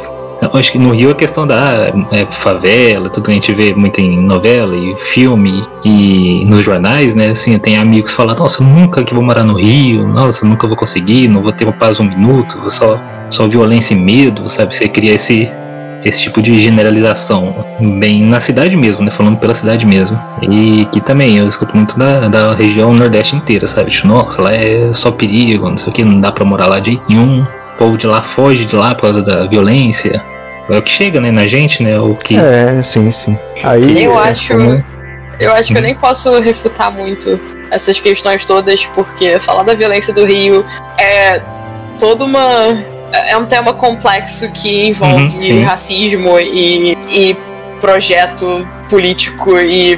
Acho 0.53 0.71
que 0.71 0.79
no 0.79 0.91
Rio 0.91 1.11
a 1.11 1.15
questão 1.15 1.45
da 1.45 1.91
é, 2.11 2.25
favela, 2.25 3.09
tudo 3.09 3.25
que 3.25 3.31
a 3.31 3.33
gente 3.33 3.53
vê 3.53 3.73
muito 3.73 3.99
em 3.99 4.21
novela 4.21 4.75
e 4.75 4.97
filme 4.97 5.65
e 5.83 6.43
nos 6.47 6.63
jornais, 6.63 7.13
né? 7.13 7.29
Assim, 7.29 7.57
tem 7.59 7.77
amigos 7.77 8.13
falando, 8.13 8.39
nossa, 8.39 8.63
nunca 8.63 9.03
que 9.03 9.13
vou 9.13 9.21
morar 9.21 9.43
no 9.43 9.55
Rio, 9.55 10.07
nossa, 10.07 10.45
nunca 10.45 10.65
vou 10.65 10.77
conseguir, 10.77 11.27
não 11.27 11.41
vou 11.41 11.51
ter 11.51 11.69
paz 11.73 11.99
um 11.99 12.05
minuto, 12.05 12.57
vou 12.59 12.69
só, 12.69 12.99
só 13.29 13.47
violência 13.47 13.93
e 13.93 13.97
medo, 13.97 14.47
sabe? 14.47 14.73
Você 14.73 14.87
cria 14.87 15.13
esse, 15.13 15.49
esse 16.05 16.21
tipo 16.21 16.41
de 16.41 16.57
generalização 16.57 17.53
bem 17.99 18.23
na 18.23 18.39
cidade 18.39 18.77
mesmo, 18.77 19.03
né? 19.03 19.11
Falando 19.11 19.37
pela 19.37 19.53
cidade 19.53 19.85
mesmo. 19.85 20.17
E 20.41 20.85
que 20.85 21.01
também 21.01 21.37
eu 21.37 21.47
escuto 21.47 21.75
muito 21.75 21.99
da, 21.99 22.29
da 22.29 22.53
região 22.53 22.93
Nordeste 22.93 23.35
inteira, 23.35 23.67
sabe? 23.67 23.91
Tipo, 23.91 24.07
nossa, 24.07 24.41
lá 24.41 24.53
é 24.53 24.91
só 24.93 25.11
perigo, 25.11 25.69
não 25.69 25.77
sei 25.77 25.89
o 25.89 25.91
que, 25.91 26.03
não 26.03 26.21
dá 26.21 26.31
pra 26.31 26.45
morar 26.45 26.67
lá 26.67 26.79
de 26.79 26.99
nenhum. 27.09 27.45
O 27.79 27.83
povo 27.85 27.97
de 27.97 28.05
lá 28.07 28.21
foge 28.21 28.65
de 28.65 28.75
lá 28.75 28.93
por 28.93 29.03
causa 29.03 29.21
da 29.21 29.45
violência. 29.45 30.21
É 30.69 30.77
o 30.77 30.81
que 30.81 30.91
chega, 30.91 31.21
né, 31.21 31.31
na 31.31 31.47
gente, 31.47 31.81
né? 31.81 31.97
O 31.97 32.13
que. 32.13 32.35
É, 32.35 32.83
sim, 32.83 33.09
sim. 33.09 33.39
Aí 33.63 34.03
Eu 34.03 34.13
é 34.19 34.29
acho- 34.29 34.49
comum. 34.53 34.83
Eu 35.39 35.53
acho 35.53 35.71
que 35.71 35.77
eu 35.77 35.81
nem 35.81 35.95
posso 35.95 36.37
refutar 36.41 36.91
muito 36.91 37.39
essas 37.71 37.97
questões 37.97 38.43
todas, 38.43 38.85
porque 38.87 39.39
falar 39.39 39.63
da 39.63 39.73
violência 39.73 40.13
do 40.13 40.25
Rio 40.25 40.65
é 40.97 41.41
toda 41.97 42.25
uma. 42.25 42.77
É 43.13 43.37
um 43.37 43.45
tema 43.45 43.73
complexo 43.73 44.51
que 44.51 44.89
envolve 44.89 45.53
Uhum, 45.53 45.63
racismo 45.63 46.37
e, 46.37 46.97
e 47.07 47.37
projeto 47.79 48.67
político 48.89 49.57
e 49.57 49.97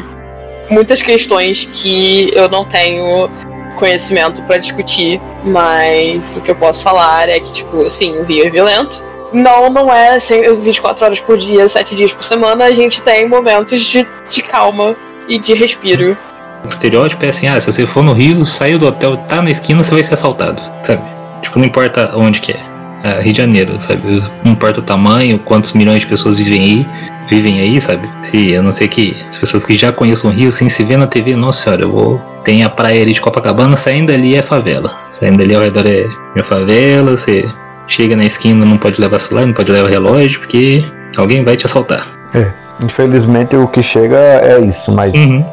muitas 0.70 1.02
questões 1.02 1.66
que 1.74 2.32
eu 2.36 2.48
não 2.48 2.64
tenho 2.64 3.28
conhecimento 3.76 4.42
para 4.44 4.58
discutir, 4.58 5.20
mas 5.44 6.38
o 6.38 6.42
que 6.42 6.52
eu 6.52 6.56
posso 6.56 6.84
falar 6.84 7.30
é 7.30 7.40
que, 7.40 7.52
tipo, 7.52 7.90
sim, 7.90 8.18
o 8.18 8.24
Rio 8.24 8.46
é 8.46 8.50
violento. 8.50 9.04
Não, 9.34 9.70
não 9.70 9.94
é 9.94 10.18
24 10.20 11.06
horas 11.06 11.20
por 11.20 11.38
dia, 11.38 11.68
7 11.68 11.96
dias 11.96 12.14
por 12.14 12.24
semana. 12.24 12.66
A 12.66 12.72
gente 12.74 13.02
tem 13.02 13.28
momentos 13.28 13.82
de, 13.82 14.06
de 14.30 14.42
calma 14.42 14.96
e 15.28 15.40
de 15.40 15.54
respiro. 15.54 16.18
O 16.66 16.68
estereótipo 16.68 17.26
é 17.26 17.30
assim, 17.30 17.48
ah, 17.48 17.60
se 17.60 17.72
você 17.72 17.88
for 17.88 18.04
no 18.04 18.14
Rio, 18.14 18.46
saiu 18.46 18.78
do 18.78 18.88
hotel, 18.88 19.18
tá 19.18 19.42
na 19.42 19.50
esquina, 19.50 19.84
você 19.84 19.94
vai 19.94 20.04
ser 20.04 20.14
assaltado, 20.14 20.62
sabe? 20.84 21.02
Tipo, 21.42 21.58
não 21.58 21.66
importa 21.66 22.12
onde 22.16 22.40
que 22.40 22.52
é. 22.52 22.60
é 23.04 23.22
Rio 23.22 23.34
de 23.34 23.38
Janeiro, 23.38 23.80
sabe? 23.80 24.22
Não 24.44 24.52
importa 24.52 24.80
o 24.80 24.84
tamanho, 24.84 25.40
quantos 25.40 25.74
milhões 25.74 26.02
de 26.02 26.08
pessoas 26.08 26.38
vivem 26.38 26.62
aí, 26.62 26.88
vivem 27.32 27.62
aí, 27.62 27.80
sabe? 27.80 28.10
Se 28.22 28.52
eu 28.52 28.62
não 28.62 28.74
sei 28.74 28.90
que 28.90 29.16
as 29.30 29.38
pessoas 29.38 29.64
que 29.64 29.78
já 29.78 29.90
conhecem 29.90 30.30
o 30.30 30.34
Rio, 30.34 30.52
sem 30.52 30.68
se 30.68 30.84
ver 30.84 30.98
na 30.98 31.08
TV, 31.08 31.34
nossa 31.34 31.64
senhora, 31.64 31.84
eu 31.84 31.92
vou. 31.92 32.22
Tem 32.44 32.64
a 32.66 32.70
praia 32.70 33.02
ali 33.02 33.14
de 33.14 33.22
Copacabana, 33.22 33.78
saindo 33.78 34.12
ali 34.12 34.36
é 34.36 34.42
favela. 34.42 35.00
Saindo 35.14 35.42
ali 35.42 35.56
ao 35.56 35.62
redor 35.62 35.88
é 35.88 36.06
minha 36.36 36.44
favela, 36.44 37.12
você 37.12 37.50
chega 37.88 38.18
na 38.18 38.26
esquina, 38.26 38.66
não 38.66 38.78
pode 38.78 39.00
levar 39.00 39.20
celular, 39.20 39.46
não 39.46 39.54
pode 39.54 39.72
levar 39.72 39.90
relógio, 39.90 40.42
porque 40.42 40.84
alguém 41.16 41.44
vai 41.46 41.56
te 41.56 41.66
assaltar. 41.66 42.06
É, 42.34 42.52
infelizmente 42.84 43.56
o 43.56 43.66
que 43.66 43.82
chega 43.82 44.18
é 44.18 44.60
isso, 44.60 44.92
mas. 44.92 45.14
Uhum. 45.14 45.46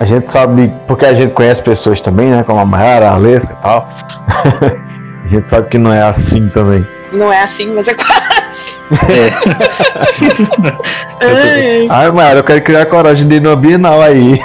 A 0.00 0.06
gente 0.06 0.26
sabe, 0.26 0.72
porque 0.88 1.04
a 1.04 1.12
gente 1.12 1.32
conhece 1.32 1.62
pessoas 1.62 2.00
também, 2.00 2.28
né? 2.28 2.42
Como 2.42 2.58
a 2.58 2.64
Mayara, 2.64 3.10
a 3.10 3.14
Alesca 3.14 3.52
e 3.52 3.62
tal. 3.62 3.88
a 5.26 5.28
gente 5.28 5.46
sabe 5.46 5.68
que 5.68 5.76
não 5.76 5.92
é 5.92 6.02
assim 6.02 6.48
também. 6.48 6.84
Não 7.12 7.30
é 7.30 7.42
assim, 7.42 7.72
mas 7.74 7.86
é 7.86 7.94
quase. 7.94 8.69
É. 9.08 9.30
Ai, 11.20 11.86
Ai, 11.88 12.10
Mayara, 12.10 12.38
eu 12.40 12.44
quero 12.44 12.60
criar 12.62 12.86
coragem 12.86 13.26
de 13.28 13.36
ir 13.36 13.40
no 13.40 13.54
Bienal 13.56 14.00
aí. 14.02 14.40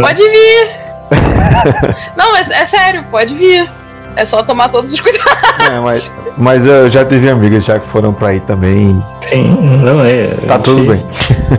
pode 0.00 0.22
vir. 0.22 0.68
Não, 2.16 2.36
é, 2.36 2.40
é 2.40 2.64
sério, 2.64 3.04
pode 3.10 3.34
vir. 3.34 3.68
É 4.16 4.24
só 4.24 4.42
tomar 4.42 4.68
todos 4.68 4.92
os 4.92 5.00
cuidados. 5.00 5.32
É, 5.70 5.78
mas, 5.80 6.10
mas 6.36 6.66
eu 6.66 6.88
já 6.90 7.04
tive 7.04 7.30
amigas 7.30 7.64
já 7.64 7.78
que 7.78 7.86
foram 7.88 8.12
pra 8.12 8.28
aí 8.28 8.40
também. 8.40 9.02
Sim, 9.20 9.44
não 9.82 10.04
é. 10.04 10.28
Tá 10.46 10.56
a 10.56 10.58
tudo 10.58 10.78
gente- 10.84 10.88
bem. 10.88 11.06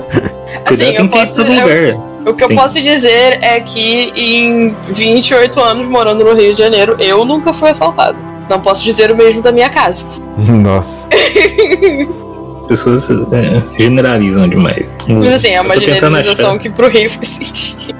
Assim, 0.66 0.94
eu 0.94 1.06
em 1.06 1.08
posso. 1.08 1.42
eu- 1.42 1.46
lugar. 1.48 2.00
o 2.26 2.34
que 2.34 2.44
eu 2.44 2.48
Tem- 2.50 2.58
posso 2.58 2.82
dizer 2.82 3.40
é 3.42 3.60
que 3.62 4.12
em 4.16 4.76
28 4.90 5.60
anos 5.62 5.88
morando 5.88 6.24
no 6.26 6.34
Rio 6.36 6.54
de 6.54 6.60
Janeiro, 6.62 6.96
eu 7.00 7.24
nunca 7.24 7.54
fui 7.54 7.70
assaltado. 7.70 8.18
Não 8.50 8.60
posso 8.60 8.84
dizer 8.84 9.12
o 9.12 9.16
mesmo 9.16 9.42
da 9.42 9.52
minha 9.52 9.70
casa. 9.70 10.06
Nossa. 10.38 11.08
As 12.62 12.68
pessoas 12.68 13.10
é, 13.10 13.64
generalizam 13.80 14.48
demais. 14.48 14.86
Mas 15.08 15.34
assim, 15.34 15.50
é 15.50 15.62
uma 15.62 15.80
generalização 15.80 16.52
achar. 16.52 16.60
que 16.60 16.70
pro 16.70 16.90
Rio 16.90 17.10
faz 17.10 17.30
sentido. 17.30 17.98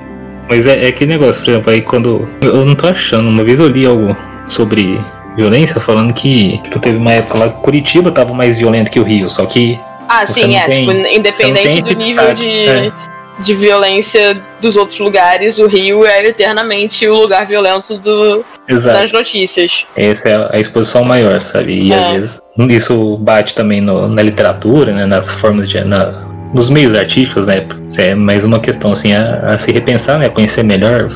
Mas 0.50 0.66
é, 0.66 0.86
é 0.86 0.88
aquele 0.88 1.12
negócio, 1.12 1.44
por 1.44 1.52
exemplo, 1.52 1.72
aí 1.72 1.82
quando. 1.82 2.28
Eu 2.42 2.66
não 2.66 2.74
tô 2.74 2.88
achando, 2.88 3.30
uma 3.30 3.44
vez 3.44 3.60
eu 3.60 3.68
li 3.68 3.86
algo 3.86 4.18
sobre 4.48 5.00
violência 5.38 5.80
falando 5.80 6.12
que 6.14 6.58
tipo, 6.64 6.80
teve 6.80 6.98
uma 6.98 7.14
época 7.14 7.38
lá 7.38 7.50
que 7.50 7.62
Curitiba 7.62 8.12
tava 8.12 8.34
mais 8.34 8.58
violento 8.58 8.90
que 8.90 9.00
o 9.00 9.04
Rio, 9.04 9.30
só 9.30 9.46
que. 9.46 9.80
Ah, 10.08 10.26
sim, 10.26 10.56
é. 10.56 10.66
tem- 10.66 10.88
tipo, 10.88 10.92
independente 10.92 11.82
do 11.84 11.96
nível 11.96 12.34
de, 12.34 12.68
é. 12.68 12.92
de 13.38 13.54
violência 13.54 14.42
dos 14.60 14.76
outros 14.76 14.98
lugares, 14.98 15.60
o 15.60 15.68
Rio 15.68 16.04
é 16.04 16.26
eternamente 16.26 17.08
o 17.08 17.16
lugar 17.16 17.46
violento 17.46 17.96
do, 18.00 18.44
Exato. 18.70 19.00
das 19.00 19.12
notícias. 19.12 19.86
Essa 19.98 20.30
é 20.30 20.50
a 20.56 20.60
exposição 20.60 21.04
maior, 21.04 21.40
sabe? 21.42 21.74
E 21.74 21.92
É. 21.92 21.98
às 21.98 22.14
vezes 22.14 22.42
isso 22.70 23.18
bate 23.18 23.56
também 23.56 23.82
no- 23.82 24.08
na 24.08 24.22
literatura, 24.22 24.94
né? 24.94 25.06
Nas 25.06 25.32
formas 25.32 25.70
de. 25.70 25.84
Na, 25.84 26.28
nos 26.54 26.70
meios 26.70 26.96
artísticos, 26.96 27.46
né? 27.46 27.66
É 27.98 28.14
mais 28.16 28.44
uma 28.46 28.60
questão 28.60 28.92
assim 28.92 29.14
a, 29.14 29.54
a 29.54 29.58
se 29.58 29.72
repensar, 29.72 30.18
né? 30.20 30.30
Conhecer 30.30 30.64
melhor. 30.64 31.10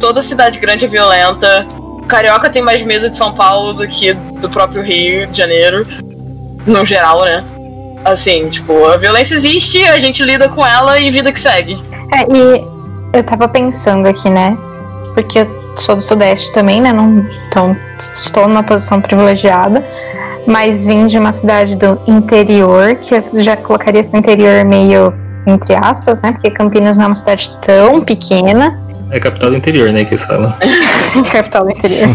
Toda 0.00 0.20
cidade 0.22 0.58
grande 0.58 0.84
é 0.84 0.88
violenta. 0.88 1.66
Carioca 2.06 2.48
tem 2.48 2.62
mais 2.62 2.82
medo 2.82 3.10
de 3.10 3.16
São 3.18 3.32
Paulo 3.34 3.74
do 3.74 3.86
que 3.86 4.14
do 4.40 4.48
próprio 4.48 4.82
Rio 4.82 5.26
de 5.26 5.36
Janeiro. 5.36 5.86
No 6.66 6.84
geral, 6.84 7.24
né? 7.24 7.44
Assim, 8.04 8.48
tipo, 8.48 8.84
a 8.86 8.96
violência 8.96 9.34
existe, 9.34 9.82
a 9.84 9.98
gente 9.98 10.22
lida 10.22 10.48
com 10.48 10.64
ela 10.66 10.98
e 10.98 11.10
vida 11.10 11.32
que 11.32 11.40
segue. 11.40 11.78
É, 12.14 12.22
e 12.22 12.64
eu 13.12 13.22
tava 13.24 13.48
pensando 13.48 14.06
aqui, 14.06 14.30
né? 14.30 14.56
Porque 15.14 15.40
eu 15.40 15.67
sou 15.80 15.94
do 15.94 16.02
Sudeste 16.02 16.52
também, 16.52 16.80
né? 16.80 16.92
Não, 16.92 17.26
então 17.48 17.76
estou 17.98 18.48
numa 18.48 18.62
posição 18.62 19.00
privilegiada. 19.00 19.84
Mas 20.46 20.84
vim 20.86 21.06
de 21.06 21.18
uma 21.18 21.30
cidade 21.32 21.76
do 21.76 22.00
interior, 22.06 22.96
que 22.96 23.14
eu 23.14 23.22
já 23.42 23.56
colocaria 23.56 24.00
esse 24.00 24.16
interior 24.16 24.64
meio 24.64 25.12
entre 25.46 25.74
aspas, 25.74 26.20
né? 26.20 26.32
Porque 26.32 26.50
Campinas 26.50 26.96
não 26.96 27.04
é 27.04 27.08
uma 27.08 27.14
cidade 27.14 27.56
tão 27.60 28.00
pequena. 28.00 28.78
É 29.10 29.18
capital 29.18 29.50
do 29.50 29.56
interior, 29.56 29.90
né? 29.92 30.04
Que 30.04 30.18
falam. 30.18 30.54
capital 31.32 31.64
do 31.64 31.70
interior. 31.70 32.08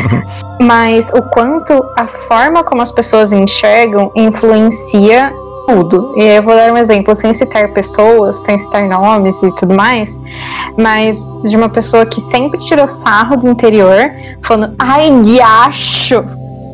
Mas 0.60 1.10
o 1.10 1.22
quanto 1.22 1.84
a 1.96 2.06
forma 2.06 2.62
como 2.62 2.82
as 2.82 2.90
pessoas 2.90 3.32
enxergam 3.32 4.12
influencia 4.14 5.32
tudo. 5.66 6.14
E 6.16 6.22
eu 6.22 6.42
vou 6.42 6.54
dar 6.54 6.72
um 6.72 6.76
exemplo, 6.76 7.14
sem 7.14 7.32
citar 7.34 7.68
pessoas, 7.68 8.36
sem 8.36 8.58
citar 8.58 8.82
nomes 8.88 9.42
e 9.42 9.54
tudo 9.54 9.74
mais, 9.74 10.20
mas 10.76 11.28
de 11.44 11.56
uma 11.56 11.68
pessoa 11.68 12.06
que 12.06 12.20
sempre 12.20 12.58
tirou 12.60 12.86
sarro 12.88 13.36
do 13.36 13.48
interior, 13.48 14.10
falando, 14.42 14.74
ai, 14.78 15.10
diacho. 15.22 16.24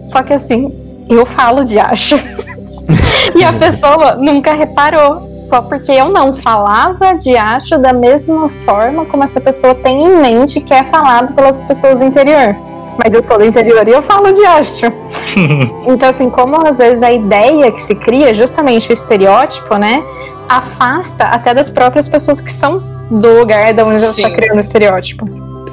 Só 0.02 0.22
que 0.22 0.32
assim, 0.32 0.72
eu 1.08 1.26
falo 1.26 1.64
diacho. 1.64 2.16
e 3.34 3.44
a 3.44 3.52
pessoa 3.52 4.14
nunca 4.16 4.52
reparou. 4.52 5.30
Só 5.38 5.62
porque 5.62 5.92
eu 5.92 6.10
não 6.10 6.32
falava 6.32 7.14
diacho 7.14 7.78
da 7.78 7.92
mesma 7.92 8.48
forma 8.48 9.04
como 9.06 9.24
essa 9.24 9.40
pessoa 9.40 9.74
tem 9.74 10.02
em 10.02 10.20
mente 10.20 10.60
que 10.60 10.74
é 10.74 10.84
falado 10.84 11.34
pelas 11.34 11.60
pessoas 11.60 11.98
do 11.98 12.04
interior. 12.04 12.54
Mas 13.02 13.14
eu 13.14 13.22
sou 13.22 13.38
do 13.38 13.44
interior 13.44 13.86
e 13.88 13.92
eu 13.92 14.02
falo 14.02 14.32
diacho. 14.32 14.86
Então, 15.86 16.08
assim, 16.08 16.28
como 16.28 16.66
às 16.66 16.78
vezes 16.78 17.02
a 17.02 17.10
ideia 17.10 17.70
que 17.72 17.80
se 17.80 17.94
cria, 17.94 18.34
justamente 18.34 18.90
o 18.90 18.92
estereótipo, 18.92 19.76
né, 19.76 20.04
afasta 20.48 21.24
até 21.24 21.54
das 21.54 21.70
próprias 21.70 22.08
pessoas 22.08 22.40
que 22.40 22.52
são 22.52 22.82
do 23.10 23.38
lugar 23.38 23.72
da 23.72 23.84
onde 23.84 24.02
você 24.02 24.22
está 24.22 24.36
criando 24.36 24.56
o 24.56 24.60
estereótipo. 24.60 25.26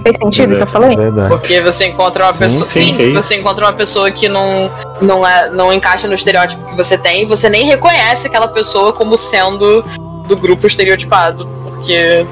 Fez 0.03 0.17
sentido 0.17 0.53
o 0.53 0.57
que 0.57 0.63
eu 0.63 0.67
falei? 0.67 0.95
Verdade. 0.95 1.29
Porque 1.29 1.59
você 1.61 1.87
encontra 1.87 2.25
uma 2.25 2.33
pessoa. 2.33 2.69
sim, 2.69 2.93
Sim, 2.93 2.97
sim. 2.97 3.13
você 3.13 3.35
encontra 3.35 3.65
uma 3.65 3.73
pessoa 3.73 4.09
que 4.11 4.29
não, 4.29 4.71
não, 5.01 5.27
é, 5.27 5.49
não 5.49 5.73
encaixa 5.73 6.07
no 6.07 6.13
estereótipo 6.13 6.63
que 6.65 6.75
você 6.75 6.97
tem, 6.97 7.23
e 7.23 7.25
você 7.25 7.49
nem 7.49 7.65
reconhece 7.65 8.27
aquela 8.27 8.47
pessoa 8.47 8.93
como 8.93 9.17
sendo 9.17 9.83
do 10.27 10.37
grupo 10.37 10.65
estereotipado. 10.65 11.47
Porque 11.63 12.25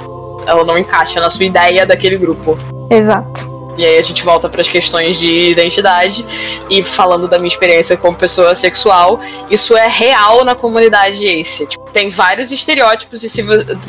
ela 0.46 0.64
não 0.64 0.78
encaixa 0.78 1.20
na 1.20 1.30
sua 1.30 1.46
ideia 1.46 1.86
daquele 1.86 2.18
grupo. 2.18 2.58
Exato. 2.90 3.55
E 3.78 3.86
aí 3.86 3.98
a 3.98 4.02
gente 4.02 4.24
volta 4.24 4.48
para 4.48 4.62
as 4.62 4.68
questões 4.68 5.20
de 5.20 5.50
identidade 5.52 6.26
e 6.70 6.82
falando 6.82 7.28
da 7.28 7.38
minha 7.38 7.48
experiência 7.50 7.98
como 7.98 8.16
pessoa 8.16 8.56
sexual, 8.56 9.20
isso 9.50 9.76
é 9.76 9.88
real 9.88 10.46
na 10.46 10.56
comunidade 10.56 11.26
ace. 11.28 11.68
Tipo, 11.68 11.90
tem 11.92 12.10
vários 12.10 12.52
estereótipos 12.52 13.24
e 13.24 13.30
se 13.30 13.44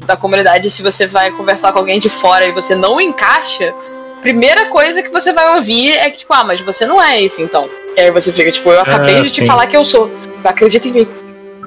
da 0.05 0.17
comunidade, 0.17 0.71
se 0.71 0.83
você 0.83 1.07
vai 1.07 1.31
conversar 1.31 1.73
com 1.73 1.79
alguém 1.79 2.01
de 2.01 2.09
fora 2.11 2.47
e 2.47 2.53
você 2.53 2.75
não 2.75 3.01
encaixa, 3.01 3.73
primeira 4.21 4.67
coisa 4.71 5.03
que 5.03 5.11
você 5.11 5.33
vai 5.33 5.55
ouvir 5.57 5.93
é 5.93 6.11
que 6.11 6.19
tipo, 6.19 6.33
ah, 6.35 6.43
mas 6.43 6.61
você 6.61 6.85
não 6.85 7.01
é 7.01 7.23
esse 7.23 7.41
então. 7.43 7.69
E 7.97 8.01
aí 8.01 8.11
você 8.11 8.33
fica 8.33 8.51
tipo, 8.51 8.71
eu 8.71 8.81
acabei 8.81 9.17
Ah, 9.17 9.21
de 9.21 9.31
te 9.31 9.41
sim. 9.43 9.47
falar 9.47 9.67
que 9.69 9.77
eu 9.77 9.85
sou. 9.85 10.11
Acredita 10.45 10.89
em 10.89 10.93
mim. 10.93 11.09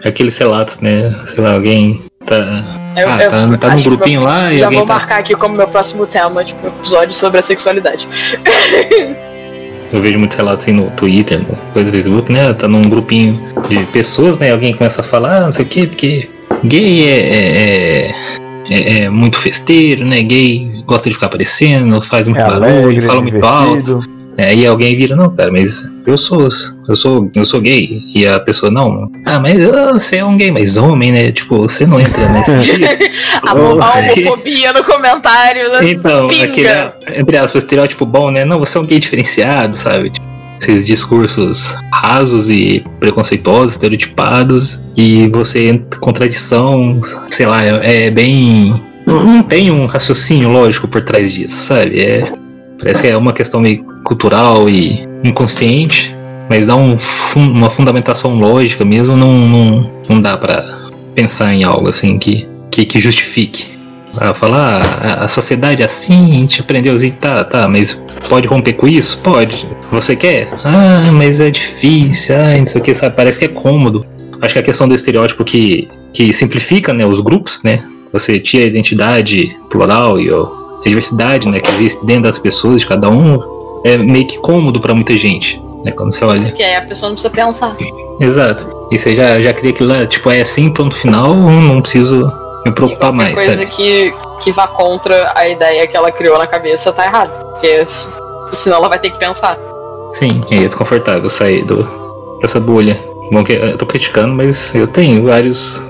Aqueles 0.05 0.37
relatos, 0.37 0.77
né? 0.79 1.13
Sei 1.25 1.43
lá, 1.43 1.53
alguém 1.53 2.03
tá. 2.25 2.35
Eu, 3.01 3.09
ah, 3.09 3.17
eu 3.23 3.57
tá, 3.57 3.69
tá 3.69 3.75
que 3.75 3.83
grupinho 3.83 4.21
lá 4.21 4.51
e 4.51 4.59
Já 4.59 4.69
vou 4.69 4.85
tá. 4.85 4.93
marcar 4.93 5.19
aqui 5.19 5.35
como 5.35 5.55
meu 5.55 5.67
próximo 5.67 6.05
tema, 6.05 6.43
tipo, 6.43 6.67
episódio 6.67 7.13
sobre 7.13 7.39
a 7.39 7.43
sexualidade. 7.43 8.07
Eu 9.91 10.01
vejo 10.03 10.19
muitos 10.19 10.37
relatos 10.37 10.63
assim 10.65 10.71
no 10.71 10.89
Twitter, 10.91 11.39
no 11.39 11.55
coisa 11.73 11.89
do 11.89 11.95
Facebook, 11.95 12.31
né? 12.31 12.53
Tá 12.53 12.67
num 12.67 12.83
grupinho 12.83 13.53
de 13.67 13.83
pessoas, 13.87 14.37
né? 14.37 14.51
Alguém 14.51 14.71
começa 14.73 15.01
a 15.01 15.03
falar, 15.03 15.37
ah, 15.37 15.41
não 15.45 15.51
sei 15.51 15.65
o 15.65 15.67
quê, 15.67 15.87
porque 15.87 16.29
gay 16.63 17.09
é, 17.09 17.17
é, 17.17 18.11
é- 18.69 19.03
é 19.05 19.09
muito 19.09 19.39
festeiro, 19.39 20.05
né? 20.05 20.21
Gay 20.21 20.83
gosta 20.85 21.09
de 21.09 21.15
ficar 21.15 21.25
aparecendo, 21.25 21.99
faz 22.01 22.27
muito 22.27 22.39
É 22.39 22.47
barulho, 22.47 22.83
alegre, 22.83 23.01
fala 23.01 23.21
muito 23.21 23.45
alto. 23.45 24.18
É, 24.39 24.55
e 24.55 24.65
alguém 24.65 24.95
vira, 24.95 25.15
não, 25.17 25.29
cara, 25.35 25.51
mas 25.51 25.83
eu 26.07 26.17
sou, 26.17 26.47
eu 26.87 26.95
sou, 26.95 27.29
eu 27.35 27.45
sou 27.45 27.59
gay. 27.59 27.99
E 28.15 28.25
a 28.25 28.39
pessoa, 28.39 28.71
não, 28.71 29.11
ah, 29.25 29.37
mas 29.37 29.63
ah, 29.69 29.91
você 29.91 30.17
é 30.17 30.25
um 30.25 30.37
gay, 30.37 30.49
mas 30.49 30.77
homem, 30.77 31.11
né? 31.11 31.31
Tipo, 31.31 31.57
você 31.57 31.85
não 31.85 31.99
entra 31.99 32.29
nesse 32.29 32.57
tipo. 32.73 32.85
A, 33.45 33.53
Oh. 33.53 33.81
a 33.81 33.99
homofobia 33.99 34.71
no 34.71 34.83
comentário. 34.83 35.71
né? 35.73 35.79
Então, 35.91 36.27
Pinga. 36.27 36.45
aquele, 36.45 37.19
entre 37.19 37.37
aspas, 37.37 37.63
estereótipo 37.63 38.05
bom, 38.05 38.31
né? 38.31 38.45
Não, 38.45 38.59
você 38.59 38.77
é 38.77 38.81
um 38.81 38.85
gay 38.85 38.99
diferenciado, 38.99 39.75
sabe? 39.75 40.11
Tipo, 40.11 40.25
esses 40.61 40.85
discursos 40.85 41.73
rasos 41.91 42.49
e 42.49 42.83
preconceituosos, 42.99 43.71
estereotipados, 43.71 44.81
e 44.95 45.27
você 45.33 45.67
entra 45.67 45.97
em 45.97 45.99
contradição, 46.01 47.01
sei 47.29 47.45
lá, 47.45 47.63
é, 47.65 48.07
é 48.07 48.11
bem. 48.11 48.81
Não, 49.05 49.23
não 49.23 49.43
tem 49.43 49.71
um 49.71 49.85
raciocínio 49.85 50.49
lógico 50.49 50.87
por 50.87 51.01
trás 51.01 51.31
disso, 51.33 51.65
sabe? 51.65 51.99
É, 52.01 52.31
parece 52.79 53.01
que 53.01 53.07
é 53.07 53.15
uma 53.15 53.33
questão 53.33 53.59
meio 53.59 53.83
cultural 54.03 54.69
e 54.69 55.07
inconsciente, 55.23 56.15
mas 56.49 56.65
dá 56.65 56.75
um, 56.75 56.97
uma 57.35 57.69
fundamentação 57.69 58.39
lógica 58.39 58.83
mesmo, 58.83 59.15
não, 59.15 59.33
não, 59.33 59.91
não 60.09 60.21
dá 60.21 60.35
pra 60.35 60.87
pensar 61.13 61.53
em 61.53 61.63
algo 61.63 61.89
assim 61.89 62.17
que, 62.17 62.47
que, 62.71 62.85
que 62.85 62.99
justifique. 62.99 63.67
a 64.17 64.33
falar 64.33 64.81
ah, 64.81 65.25
a, 65.25 65.27
sociedade 65.27 65.81
é 65.81 65.85
assim, 65.85 66.31
a 66.31 66.35
gente 66.35 66.61
aprendeu 66.61 66.95
assim, 66.95 67.11
tá, 67.11 67.43
tá, 67.43 67.67
mas 67.67 68.05
pode 68.27 68.47
romper 68.47 68.73
com 68.73 68.87
isso? 68.87 69.21
Pode. 69.21 69.67
Você 69.91 70.15
quer? 70.15 70.49
Ah, 70.63 71.11
mas 71.11 71.39
é 71.39 71.51
difícil, 71.51 72.35
ah, 72.35 72.57
não 72.57 72.65
sei 72.65 72.81
o 72.81 72.83
que, 72.83 72.93
sabe? 72.93 73.15
Parece 73.15 73.37
que 73.37 73.45
é 73.45 73.49
cômodo. 73.49 74.05
Acho 74.41 74.53
que 74.53 74.59
a 74.59 74.63
questão 74.63 74.87
do 74.87 74.95
estereótipo 74.95 75.43
que, 75.43 75.87
que 76.13 76.31
simplifica 76.31 76.93
né, 76.93 77.05
os 77.05 77.19
grupos, 77.19 77.61
né? 77.63 77.83
Você 78.11 78.39
tira 78.39 78.63
a 78.63 78.67
identidade 78.67 79.55
plural 79.69 80.19
e 80.19 80.31
a 80.85 80.89
diversidade 80.89 81.47
né, 81.47 81.59
que 81.59 81.69
existe 81.71 82.05
dentro 82.05 82.23
das 82.23 82.39
pessoas, 82.39 82.81
de 82.81 82.87
cada 82.87 83.09
um, 83.09 83.39
é 83.83 83.97
meio 83.97 84.25
que 84.27 84.37
cômodo 84.39 84.79
para 84.79 84.93
muita 84.93 85.17
gente. 85.17 85.61
Né, 85.83 85.91
quando 85.91 86.11
você 86.13 86.25
olha. 86.25 86.43
Porque 86.43 86.63
aí 86.63 86.75
a 86.75 86.81
pessoa 86.81 87.09
não 87.09 87.15
precisa 87.15 87.33
pensar. 87.33 87.75
Exato. 88.19 88.65
E 88.91 88.97
você 88.97 89.15
já, 89.15 89.39
já 89.39 89.53
cria 89.53 89.71
aquilo 89.71 89.89
lá, 89.89 90.05
tipo, 90.05 90.29
é 90.29 90.41
assim, 90.41 90.69
ponto 90.73 90.95
final, 90.95 91.33
não 91.33 91.81
preciso 91.81 92.29
me 92.65 92.71
preocupar 92.71 93.11
mais. 93.11 93.35
coisa 93.35 93.57
sabe? 93.57 93.65
que, 93.67 94.13
que 94.41 94.51
vá 94.51 94.67
contra 94.67 95.31
a 95.35 95.47
ideia 95.47 95.87
que 95.87 95.95
ela 95.95 96.11
criou 96.11 96.37
na 96.37 96.47
cabeça 96.47 96.91
tá 96.91 97.05
errado. 97.05 97.31
Porque 97.51 97.85
senão 98.53 98.77
ela 98.77 98.89
vai 98.89 98.99
ter 98.99 99.09
que 99.09 99.17
pensar. 99.17 99.57
Sim, 100.13 100.43
é 100.51 100.59
desconfortável 100.59 101.29
sair 101.29 101.63
do, 101.63 101.83
dessa 102.41 102.59
bolha. 102.59 102.99
Bom, 103.31 103.43
que 103.43 103.53
eu 103.53 103.77
tô 103.77 103.85
criticando, 103.85 104.33
mas 104.33 104.73
eu 104.73 104.87
tenho 104.87 105.23
vários. 105.23 105.85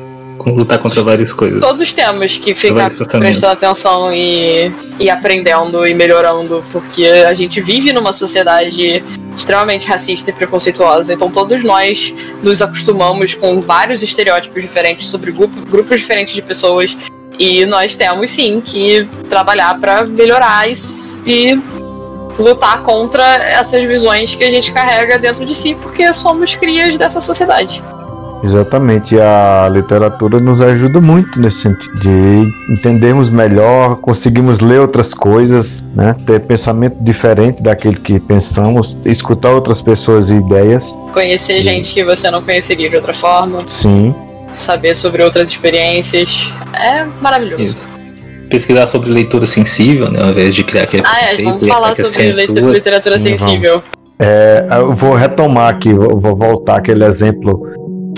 Lutar 0.48 0.80
contra 0.80 1.02
várias 1.02 1.34
coisas. 1.34 1.60
Todos 1.60 1.94
temos 1.94 2.38
que 2.38 2.54
ficar 2.54 2.92
prestando 2.92 3.54
atenção 3.54 4.14
e, 4.14 4.72
e 5.00 5.10
aprendendo 5.10 5.86
e 5.86 5.94
melhorando, 5.94 6.64
porque 6.72 7.06
a 7.06 7.34
gente 7.34 7.62
vive 7.62 7.92
numa 7.94 8.14
sociedade 8.14 9.04
extremamente 9.38 9.88
racista 9.88 10.30
e 10.30 10.34
preconceituosa. 10.34 11.14
Então 11.14 11.30
todos 11.30 11.64
nós 11.64 12.14
nos 12.44 12.62
acostumamos 12.62 13.34
com 13.34 13.60
vários 13.62 14.02
estereótipos 14.02 14.62
diferentes 14.62 15.08
sobre 15.08 15.32
grupo, 15.32 15.62
grupos 15.70 16.00
diferentes 16.00 16.34
de 16.34 16.42
pessoas 16.42 16.98
e 17.38 17.66
nós 17.66 17.96
temos 17.96 18.32
sim 18.32 18.60
que 18.60 19.08
trabalhar 19.30 19.80
para 19.80 20.04
melhorar 20.04 20.70
e, 20.70 20.74
e 21.26 21.56
lutar 22.38 22.84
contra 22.84 23.24
essas 23.24 23.84
visões 23.84 24.36
que 24.36 24.44
a 24.44 24.52
gente 24.52 24.72
carrega 24.72 25.18
dentro 25.18 25.46
de 25.46 25.56
si, 25.56 25.76
porque 25.76 26.14
somos 26.14 26.56
crias 26.56 26.98
dessa 26.98 27.22
sociedade. 27.22 27.82
Exatamente, 28.44 29.20
a 29.20 29.68
literatura 29.70 30.40
nos 30.40 30.62
ajuda 30.62 31.02
muito 31.02 31.40
nesse 31.40 31.62
sentido 31.62 32.00
de 32.00 32.54
entendermos 32.70 33.30
melhor, 33.30 33.98
conseguimos 33.98 34.60
ler 34.60 34.80
outras 34.80 35.14
coisas, 35.14 35.84
né? 35.96 36.16
ter 36.26 36.40
pensamento 36.42 36.96
diferente 37.04 37.62
daquele 37.62 37.98
que 37.98 38.20
pensamos, 38.20 38.98
escutar 39.06 39.52
outras 39.52 39.82
pessoas 39.82 40.30
e 40.30 40.36
ideias. 40.36 40.96
Conhecer 41.14 41.58
Sim. 41.58 41.64
gente 41.64 41.94
que 41.94 42.04
você 42.04 42.32
não 42.32 42.42
conheceria 42.42 42.90
de 42.90 42.96
outra 42.96 43.14
forma. 43.14 43.64
Sim. 43.68 44.16
Saber 44.54 44.96
sobre 44.96 45.22
outras 45.22 45.50
experiências. 45.50 46.52
É 46.74 47.06
maravilhoso. 47.22 47.62
Isso. 47.62 47.88
Pesquisar 48.50 48.88
sobre 48.88 49.12
leitura 49.12 49.46
sensível, 49.46 50.10
né? 50.10 50.24
Ao 50.24 50.30
invés 50.30 50.56
de 50.56 50.64
criar 50.64 50.84
aquele 50.84 51.04
Ah, 51.06 51.34
é, 51.34 51.44
vamos 51.44 51.68
falar 51.68 51.96
sobre 51.96 52.32
literatura 52.32 53.20
Sim, 53.20 53.38
sensível. 53.38 53.84
É, 54.18 54.66
eu 54.72 54.94
vou 54.94 55.14
retomar 55.14 55.70
aqui, 55.70 55.94
vou 55.94 56.36
voltar 56.36 56.78
aquele 56.78 57.06
exemplo 57.06 57.62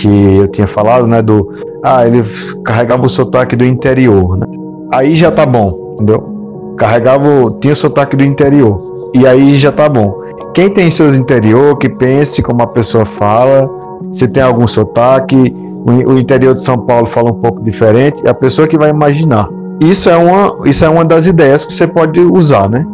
que 0.02 0.36
eu 0.36 0.48
tinha 0.48 0.66
falado, 0.66 1.06
né? 1.06 1.22
Do. 1.22 1.48
Ah, 1.82 2.06
ele 2.06 2.24
carregava 2.64 3.06
o 3.06 3.08
sotaque 3.08 3.54
do 3.54 3.64
interior, 3.64 4.36
né? 4.36 4.46
Aí 4.92 5.14
já 5.14 5.30
tá 5.30 5.46
bom, 5.46 5.94
entendeu? 5.94 6.74
Carregava. 6.76 7.54
Tinha 7.60 7.72
o 7.72 7.76
sotaque 7.76 8.16
do 8.16 8.24
interior. 8.24 9.10
E 9.14 9.26
aí 9.26 9.56
já 9.56 9.70
tá 9.70 9.88
bom. 9.88 10.20
Quem 10.54 10.70
tem 10.70 10.90
seus 10.90 11.14
interior, 11.14 11.78
que 11.78 11.88
pense 11.88 12.42
como 12.42 12.62
a 12.62 12.66
pessoa 12.66 13.04
fala, 13.04 13.70
se 14.10 14.28
tem 14.28 14.42
algum 14.42 14.66
sotaque, 14.66 15.54
o 15.84 16.18
interior 16.18 16.54
de 16.54 16.62
São 16.62 16.78
Paulo 16.78 17.06
fala 17.06 17.30
um 17.30 17.40
pouco 17.40 17.62
diferente, 17.62 18.22
é 18.24 18.30
a 18.30 18.34
pessoa 18.34 18.68
que 18.68 18.76
vai 18.76 18.90
imaginar. 18.90 19.48
Isso 19.80 20.10
é 20.10 20.16
uma, 20.16 20.58
isso 20.66 20.84
é 20.84 20.88
uma 20.88 21.04
das 21.04 21.26
ideias 21.26 21.64
que 21.64 21.72
você 21.72 21.86
pode 21.86 22.20
usar, 22.20 22.68
né? 22.68 22.84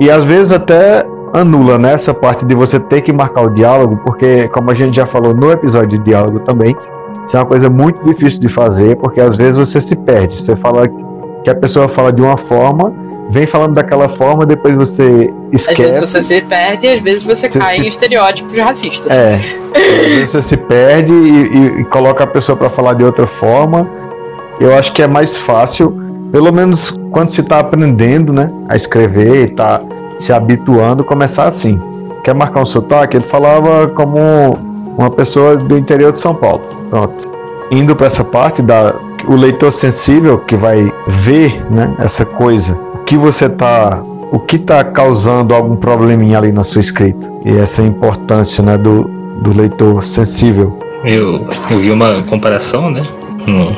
E 0.00 0.10
às 0.10 0.24
vezes 0.24 0.52
até 0.52 1.04
anula 1.32 1.78
nessa 1.78 2.12
né, 2.12 2.18
parte 2.18 2.44
de 2.44 2.54
você 2.54 2.78
ter 2.78 3.00
que 3.02 3.12
marcar 3.12 3.42
o 3.42 3.50
diálogo, 3.50 4.00
porque, 4.04 4.48
como 4.48 4.70
a 4.70 4.74
gente 4.74 4.96
já 4.96 5.06
falou 5.06 5.34
no 5.34 5.50
episódio 5.50 5.98
de 5.98 6.04
diálogo 6.04 6.40
também, 6.40 6.76
isso 7.26 7.36
é 7.36 7.40
uma 7.40 7.46
coisa 7.46 7.68
muito 7.68 8.02
difícil 8.04 8.40
de 8.40 8.48
fazer, 8.48 8.96
porque 8.96 9.20
às 9.20 9.36
vezes 9.36 9.56
você 9.56 9.80
se 9.80 9.94
perde. 9.94 10.42
Você 10.42 10.56
fala 10.56 10.88
que 11.44 11.50
a 11.50 11.54
pessoa 11.54 11.88
fala 11.88 12.12
de 12.12 12.22
uma 12.22 12.38
forma, 12.38 12.92
vem 13.30 13.46
falando 13.46 13.74
daquela 13.74 14.08
forma, 14.08 14.46
depois 14.46 14.74
você 14.74 15.30
esquece. 15.52 15.82
Às 15.82 15.86
vezes 15.88 16.10
você 16.10 16.22
se 16.22 16.40
perde 16.42 16.86
e 16.86 16.90
às 16.90 17.00
vezes 17.00 17.22
você, 17.22 17.48
você 17.48 17.58
cai 17.58 17.76
se... 17.76 17.80
em 17.82 17.88
estereótipos 17.88 18.58
racistas. 18.58 19.10
É. 19.10 19.34
às 19.34 20.06
vezes 20.06 20.30
você 20.30 20.42
se 20.42 20.56
perde 20.56 21.12
e, 21.12 21.16
e, 21.16 21.80
e 21.80 21.84
coloca 21.84 22.24
a 22.24 22.26
pessoa 22.26 22.56
para 22.56 22.70
falar 22.70 22.94
de 22.94 23.04
outra 23.04 23.26
forma. 23.26 23.88
Eu 24.58 24.74
acho 24.74 24.92
que 24.92 25.02
é 25.02 25.06
mais 25.06 25.36
fácil, 25.36 25.96
pelo 26.32 26.52
menos 26.52 26.92
quando 27.12 27.28
se 27.28 27.40
está 27.40 27.60
aprendendo, 27.60 28.32
né, 28.32 28.50
a 28.68 28.74
escrever 28.74 29.44
e 29.44 29.48
tá 29.48 29.80
se 30.18 30.32
habituando, 30.32 31.04
começar 31.04 31.46
assim. 31.46 31.80
Quer 32.22 32.34
marcar 32.34 32.62
um 32.62 32.66
sotaque? 32.66 33.16
Ele 33.16 33.24
falava 33.24 33.88
como 33.88 34.58
uma 34.96 35.10
pessoa 35.10 35.56
do 35.56 35.78
interior 35.78 36.12
de 36.12 36.18
São 36.18 36.34
Paulo. 36.34 36.62
Pronto. 36.90 37.28
Indo 37.70 37.94
para 37.94 38.06
essa 38.06 38.24
parte 38.24 38.62
da 38.62 38.94
o 39.26 39.34
leitor 39.34 39.72
sensível 39.72 40.38
que 40.38 40.56
vai 40.56 40.90
ver, 41.06 41.62
né, 41.70 41.94
essa 41.98 42.24
coisa, 42.24 42.80
o 42.94 42.98
que 43.04 43.16
você 43.16 43.48
tá, 43.48 44.02
o 44.32 44.38
que 44.38 44.56
está 44.56 44.82
causando 44.82 45.54
algum 45.54 45.76
probleminha 45.76 46.38
ali 46.38 46.50
na 46.50 46.64
sua 46.64 46.80
escrita. 46.80 47.30
E 47.44 47.56
essa 47.56 47.82
importância, 47.82 48.62
né, 48.62 48.78
do, 48.78 49.04
do 49.42 49.54
leitor 49.54 50.02
sensível. 50.02 50.78
Eu, 51.04 51.46
eu 51.70 51.78
vi 51.78 51.90
uma 51.90 52.22
comparação, 52.22 52.90
né, 52.90 53.06
no, 53.46 53.72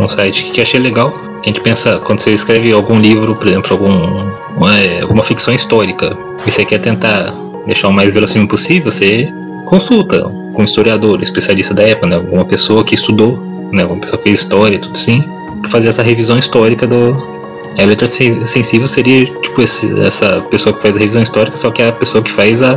no 0.00 0.08
site 0.08 0.44
que 0.44 0.60
achei 0.60 0.80
legal 0.80 1.12
a 1.42 1.46
gente 1.46 1.60
pensa, 1.60 1.98
quando 2.04 2.20
você 2.20 2.32
escreve 2.32 2.72
algum 2.72 2.98
livro, 2.98 3.34
por 3.36 3.46
exemplo, 3.46 3.72
algum, 3.72 4.66
é, 4.68 5.02
alguma 5.02 5.22
ficção 5.22 5.54
histórica, 5.54 6.16
e 6.46 6.50
você 6.50 6.64
quer 6.64 6.78
tentar 6.80 7.32
deixar 7.66 7.88
o 7.88 7.92
mais 7.92 8.12
verossímil 8.12 8.48
possível, 8.48 8.90
você 8.90 9.32
consulta 9.66 10.22
com 10.22 10.62
um 10.62 10.64
historiador, 10.64 11.22
especialista 11.22 11.74
da 11.74 11.84
época, 11.84 12.06
né, 12.06 12.16
alguma 12.16 12.44
pessoa 12.44 12.82
que 12.82 12.94
estudou, 12.94 13.38
né, 13.72 13.82
alguma 13.82 14.00
pessoa 14.00 14.18
que 14.18 14.24
fez 14.24 14.40
história, 14.40 14.78
tudo 14.78 14.92
assim, 14.92 15.22
para 15.60 15.70
fazer 15.70 15.88
essa 15.88 16.02
revisão 16.02 16.38
histórica 16.38 16.86
do. 16.86 17.38
A 17.78 17.84
letra 17.84 18.08
sensível 18.08 18.88
seria 18.88 19.24
tipo 19.40 19.62
esse, 19.62 20.00
essa 20.00 20.40
pessoa 20.50 20.74
que 20.74 20.82
faz 20.82 20.96
a 20.96 20.98
revisão 20.98 21.22
histórica, 21.22 21.56
só 21.56 21.70
que 21.70 21.80
é 21.80 21.88
a 21.88 21.92
pessoa 21.92 22.24
que 22.24 22.32
faz 22.32 22.60
a, 22.60 22.76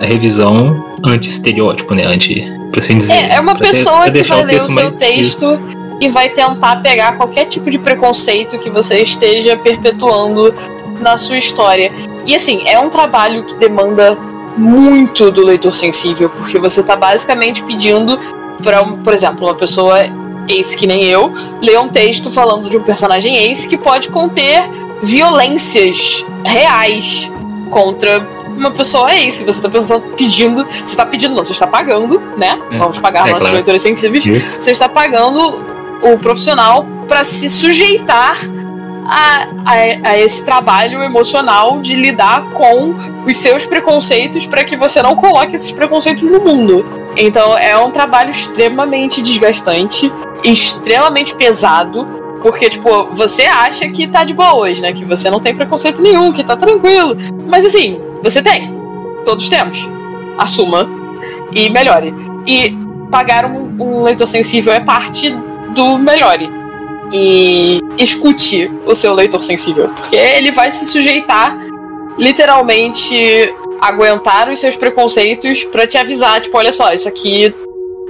a 0.00 0.06
revisão 0.06 0.84
anti-estereótipo, 1.04 1.94
né? 1.94 2.02
Anti. 2.06 2.42
Assim 2.76 2.98
dizer. 2.98 3.12
É, 3.12 3.34
é 3.34 3.40
uma 3.40 3.54
pessoa 3.54 4.10
que 4.10 4.22
vai 4.22 4.44
ler 4.44 4.62
o 4.62 4.68
seu 4.68 4.90
texto. 4.92 5.44
Isso 5.44 5.81
e 6.02 6.08
vai 6.08 6.28
tentar 6.30 6.82
pegar 6.82 7.16
qualquer 7.16 7.44
tipo 7.44 7.70
de 7.70 7.78
preconceito 7.78 8.58
que 8.58 8.68
você 8.68 9.00
esteja 9.00 9.56
perpetuando 9.56 10.52
na 10.98 11.16
sua 11.16 11.38
história. 11.38 11.92
E 12.26 12.34
assim, 12.34 12.66
é 12.66 12.76
um 12.76 12.90
trabalho 12.90 13.44
que 13.44 13.54
demanda 13.54 14.18
muito 14.56 15.30
do 15.30 15.46
leitor 15.46 15.72
sensível, 15.72 16.28
porque 16.28 16.58
você 16.58 16.80
está 16.80 16.96
basicamente 16.96 17.62
pedindo 17.62 18.18
para, 18.64 18.82
por 18.84 19.14
exemplo, 19.14 19.46
uma 19.46 19.54
pessoa 19.54 20.00
ace 20.48 20.76
que 20.76 20.88
nem 20.88 21.04
eu, 21.04 21.32
ler 21.60 21.78
um 21.78 21.88
texto 21.88 22.32
falando 22.32 22.68
de 22.68 22.76
um 22.76 22.82
personagem 22.82 23.36
ace 23.36 23.68
que 23.68 23.78
pode 23.78 24.08
conter 24.08 24.68
violências 25.00 26.26
reais 26.44 27.30
contra 27.70 28.26
uma 28.48 28.72
pessoa 28.72 29.14
ace. 29.14 29.44
Você 29.44 29.50
está 29.50 29.68
pensando, 29.68 30.02
pedindo, 30.16 30.64
você 30.64 30.78
está 30.78 31.06
pedindo, 31.06 31.36
não, 31.36 31.44
você 31.44 31.52
está 31.52 31.68
pagando, 31.68 32.20
né? 32.36 32.58
É, 32.72 32.76
Vamos 32.76 32.98
pagar 32.98 33.20
é, 33.20 33.30
nossos 33.30 33.38
claro. 33.38 33.54
leitores 33.54 33.82
sensíveis. 33.82 34.26
Isso. 34.26 34.60
Você 34.60 34.72
está 34.72 34.88
pagando 34.88 35.70
o 36.02 36.18
profissional 36.18 36.86
para 37.06 37.24
se 37.24 37.48
sujeitar 37.48 38.36
a, 39.06 39.48
a, 39.64 40.10
a, 40.10 40.18
esse 40.18 40.44
trabalho 40.44 41.02
emocional 41.02 41.80
de 41.80 41.94
lidar 41.94 42.50
com 42.52 42.94
os 43.26 43.36
seus 43.36 43.66
preconceitos 43.66 44.46
para 44.46 44.64
que 44.64 44.76
você 44.76 45.02
não 45.02 45.14
coloque 45.14 45.56
esses 45.56 45.70
preconceitos 45.72 46.30
no 46.30 46.40
mundo. 46.40 46.84
Então 47.16 47.56
é 47.56 47.76
um 47.76 47.90
trabalho 47.90 48.30
extremamente 48.30 49.22
desgastante, 49.22 50.12
extremamente 50.42 51.34
pesado, 51.34 52.22
porque, 52.40 52.68
tipo, 52.68 53.06
você 53.12 53.42
acha 53.42 53.88
que 53.88 54.06
tá 54.06 54.24
de 54.24 54.34
boa 54.34 54.56
hoje, 54.56 54.82
né? 54.82 54.92
Que 54.92 55.04
você 55.04 55.30
não 55.30 55.38
tem 55.38 55.54
preconceito 55.54 56.02
nenhum, 56.02 56.32
que 56.32 56.42
tá 56.42 56.56
tranquilo. 56.56 57.16
Mas 57.46 57.64
assim, 57.64 58.00
você 58.20 58.42
tem. 58.42 58.74
Todos 59.24 59.48
temos. 59.48 59.88
Assuma 60.36 60.88
e 61.52 61.70
melhore. 61.70 62.12
E 62.44 62.76
pagar 63.12 63.44
um, 63.44 63.76
um 63.78 64.02
leitor 64.02 64.26
sensível 64.26 64.72
é 64.72 64.80
parte 64.80 65.32
do 65.74 65.98
melhore. 65.98 66.48
E 67.12 67.80
escute 67.98 68.70
o 68.86 68.94
seu 68.94 69.14
leitor 69.14 69.42
sensível, 69.42 69.88
porque 69.90 70.16
ele 70.16 70.50
vai 70.50 70.70
se 70.70 70.86
sujeitar 70.86 71.58
literalmente 72.18 73.52
aguentar 73.80 74.48
os 74.48 74.60
seus 74.60 74.76
preconceitos 74.76 75.64
para 75.64 75.86
te 75.86 75.98
avisar, 75.98 76.40
tipo, 76.40 76.56
olha 76.56 76.72
só, 76.72 76.92
isso 76.94 77.08
aqui 77.08 77.52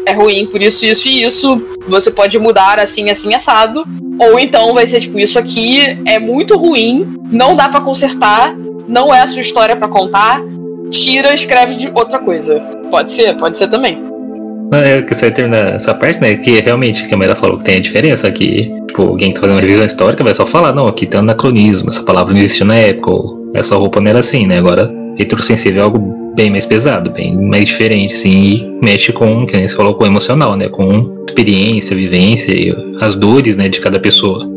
é 0.05 0.13
ruim 0.13 0.47
por 0.47 0.61
isso, 0.61 0.85
isso 0.85 1.09
e 1.09 1.23
isso, 1.23 1.63
você 1.89 2.11
pode 2.11 2.39
mudar 2.39 2.79
assim, 2.79 3.09
assim, 3.09 3.35
assado. 3.35 3.85
Ou 4.19 4.39
então 4.39 4.75
vai 4.75 4.87
ser 4.87 5.01
tipo, 5.01 5.19
isso 5.19 5.39
aqui 5.39 5.99
é 6.05 6.19
muito 6.19 6.57
ruim, 6.57 7.17
não 7.31 7.57
dá 7.57 7.69
para 7.69 7.81
consertar, 7.81 8.55
não 8.87 9.13
é 9.13 9.21
a 9.21 9.27
sua 9.27 9.41
história 9.41 9.75
para 9.75 9.89
contar, 9.89 10.43
tira, 10.91 11.33
escreve 11.33 11.75
de 11.75 11.91
outra 11.95 12.19
coisa. 12.19 12.61
Pode 12.91 13.11
ser, 13.11 13.37
pode 13.37 13.57
ser 13.57 13.69
também. 13.69 14.12
É, 14.73 15.03
que 15.03 15.15
você 15.15 15.31
terminar 15.31 15.75
essa 15.75 15.93
parte, 15.93 16.21
né? 16.21 16.35
Que 16.37 16.61
realmente, 16.61 17.07
que 17.07 17.13
a 17.13 17.17
Mayra 17.17 17.37
falou 17.37 17.59
que 17.59 17.65
tem 17.65 17.77
a 17.77 17.81
diferença, 17.81 18.31
que, 18.31 18.73
tipo, 18.89 19.03
alguém 19.03 19.29
que 19.29 19.35
tá 19.35 19.43
fazendo 19.43 19.57
uma 19.57 19.61
revisão 19.61 19.85
histórica 19.85 20.25
vai 20.25 20.35
só 20.35 20.47
falar, 20.47 20.73
não, 20.73 20.87
aqui 20.87 21.05
tem 21.05 21.21
anacronismo, 21.21 21.91
essa 21.91 22.03
palavra 22.03 22.33
não 22.33 22.41
existia 22.41 22.65
na 22.65 22.77
época, 22.77 23.11
ou 23.11 23.53
essa 23.55 23.77
roupa 23.77 24.01
não 24.01 24.09
era 24.09 24.21
assim, 24.21 24.47
né? 24.47 24.59
Agora, 24.59 24.91
leitura 25.19 25.43
sensível 25.43 25.83
é 25.83 25.85
algo 25.85 26.33
bem 26.35 26.51
mais 26.51 26.65
pesado, 26.65 27.11
bem 27.11 27.37
mais 27.37 27.67
diferente, 27.67 28.15
assim, 28.15 28.31
e 28.31 28.79
mexe 28.83 29.13
com, 29.13 29.45
que 29.45 29.55
nem 29.55 29.69
você 29.69 29.77
falou, 29.77 29.95
com 29.95 30.05
o 30.05 30.07
emocional, 30.07 30.57
né? 30.57 30.69
Com 30.71 31.23
experiência, 31.29 31.95
vivência 31.95 32.53
e 32.53 32.75
as 33.01 33.15
dores, 33.15 33.59
né, 33.59 33.69
de 33.69 33.81
cada 33.81 34.01
pessoa. 34.01 34.49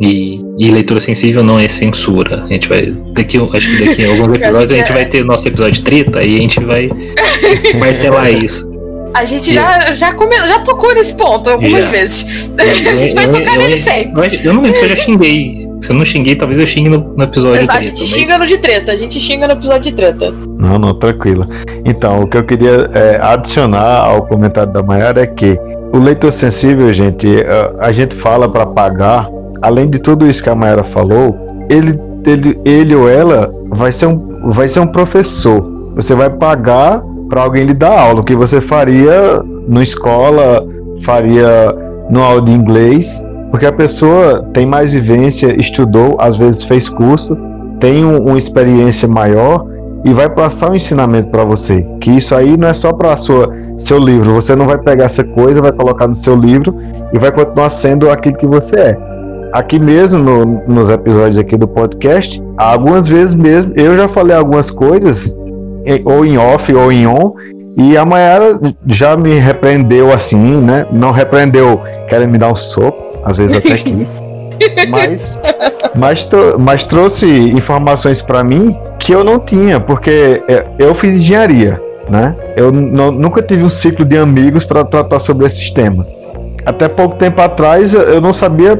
E, 0.00 0.40
e, 0.56 0.70
leitura 0.70 1.00
sensível 1.00 1.42
não 1.42 1.58
é 1.58 1.68
censura. 1.68 2.44
A 2.44 2.46
gente 2.46 2.68
vai. 2.68 2.94
Daqui, 3.14 3.36
acho 3.36 3.76
que 3.76 3.84
daqui 3.84 4.04
a 4.04 4.10
alguns 4.10 4.34
episódios 4.38 4.70
a 4.70 4.76
gente 4.76 4.92
vai 4.92 5.06
ter 5.06 5.24
nosso 5.24 5.48
episódio 5.48 5.82
treta 5.82 6.22
e 6.22 6.36
a 6.36 6.40
gente 6.40 6.60
vai 6.60 6.88
martelar 7.80 8.32
isso. 8.32 8.67
A 9.14 9.24
gente 9.24 9.52
já, 9.52 9.92
já, 9.94 10.12
come, 10.12 10.36
já 10.36 10.60
tocou 10.60 10.94
nesse 10.94 11.14
ponto 11.14 11.50
algumas 11.50 11.84
já. 11.84 11.90
vezes. 11.90 12.50
a 12.58 12.96
gente 12.96 13.14
vai 13.14 13.28
tocar 13.28 13.54
eu, 13.54 13.60
nele 13.60 13.74
eu, 13.74 13.78
sempre. 13.78 14.40
Eu 14.44 14.54
não 14.54 14.62
lembro 14.62 14.78
se 14.78 14.84
eu 14.84 14.88
já 14.88 14.96
xinguei. 14.96 15.68
Se 15.80 15.92
eu 15.92 15.96
não 15.96 16.04
xinguei, 16.04 16.34
talvez 16.34 16.60
eu 16.60 16.66
xingue 16.66 16.88
no, 16.88 16.98
no 16.98 17.24
episódio 17.24 17.60
de 17.60 17.66
treta. 17.66 17.78
A 17.78 17.80
gente 17.80 18.00
mas... 18.00 18.08
xinga 18.10 18.38
no 18.38 18.46
de 18.46 18.58
treta, 18.58 18.92
a 18.92 18.96
gente 18.96 19.20
xinga 19.20 19.46
no 19.46 19.52
episódio 19.52 19.82
de 19.82 19.92
treta. 19.92 20.30
Não, 20.30 20.78
não, 20.78 20.94
tranquilo. 20.94 21.48
Então, 21.84 22.20
o 22.20 22.26
que 22.26 22.36
eu 22.36 22.44
queria 22.44 22.90
é, 22.92 23.18
adicionar 23.22 24.04
ao 24.04 24.26
comentário 24.26 24.72
da 24.72 24.82
Mayara 24.82 25.22
é 25.22 25.26
que 25.26 25.56
o 25.92 25.98
leitor 25.98 26.32
sensível, 26.32 26.92
gente, 26.92 27.28
a, 27.80 27.86
a 27.86 27.92
gente 27.92 28.14
fala 28.14 28.48
para 28.48 28.66
pagar 28.66 29.28
além 29.62 29.88
de 29.88 29.98
tudo 29.98 30.28
isso 30.28 30.42
que 30.42 30.50
a 30.50 30.54
Mayara 30.54 30.84
falou, 30.84 31.36
ele, 31.68 31.98
ele, 32.26 32.58
ele 32.64 32.94
ou 32.94 33.08
ela 33.08 33.52
vai 33.70 33.92
ser, 33.92 34.06
um, 34.06 34.50
vai 34.50 34.68
ser 34.68 34.80
um 34.80 34.86
professor. 34.86 35.92
Você 35.94 36.14
vai 36.14 36.30
pagar 36.30 37.02
para 37.28 37.42
alguém 37.42 37.64
lhe 37.64 37.74
dar 37.74 37.98
aula, 37.98 38.20
o 38.20 38.24
que 38.24 38.34
você 38.34 38.60
faria 38.60 39.42
na 39.68 39.82
escola, 39.82 40.66
faria 41.02 41.74
no 42.08 42.22
aula 42.22 42.42
de 42.42 42.52
inglês, 42.52 43.24
porque 43.50 43.66
a 43.66 43.72
pessoa 43.72 44.44
tem 44.52 44.66
mais 44.66 44.92
vivência, 44.92 45.54
estudou, 45.60 46.16
às 46.18 46.36
vezes 46.36 46.62
fez 46.62 46.88
curso, 46.88 47.36
tem 47.78 48.04
um, 48.04 48.18
uma 48.18 48.38
experiência 48.38 49.06
maior 49.06 49.66
e 50.04 50.12
vai 50.12 50.28
passar 50.28 50.70
um 50.70 50.74
ensinamento 50.74 51.28
para 51.30 51.44
você. 51.44 51.84
Que 52.00 52.10
isso 52.10 52.34
aí 52.34 52.56
não 52.56 52.68
é 52.68 52.72
só 52.72 52.92
para 52.92 53.16
sua 53.16 53.52
seu 53.78 53.98
livro. 53.98 54.34
Você 54.34 54.56
não 54.56 54.66
vai 54.66 54.78
pegar 54.78 55.04
essa 55.04 55.22
coisa, 55.22 55.62
vai 55.62 55.72
colocar 55.72 56.08
no 56.08 56.14
seu 56.14 56.34
livro 56.34 56.74
e 57.12 57.18
vai 57.18 57.30
continuar 57.30 57.70
sendo 57.70 58.10
aquilo 58.10 58.36
que 58.36 58.46
você 58.46 58.76
é 58.76 59.08
aqui 59.52 59.78
mesmo 59.78 60.18
no, 60.18 60.44
nos 60.66 60.90
episódios 60.90 61.38
aqui 61.38 61.56
do 61.56 61.66
podcast, 61.66 62.42
algumas 62.56 63.08
vezes 63.08 63.34
mesmo 63.34 63.72
eu 63.76 63.96
já 63.96 64.08
falei 64.08 64.36
algumas 64.36 64.70
coisas 64.70 65.34
ou 66.04 66.24
em 66.24 66.38
off 66.38 66.72
ou 66.74 66.92
em 66.92 67.06
on 67.06 67.34
e 67.78 67.96
a 67.96 68.04
Mayara 68.04 68.58
já 68.86 69.16
me 69.16 69.38
repreendeu 69.38 70.12
assim, 70.12 70.36
né? 70.36 70.84
Não 70.90 71.12
repreendeu 71.12 71.80
querendo 72.08 72.32
me 72.32 72.38
dar 72.38 72.50
um 72.50 72.54
soco, 72.56 73.20
às 73.24 73.36
vezes 73.36 73.56
até 73.56 73.76
quis. 73.78 74.18
mas, 74.88 75.40
mas, 75.94 76.28
mas 76.58 76.82
trouxe 76.82 77.26
informações 77.26 78.20
para 78.20 78.42
mim 78.42 78.76
que 78.98 79.12
eu 79.12 79.22
não 79.22 79.38
tinha, 79.38 79.78
porque 79.78 80.42
é, 80.48 80.66
eu 80.76 80.92
fiz 80.92 81.14
engenharia, 81.14 81.80
né? 82.10 82.34
Eu 82.56 82.72
nunca 82.72 83.40
tive 83.40 83.62
um 83.62 83.68
ciclo 83.68 84.04
de 84.04 84.18
amigos 84.18 84.64
para 84.64 84.84
tratar 84.84 85.20
sobre 85.20 85.46
esses 85.46 85.70
temas. 85.70 86.12
Até 86.66 86.88
pouco 86.88 87.14
tempo 87.14 87.40
atrás 87.40 87.94
eu 87.94 88.20
não 88.20 88.32
sabia 88.32 88.76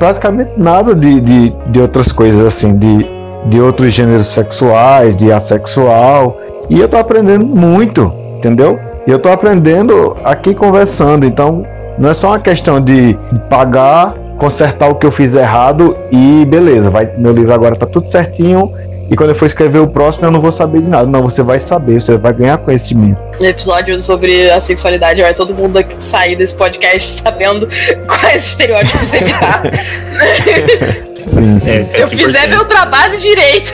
praticamente 0.00 0.50
nada 0.56 0.96
de, 0.96 1.20
de, 1.20 1.50
de 1.68 1.80
outras 1.80 2.10
coisas 2.10 2.44
assim, 2.44 2.76
de, 2.76 3.06
de 3.46 3.60
outros 3.60 3.92
gêneros 3.92 4.28
sexuais, 4.28 5.16
de 5.16 5.32
assexual. 5.32 6.40
E 6.70 6.80
eu 6.80 6.88
tô 6.88 6.96
aprendendo 6.96 7.44
muito, 7.44 8.12
entendeu? 8.36 8.78
E 9.06 9.10
eu 9.10 9.18
tô 9.18 9.28
aprendendo 9.28 10.16
aqui 10.24 10.54
conversando. 10.54 11.26
Então, 11.26 11.66
não 11.98 12.10
é 12.10 12.14
só 12.14 12.28
uma 12.28 12.40
questão 12.40 12.80
de 12.80 13.16
pagar, 13.50 14.14
consertar 14.38 14.88
o 14.88 14.94
que 14.94 15.06
eu 15.06 15.12
fiz 15.12 15.34
errado 15.34 15.96
e 16.10 16.44
beleza, 16.46 16.90
vai, 16.90 17.10
meu 17.16 17.32
livro 17.32 17.52
agora 17.52 17.76
tá 17.76 17.86
tudo 17.86 18.08
certinho 18.08 18.72
e 19.12 19.16
quando 19.16 19.28
eu 19.28 19.36
for 19.36 19.44
escrever 19.44 19.78
o 19.78 19.86
próximo, 19.86 20.24
eu 20.24 20.30
não 20.30 20.40
vou 20.40 20.50
saber 20.50 20.80
de 20.80 20.88
nada. 20.88 21.06
Não, 21.06 21.22
você 21.22 21.42
vai 21.42 21.60
saber, 21.60 22.00
você 22.00 22.16
vai 22.16 22.32
ganhar 22.32 22.56
conhecimento. 22.56 23.20
No 23.38 23.44
episódio 23.44 23.98
sobre 24.00 24.50
a 24.50 24.58
sexualidade, 24.58 25.20
vai 25.20 25.34
todo 25.34 25.54
mundo 25.54 25.78
sair 26.00 26.34
desse 26.34 26.54
podcast 26.54 27.08
sabendo 27.20 27.68
quais 28.06 28.46
estereótipos 28.46 29.12
evitar. 29.12 29.64
sim, 31.26 31.60
sim. 31.60 31.70
É, 31.70 31.82
Se 31.82 32.00
eu 32.00 32.08
fizer 32.08 32.48
meu 32.48 32.64
trabalho 32.64 33.18
direito. 33.18 33.72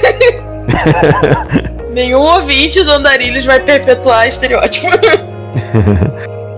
Nenhum 1.93 2.21
ouvinte 2.21 2.83
do 2.83 2.93
Andarilhos 2.93 3.45
vai 3.45 3.61
perpetuar 3.61 4.29
estereótipo. 4.29 4.87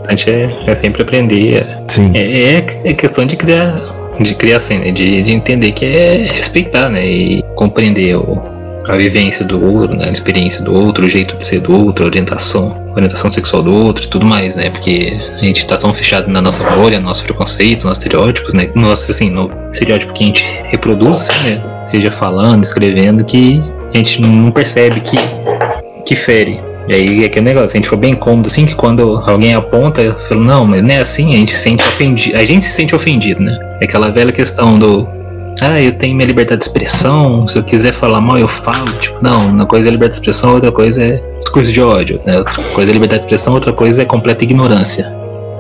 A 0.06 0.10
gente 0.10 0.30
é, 0.30 0.50
é 0.66 0.74
sempre 0.74 1.02
aprender. 1.02 1.66
Sim. 1.88 2.10
É, 2.14 2.54
é, 2.54 2.66
é 2.84 2.94
questão 2.94 3.24
de 3.24 3.36
criar 3.36 4.00
de 4.18 4.34
criar 4.34 4.58
assim, 4.58 4.78
né? 4.78 4.90
De, 4.90 5.22
de 5.22 5.32
entender 5.32 5.72
que 5.72 5.84
é 5.84 6.32
respeitar, 6.32 6.90
né? 6.90 7.06
E 7.06 7.42
compreender 7.54 8.16
o, 8.16 8.42
a 8.86 8.96
vivência 8.96 9.44
do 9.44 9.62
outro, 9.62 9.96
né, 9.96 10.06
a 10.08 10.10
experiência 10.10 10.62
do 10.62 10.74
outro, 10.74 11.06
o 11.06 11.08
jeito 11.08 11.36
de 11.36 11.44
ser 11.44 11.60
do 11.60 11.72
outro, 11.86 12.04
a 12.04 12.08
orientação, 12.08 12.92
orientação 12.94 13.30
sexual 13.30 13.62
do 13.62 13.72
outro 13.72 14.04
e 14.04 14.08
tudo 14.08 14.24
mais, 14.24 14.56
né? 14.56 14.70
Porque 14.70 15.16
a 15.38 15.44
gente 15.44 15.66
tá 15.66 15.76
tão 15.76 15.92
fechado 15.94 16.28
na 16.28 16.40
nossa 16.40 16.62
bolha, 16.70 17.00
nossos 17.00 17.22
preconceitos, 17.22 17.84
nossos 17.84 18.02
estereótipos, 18.02 18.54
né? 18.54 18.70
Nossa, 18.74 19.12
assim, 19.12 19.30
no 19.30 19.50
estereótipo 19.70 20.12
que 20.12 20.24
a 20.24 20.26
gente 20.26 20.44
reproduz, 20.64 21.28
né? 21.44 21.62
Seja 21.90 22.10
falando, 22.10 22.64
escrevendo, 22.64 23.24
que 23.24 23.62
a 23.92 23.96
gente 23.98 24.22
não 24.22 24.50
percebe 24.50 25.00
que, 25.00 25.16
que 26.06 26.14
fere. 26.14 26.60
E 26.88 26.94
aí 26.94 27.22
é 27.22 27.26
aquele 27.26 27.44
negócio, 27.44 27.70
a 27.70 27.76
gente 27.76 27.88
foi 27.88 27.98
bem 27.98 28.14
cômodo 28.14 28.48
assim 28.48 28.66
que 28.66 28.74
quando 28.74 29.22
alguém 29.24 29.54
aponta, 29.54 30.00
eu 30.00 30.18
falo, 30.20 30.42
não, 30.42 30.64
mas 30.64 30.82
não 30.82 30.90
é 30.90 30.98
assim, 30.98 31.34
a 31.34 31.36
gente 31.36 31.52
se 31.52 31.62
sente 31.62 31.84
ofendido. 31.86 32.36
A 32.36 32.44
gente 32.44 32.64
se 32.64 32.70
sente 32.70 32.94
ofendido, 32.94 33.42
né? 33.42 33.56
É 33.80 33.84
aquela 33.84 34.10
velha 34.10 34.32
questão 34.32 34.78
do 34.78 35.06
ah, 35.60 35.80
eu 35.80 35.92
tenho 35.92 36.16
minha 36.16 36.26
liberdade 36.26 36.60
de 36.60 36.66
expressão, 36.66 37.46
se 37.46 37.58
eu 37.58 37.62
quiser 37.62 37.92
falar 37.92 38.20
mal, 38.20 38.38
eu 38.38 38.48
falo. 38.48 38.92
Tipo, 38.94 39.22
não, 39.22 39.48
uma 39.48 39.66
coisa 39.66 39.88
é 39.88 39.90
liberdade 39.90 40.20
de 40.20 40.30
expressão, 40.30 40.54
outra 40.54 40.72
coisa 40.72 41.02
é 41.02 41.22
discurso 41.36 41.72
de 41.72 41.80
ódio. 41.80 42.20
Né? 42.24 42.38
Outra 42.38 42.54
coisa 42.74 42.90
é 42.90 42.92
liberdade 42.92 43.20
de 43.20 43.26
expressão, 43.26 43.54
outra 43.54 43.72
coisa 43.72 44.02
é 44.02 44.04
completa 44.04 44.44
ignorância. 44.44 45.12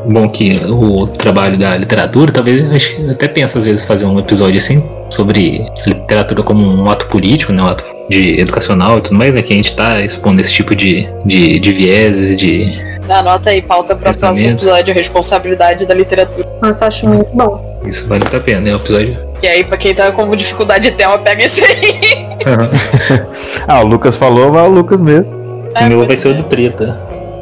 Bom 0.06 0.28
que 0.30 0.58
o 0.66 1.06
trabalho 1.06 1.58
da 1.58 1.76
literatura, 1.76 2.32
talvez 2.32 2.72
acho, 2.72 3.10
até 3.10 3.28
penso 3.28 3.58
às 3.58 3.64
vezes 3.64 3.84
fazer 3.84 4.06
um 4.06 4.18
episódio 4.18 4.56
assim 4.56 4.82
sobre 5.10 5.66
literatura 5.86 6.42
como 6.42 6.64
um 6.66 6.90
ato 6.90 7.06
político, 7.06 7.52
né, 7.52 7.62
um 7.62 7.66
ato 7.66 7.84
de 8.08 8.40
educacional 8.40 8.96
e 8.96 9.00
tudo 9.02 9.16
mais, 9.16 9.34
né, 9.34 9.42
que 9.42 9.52
a 9.52 9.56
gente 9.56 9.68
está 9.68 10.00
expondo 10.00 10.40
esse 10.40 10.54
tipo 10.54 10.74
de, 10.74 11.06
de, 11.26 11.60
de 11.60 11.72
vieses, 11.72 12.34
de 12.34 12.72
Anota 13.18 13.50
aí, 13.50 13.60
pauta 13.60 13.94
para 13.94 14.12
o 14.12 14.16
próximo 14.16 14.50
episódio, 14.50 14.94
responsabilidade 14.94 15.86
da 15.86 15.94
literatura. 15.94 16.46
Nossa, 16.62 16.86
acho 16.86 17.08
muito 17.08 17.30
bom. 17.34 17.80
Isso 17.84 18.06
vale 18.06 18.24
a 18.24 18.40
pena, 18.40 18.60
né? 18.60 18.72
O 18.72 18.76
episódio. 18.76 19.18
E 19.42 19.48
aí, 19.48 19.64
pra 19.64 19.76
quem 19.76 19.94
tá 19.94 20.12
com 20.12 20.34
dificuldade 20.36 20.90
de 20.90 20.96
tema, 20.96 21.18
pega 21.18 21.44
esse 21.44 21.64
aí. 21.64 22.28
ah, 23.66 23.80
o 23.80 23.86
Lucas 23.86 24.16
falou, 24.16 24.52
vai 24.52 24.62
o 24.62 24.68
Lucas 24.68 25.00
mesmo. 25.00 25.70
É, 25.74 25.84
o 25.84 25.88
meu 25.88 26.06
vai 26.06 26.16
ser 26.16 26.28
o 26.28 26.34
do 26.34 26.42
treta. 26.44 26.98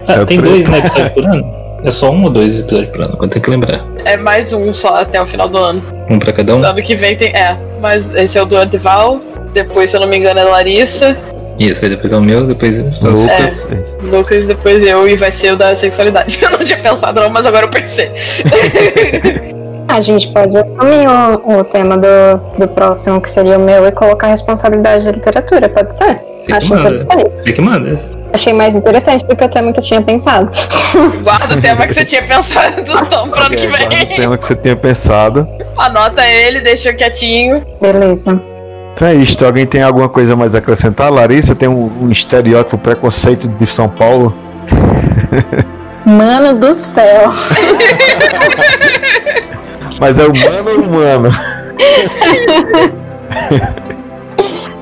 Ah, 0.07 0.23
é 0.23 0.25
tem 0.25 0.41
dois, 0.41 0.69
né, 0.69 0.79
episódios 0.79 1.11
por 1.11 1.25
ano? 1.25 1.59
É 1.85 1.91
só 1.91 2.11
um 2.11 2.25
ou 2.25 2.31
dois 2.31 2.59
episódios 2.59 2.91
por 2.91 3.03
ano, 3.03 3.19
eu 3.21 3.29
tenho 3.29 3.45
que 3.45 3.51
lembrar. 3.51 3.85
É 4.05 4.17
mais 4.17 4.53
um 4.53 4.73
só 4.73 4.97
até 4.97 5.21
o 5.21 5.27
final 5.27 5.49
do 5.49 5.59
ano. 5.59 5.83
Um 6.09 6.19
pra 6.19 6.33
cada 6.33 6.57
um? 6.57 6.65
Ano 6.65 6.83
que 6.83 6.95
vem 6.95 7.17
tem. 7.17 7.29
É, 7.29 7.57
mas 7.81 8.15
esse 8.15 8.39
é 8.39 8.43
o 8.43 8.47
do 8.47 8.57
Antival, 8.57 9.21
depois, 9.53 9.91
se 9.91 9.97
eu 9.97 10.01
não 10.01 10.09
me 10.09 10.17
engano, 10.17 10.41
é 10.41 10.45
Larissa. 10.45 11.17
Isso, 11.59 11.85
aí 11.85 11.91
depois 11.91 12.13
é 12.13 12.17
o 12.17 12.21
meu, 12.21 12.47
depois 12.47 12.79
é 12.79 12.83
o 12.83 13.11
Lucas. 13.11 13.69
É, 13.71 14.07
Lucas, 14.07 14.47
depois 14.47 14.83
eu 14.85 15.09
e 15.09 15.17
vai 15.17 15.31
ser 15.31 15.53
o 15.53 15.57
da 15.57 15.75
sexualidade. 15.75 16.39
Eu 16.43 16.51
não 16.51 16.59
tinha 16.59 16.79
pensado 16.79 17.21
não, 17.21 17.31
mas 17.31 17.47
agora 17.47 17.67
eu 17.67 17.71
pensei. 17.71 18.11
A 19.89 20.01
gente 20.01 20.29
pode 20.29 20.55
assumir 20.57 21.09
o, 21.09 21.61
o 21.61 21.65
tema 21.65 21.97
do, 21.97 22.59
do 22.59 22.69
próximo, 22.69 23.21
que 23.23 23.31
seria 23.31 23.57
o 23.57 23.61
meu, 23.61 23.87
e 23.87 23.93
colocar 23.93 24.27
a 24.27 24.31
responsabilidade 24.31 25.07
da 25.07 25.13
literatura, 25.13 25.67
pode 25.69 25.97
ser? 25.97 26.21
Você 26.41 26.53
Acho 26.53 26.69
que 26.69 26.75
interessante. 26.75 27.31
Você 27.43 27.53
que 27.53 27.61
manda. 27.63 27.99
Achei 28.31 28.53
mais 28.53 28.77
interessante 28.77 29.25
do 29.25 29.35
que 29.35 29.43
o 29.43 29.49
tema 29.49 29.73
que 29.73 29.79
eu 29.79 29.83
tinha 29.83 30.03
pensado. 30.03 30.51
Guarda 31.25 31.55
o 31.55 31.61
tema 31.63 31.87
que 31.87 31.95
você 31.95 32.05
tinha 32.05 32.23
pensado, 32.23 32.83
então, 32.83 33.31
pro 33.31 33.41
ano 33.41 33.57
que 33.57 33.67
vem. 33.67 33.89
Guarda 33.89 34.05
o 34.05 34.17
tema 34.17 34.39
que 34.39 34.45
você 34.45 34.57
tinha 34.57 34.77
pensado. 34.77 35.49
Anota 35.77 36.27
ele, 36.27 36.61
deixa 36.61 36.93
quietinho. 36.93 37.65
Beleza. 37.81 38.39
Então 38.99 39.07
é 39.07 39.15
isto. 39.15 39.47
Alguém 39.47 39.65
tem 39.65 39.81
alguma 39.81 40.09
coisa 40.09 40.35
mais 40.35 40.57
a 40.57 40.59
acrescentar? 40.59 41.09
Larissa 41.09 41.55
tem 41.55 41.69
um, 41.69 41.89
um 42.03 42.11
estereótipo, 42.11 42.77
preconceito 42.77 43.47
de 43.47 43.65
São 43.73 43.89
Paulo? 43.89 44.35
Mano 46.05 46.59
do 46.59 46.75
céu. 46.75 47.31
Mas 50.01 50.19
é 50.19 50.25
humano 50.25 50.71
ou 50.71 50.83
humano? 50.83 51.29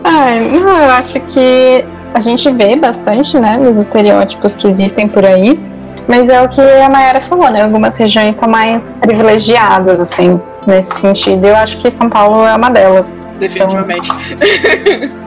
Ai, 0.03 0.41
não, 0.41 0.79
eu 0.79 0.91
acho 0.93 1.21
que 1.21 1.85
a 2.15 2.21
gente 2.21 2.51
vê 2.53 2.75
bastante, 2.75 3.39
né, 3.39 3.59
dos 3.59 3.77
estereótipos 3.77 4.57
que 4.57 4.67
existem 4.67 5.07
por 5.07 5.27
aí. 5.27 5.61
Mas 6.09 6.31
é 6.31 6.41
o 6.41 6.49
que 6.49 6.63
a 6.63 6.89
Mayara 6.89 7.21
falou, 7.21 7.51
né? 7.51 7.65
Algumas 7.65 7.99
regiões 7.99 8.37
são 8.37 8.49
mais 8.49 8.97
privilegiadas, 8.97 10.01
assim 10.01 10.41
nesse 10.67 10.95
sentido. 11.01 11.47
Eu 11.47 11.57
acho 11.57 11.79
que 11.79 11.91
São 11.91 12.09
Paulo 12.09 12.45
é 12.47 12.55
uma 12.55 12.71
delas. 12.71 13.25
Definitivamente. 13.39 14.11
Então, 14.11 15.27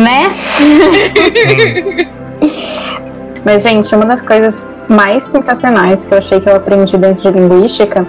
né? 0.00 0.34
Mas, 3.44 3.62
gente, 3.62 3.94
uma 3.94 4.04
das 4.04 4.20
coisas 4.20 4.80
mais 4.88 5.24
sensacionais 5.24 6.04
que 6.04 6.12
eu 6.12 6.18
achei 6.18 6.40
que 6.40 6.48
eu 6.48 6.56
aprendi 6.56 6.96
dentro 6.98 7.22
de 7.22 7.30
linguística 7.30 8.06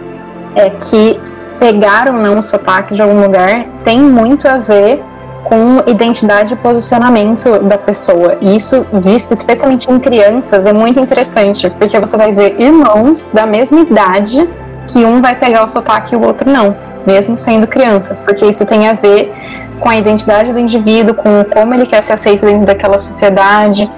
é 0.56 0.70
que 0.70 1.20
pegar 1.60 2.10
ou 2.10 2.16
não 2.16 2.40
o 2.40 2.42
sotaque 2.42 2.94
de 2.94 3.02
algum 3.02 3.22
lugar 3.22 3.66
tem 3.84 4.00
muito 4.00 4.48
a 4.48 4.58
ver 4.58 5.04
com 5.44 5.90
identidade 5.90 6.54
e 6.54 6.58
posicionamento 6.58 7.60
da 7.60 7.78
pessoa. 7.78 8.38
E 8.42 8.56
isso, 8.56 8.86
visto 9.02 9.34
especialmente 9.34 9.90
em 9.90 10.00
crianças, 10.00 10.66
é 10.66 10.74
muito 10.74 11.00
interessante, 11.00 11.70
porque 11.70 12.00
você 12.00 12.18
vai 12.18 12.34
ver 12.34 12.60
irmãos 12.60 13.32
da 13.32 13.46
mesma 13.46 13.80
idade 13.82 14.48
que 14.92 15.06
um 15.06 15.22
vai 15.22 15.36
pegar 15.36 15.64
o 15.64 15.70
sotaque 15.70 16.16
e 16.16 16.18
o 16.18 16.26
outro 16.26 16.50
não, 16.50 16.76
mesmo 17.06 17.36
sendo 17.36 17.68
crianças, 17.68 18.18
porque 18.18 18.46
isso 18.46 18.66
tem 18.66 18.88
a 18.88 18.94
ver 18.94 19.32
com 19.80 19.90
a 19.90 19.96
identidade 19.96 20.52
do 20.52 20.60
indivíduo, 20.60 21.14
com 21.14 21.44
como 21.46 21.74
ele 21.74 21.86
quer 21.86 22.02
ser 22.02 22.14
aceito 22.14 22.46
dentro 22.46 22.66
daquela 22.66 22.98
sociedade. 22.98 23.90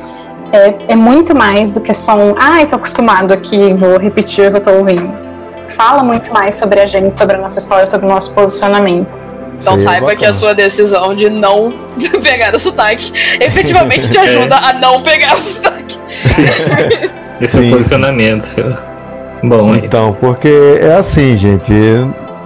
É, 0.52 0.94
é 0.94 0.96
muito 0.96 1.34
mais 1.34 1.74
do 1.74 1.82
que 1.82 1.94
só 1.94 2.16
um, 2.16 2.36
ai, 2.38 2.64
ah, 2.64 2.66
tô 2.66 2.76
acostumado 2.76 3.34
aqui, 3.34 3.74
vou 3.74 3.98
repetir 3.98 4.48
o 4.48 4.52
que 4.52 4.58
eu 4.58 4.62
tô 4.62 4.72
ouvindo. 4.72 5.12
Fala 5.70 6.04
muito 6.04 6.32
mais 6.34 6.56
sobre 6.56 6.82
a 6.82 6.86
gente, 6.86 7.18
sobre 7.18 7.38
a 7.38 7.40
nossa 7.40 7.58
história, 7.58 7.88
sobre 7.88 8.06
o 8.06 8.10
nosso 8.10 8.34
posicionamento. 8.36 9.18
Então 9.58 9.78
Sim, 9.78 9.86
saiba 9.86 10.16
que 10.16 10.26
a 10.26 10.34
sua 10.34 10.54
decisão 10.54 11.16
de 11.16 11.30
não 11.30 11.74
pegar 12.22 12.54
o 12.54 12.60
sotaque 12.60 13.14
efetivamente 13.40 14.10
te 14.10 14.18
ajuda 14.20 14.56
é. 14.56 14.70
a 14.70 14.74
não 14.74 15.02
pegar 15.02 15.36
o 15.36 15.40
sotaque. 15.40 15.98
Esse 17.40 17.58
é 17.58 17.62
o 17.62 17.70
posicionamento 17.72 18.42
seu. 18.42 18.91
Bom, 19.44 19.76
então, 19.76 20.16
porque 20.20 20.78
é 20.80 20.94
assim, 20.94 21.36
gente. 21.36 21.74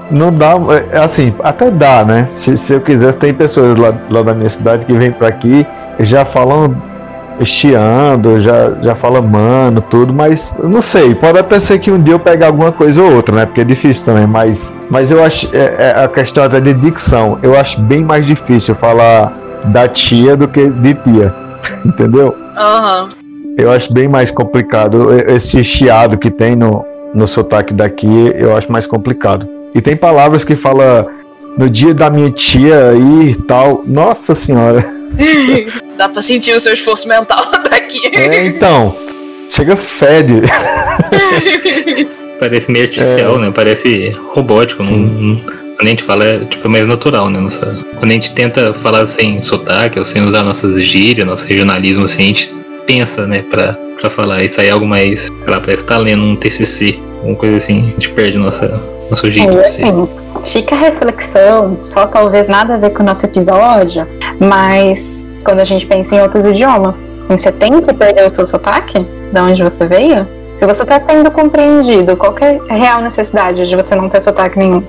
Não 0.10 0.32
dá. 0.32 0.54
É 0.91 1.00
assim, 1.00 1.34
até 1.43 1.72
dá, 1.72 2.06
né? 2.06 2.26
Se, 2.28 2.56
se 2.56 2.74
eu 2.74 2.82
quisesse, 2.82 3.18
tem 3.18 3.34
pessoas 3.34 3.76
lá, 3.76 3.93
lá 4.10 4.22
da 4.22 4.34
minha 4.34 4.50
cidade 4.50 4.86
que 4.86 4.93
vêm 4.93 5.12
para 5.12 5.28
aqui 5.28 5.66
e 6.00 6.06
já 6.06 6.24
falam 6.24 6.76
chiando, 7.43 8.39
já, 8.39 8.78
já 8.82 8.96
fala 8.96 9.22
mano, 9.22 9.82
tudo, 9.82 10.14
mas 10.14 10.56
não 10.64 10.80
sei, 10.80 11.14
pode 11.14 11.38
até 11.38 11.60
ser 11.60 11.80
que 11.80 11.91
um 11.91 12.02
dia 12.02 12.14
eu 12.14 12.20
pegue 12.20 12.46
alguma 12.46 12.72
coisa 12.72 13.02
ou 13.02 13.14
outra, 13.14 13.36
né? 13.36 13.46
Porque 13.46 13.62
é 13.62 13.64
difícil 13.64 14.06
também, 14.06 14.26
mas, 14.26 14.76
mas 14.89 15.12
eu 15.12 15.22
acho, 15.22 15.50
é, 15.54 15.91
é 15.98 16.04
a 16.04 16.08
questão 16.08 16.43
até 16.43 16.62
de 16.62 16.74
dicção, 16.74 17.38
eu 17.43 17.58
acho 17.60 17.82
bem 17.82 18.04
mais 18.04 18.26
difícil 18.26 18.74
falar 18.76 19.34
da 19.66 19.88
tia 19.88 20.38
do 20.38 20.48
que 20.48 20.70
de 20.70 20.93
tia, 20.93 21.34
entendeu? 21.84 22.36
Aham. 22.56 23.04
Uhum. 23.04 23.25
Eu 23.58 23.72
acho 23.72 23.93
bem 23.93 24.08
mais 24.08 24.32
complicado, 24.32 25.14
esse 25.30 25.64
chiado 25.64 26.18
que 26.18 26.30
tem 26.30 26.56
no, 26.56 26.86
no 27.14 27.28
sotaque 27.28 27.74
daqui, 27.74 28.34
eu 28.36 28.56
acho 28.56 28.72
mais 28.72 28.86
complicado. 28.86 29.47
E 29.74 29.82
tem 29.82 29.95
palavras 29.95 30.43
que 30.43 30.56
fala 30.56 31.08
no 31.58 31.70
dia 31.70 31.93
da 31.93 32.10
minha 32.10 32.30
tia 32.32 32.93
e 32.95 33.36
tal, 33.47 33.84
nossa 33.86 34.36
senhora. 34.36 34.86
Dá 35.97 36.10
pra 36.10 36.22
sentir 36.22 36.53
o 36.53 36.60
seu 36.60 36.74
esforço 36.74 37.08
mental 37.08 37.49
daqui. 37.70 38.01
É, 38.14 38.45
então. 38.45 38.95
Chega 39.49 39.76
fede. 39.76 40.41
Parece 42.39 42.70
meio 42.72 42.86
artificial, 42.86 43.36
é. 43.36 43.39
né? 43.39 43.51
Parece 43.56 44.10
robótico. 44.34 44.84
Não, 44.84 45.38
quando 45.76 45.82
a 45.82 45.86
gente 45.86 46.03
fala, 46.03 46.26
é 46.26 46.39
tipo, 46.39 46.68
é 46.68 46.70
mais 46.70 46.88
natural, 46.88 47.30
né? 47.30 47.39
Nossa, 47.39 47.78
quando 47.97 48.12
a 48.12 48.14
gente 48.14 48.34
tenta 48.34 48.74
falar 48.74 49.06
sem 49.06 49.41
sotaque, 49.41 49.97
ou 49.97 50.03
sem 50.03 50.22
usar 50.24 50.43
nossas 50.43 50.82
gírias, 50.84 51.26
nosso 51.26 51.47
regionalismo, 51.47 52.06
assim, 52.06 52.24
a 52.24 52.26
gente 52.26 52.64
pensa, 52.86 53.26
né, 53.26 53.44
pra, 53.50 53.74
pra 54.00 54.10
falar. 54.10 54.44
Isso 54.44 54.60
aí 54.62 54.68
é 54.68 54.72
algo 54.72 54.86
mais, 54.86 55.24
sei 55.24 55.54
lá, 55.54 55.60
parece 55.60 55.84
que 55.84 55.90
tá 55.90 55.98
lendo 55.98 56.24
um 56.24 56.36
TCC, 56.36 57.00
alguma 57.18 57.36
coisa 57.36 57.58
assim. 57.58 57.80
A 57.80 57.92
gente 57.92 58.10
perde 58.10 58.38
nossa, 58.38 58.82
nosso 59.10 59.30
jeito 59.30 59.58
é, 59.58 59.62
de 59.62 59.70
ser. 59.70 59.84
Assim, 59.84 60.08
fica 60.44 60.76
a 60.76 60.78
reflexão, 60.78 61.78
só 61.82 62.06
talvez 62.08 62.48
nada 62.48 62.76
a 62.76 62.78
ver 62.78 62.92
com 62.92 63.04
o 63.04 63.06
nosso 63.06 63.26
episódio, 63.26 64.08
mas 64.40 65.26
quando 65.44 65.60
a 65.60 65.66
gente 65.66 65.86
pensa 65.86 66.16
em 66.16 66.22
outros 66.22 66.46
idiomas, 66.46 67.14
assim, 67.22 67.38
você 67.38 67.52
tem 67.52 67.82
que 67.82 67.94
perder 67.94 68.26
o 68.26 68.30
seu 68.30 68.46
sotaque 68.46 69.00
de 69.32 69.40
onde 69.40 69.64
você 69.64 69.86
veio? 69.86 70.28
Se 70.56 70.66
você 70.66 70.84
está 70.84 71.00
sendo 71.00 71.30
compreendido, 71.32 72.16
qual 72.16 72.34
é 72.40 72.60
a 72.70 72.76
real 72.76 73.02
necessidade 73.02 73.68
de 73.68 73.76
você 73.76 73.94
não 73.94 74.08
ter 74.08 74.22
sotaque 74.22 74.58
nenhum? 74.58 74.82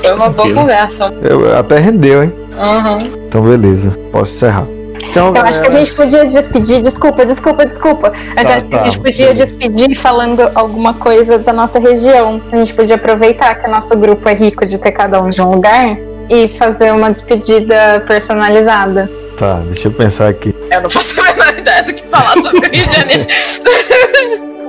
Foi 0.00 0.12
uma 0.14 0.30
boa 0.30 0.54
conversa. 0.54 1.12
Eu, 1.22 1.56
até 1.56 1.78
rendeu, 1.78 2.24
hein? 2.24 2.32
Uhum. 2.52 3.12
Então, 3.28 3.42
beleza, 3.42 3.98
posso 4.10 4.32
encerrar. 4.32 4.66
Então, 5.14 5.32
eu 5.32 5.42
acho 5.42 5.60
que 5.60 5.68
a 5.68 5.70
gente 5.70 5.94
podia 5.94 6.24
despedir, 6.24 6.82
desculpa, 6.82 7.24
desculpa, 7.24 7.64
desculpa. 7.64 8.12
Mas 8.34 8.48
tá, 8.48 8.56
acho 8.56 8.66
que 8.66 8.74
a 8.74 8.82
gente 8.82 8.96
tá, 8.96 9.02
podia 9.04 9.28
sim. 9.28 9.34
despedir 9.34 9.96
falando 9.96 10.50
alguma 10.56 10.94
coisa 10.94 11.38
da 11.38 11.52
nossa 11.52 11.78
região. 11.78 12.42
A 12.50 12.56
gente 12.56 12.74
podia 12.74 12.96
aproveitar 12.96 13.54
que 13.54 13.68
o 13.68 13.70
nosso 13.70 13.96
grupo 13.96 14.28
é 14.28 14.34
rico 14.34 14.66
de 14.66 14.76
ter 14.76 14.90
cada 14.90 15.22
um 15.22 15.30
de 15.30 15.40
um 15.40 15.52
lugar 15.52 15.96
e 16.28 16.48
fazer 16.48 16.92
uma 16.92 17.08
despedida 17.10 18.02
personalizada. 18.08 19.08
Tá, 19.38 19.54
deixa 19.66 19.86
eu 19.86 19.92
pensar 19.92 20.28
aqui. 20.28 20.52
Eu 20.68 20.82
não 20.82 20.90
faço 20.90 21.20
a 21.20 21.24
menor 21.32 21.58
ideia 21.58 21.84
do 21.84 21.92
que 21.92 22.04
falar 22.08 22.34
sobre 22.38 22.66
o 22.66 22.70
Rio 22.72 22.86
de 22.86 22.92
Janeiro. 22.92 23.26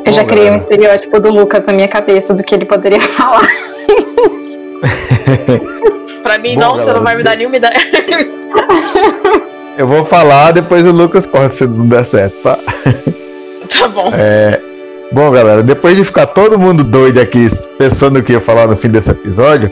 Eu 0.06 0.14
já 0.14 0.24
criei 0.26 0.52
um 0.52 0.56
estereótipo 0.56 1.20
do 1.20 1.32
Lucas 1.32 1.66
na 1.66 1.74
minha 1.74 1.88
cabeça 1.88 2.36
do 2.36 2.44
que 2.44 2.54
ele 2.54 2.66
poderia 2.66 3.02
falar. 3.18 3.48
pra 6.22 6.38
mim, 6.38 6.54
Bom, 6.54 6.62
não, 6.62 6.70
galera, 6.70 6.86
você 6.86 6.94
não 6.94 7.02
vai 7.02 7.16
me 7.16 7.24
dar 7.24 7.36
nenhuma 7.36 7.58
ideia. 7.58 7.74
Eu 9.78 9.88
vou 9.88 10.06
falar, 10.06 10.52
depois 10.52 10.86
o 10.86 10.92
Lucas 10.92 11.26
corta 11.26 11.54
se 11.54 11.68
não 11.68 11.86
der 11.88 12.06
certo, 12.06 12.36
tá? 12.42 12.58
Tá 13.78 13.90
bom. 13.90 14.10
É, 14.14 14.62
bom, 15.12 15.30
galera, 15.32 15.62
depois 15.62 15.98
de 15.98 16.04
ficar 16.06 16.28
todo 16.28 16.58
mundo 16.58 16.82
doido 16.82 17.20
aqui 17.20 17.46
pensando 17.78 18.20
o 18.20 18.24
que 18.24 18.32
ia 18.32 18.40
falar 18.40 18.68
no 18.68 18.78
fim 18.78 18.88
desse 18.88 19.12
episódio, 19.12 19.70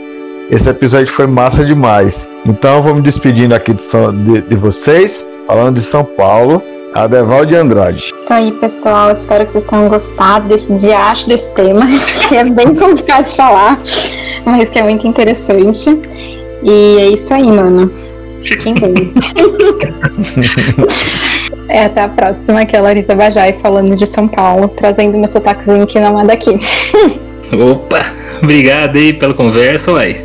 esse 0.50 0.68
episódio 0.68 1.10
foi 1.12 1.26
massa 1.26 1.64
demais. 1.64 2.30
Então 2.44 2.82
vou 2.82 2.94
me 2.94 3.00
despedindo 3.00 3.54
aqui 3.54 3.72
de, 3.72 3.82
de, 3.82 4.40
de 4.42 4.56
vocês, 4.56 5.26
falando 5.46 5.76
de 5.76 5.82
São 5.82 6.04
Paulo. 6.04 6.62
Adeval 6.94 7.44
de 7.44 7.56
Andrade. 7.56 8.12
Isso 8.14 8.32
aí, 8.32 8.52
pessoal. 8.52 9.10
Espero 9.10 9.44
que 9.44 9.50
vocês 9.50 9.64
tenham 9.64 9.88
gostado 9.88 10.46
desse 10.46 10.72
diacho 10.74 11.28
desse 11.28 11.52
tema, 11.52 11.80
que 12.28 12.36
é 12.36 12.44
bem 12.44 12.72
complicado 12.74 13.24
de 13.24 13.34
falar, 13.34 13.80
mas 14.44 14.70
que 14.70 14.78
é 14.78 14.82
muito 14.82 15.04
interessante. 15.04 15.98
E 16.62 16.98
é 16.98 17.08
isso 17.08 17.34
aí, 17.34 17.46
mano. 17.50 17.90
Fiquem 18.44 18.74
bem. 18.74 19.12
é, 21.68 21.84
até 21.84 22.02
a 22.02 22.08
próxima, 22.08 22.66
que 22.66 22.76
é 22.76 22.78
a 22.78 22.82
Larissa 22.82 23.14
Bajai 23.14 23.54
falando 23.54 23.96
de 23.96 24.06
São 24.06 24.28
Paulo, 24.28 24.68
trazendo 24.68 25.16
meu 25.16 25.28
sotaquezinho 25.28 25.86
que 25.86 25.98
não 25.98 26.20
é 26.20 26.26
daqui. 26.26 26.58
Opa! 27.52 28.12
Obrigado 28.42 28.96
aí 28.96 29.12
pela 29.12 29.32
conversa, 29.32 29.92
uai. 29.92 30.22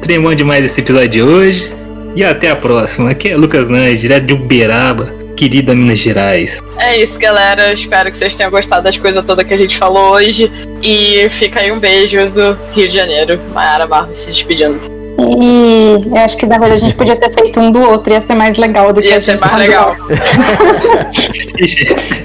Tremou 0.00 0.34
demais 0.34 0.64
esse 0.64 0.80
episódio 0.80 1.08
de 1.08 1.22
hoje. 1.22 1.72
E 2.16 2.24
até 2.24 2.50
a 2.50 2.56
próxima. 2.56 3.10
Aqui 3.10 3.30
é 3.30 3.36
Lucas 3.36 3.68
Nange, 3.68 3.98
direto 3.98 4.24
de 4.24 4.34
Uberaba, 4.34 5.12
querida 5.36 5.74
Minas 5.74 5.98
Gerais. 5.98 6.58
É 6.78 7.00
isso, 7.00 7.18
galera. 7.18 7.72
Espero 7.72 8.10
que 8.10 8.16
vocês 8.16 8.34
tenham 8.34 8.50
gostado 8.50 8.82
das 8.82 8.96
coisas 8.96 9.24
todas 9.24 9.44
que 9.46 9.54
a 9.54 9.56
gente 9.56 9.76
falou 9.76 10.12
hoje. 10.12 10.50
E 10.82 11.28
fica 11.30 11.60
aí 11.60 11.70
um 11.70 11.78
beijo 11.78 12.30
do 12.30 12.56
Rio 12.72 12.88
de 12.88 12.94
Janeiro. 12.94 13.38
Mayara 13.52 13.86
Barros 13.86 14.16
se 14.16 14.30
despedindo. 14.30 14.97
E 15.20 16.00
eu 16.06 16.16
acho 16.16 16.36
que 16.36 16.46
na 16.46 16.58
verdade 16.58 16.84
a 16.84 16.86
gente 16.86 16.94
podia 16.94 17.16
ter 17.16 17.32
feito 17.32 17.58
um 17.58 17.72
do 17.72 17.80
outro, 17.80 18.12
ia 18.12 18.20
ser 18.20 18.36
mais 18.36 18.56
legal 18.56 18.92
do 18.92 19.00
que 19.00 19.08
Ia 19.08 19.20
ser 19.20 19.40
mais 19.40 19.56
legal. 19.56 19.96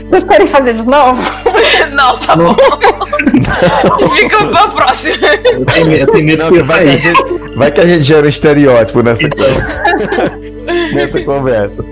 Vocês 0.10 0.24
querem 0.24 0.46
fazer 0.46 0.74
de 0.74 0.86
novo? 0.86 1.20
Não, 1.92 2.16
tá 2.18 2.36
bom. 2.36 2.56
Fica 4.16 4.46
pra 4.46 4.68
próxima. 4.68 5.28
Eu 5.44 5.66
tenho, 5.66 5.94
eu 5.94 6.08
tenho 6.08 6.26
medo 6.26 6.52
que 6.52 6.62
vai. 6.62 6.86
Que 6.86 6.98
gente, 6.98 7.24
vai 7.56 7.72
que 7.72 7.82
a 7.82 7.88
gente 7.88 8.04
gera 8.04 8.28
um 8.28 8.30
estereótipo 8.30 9.02
nessa, 9.02 9.28
nessa 10.94 11.20
conversa. 11.22 11.84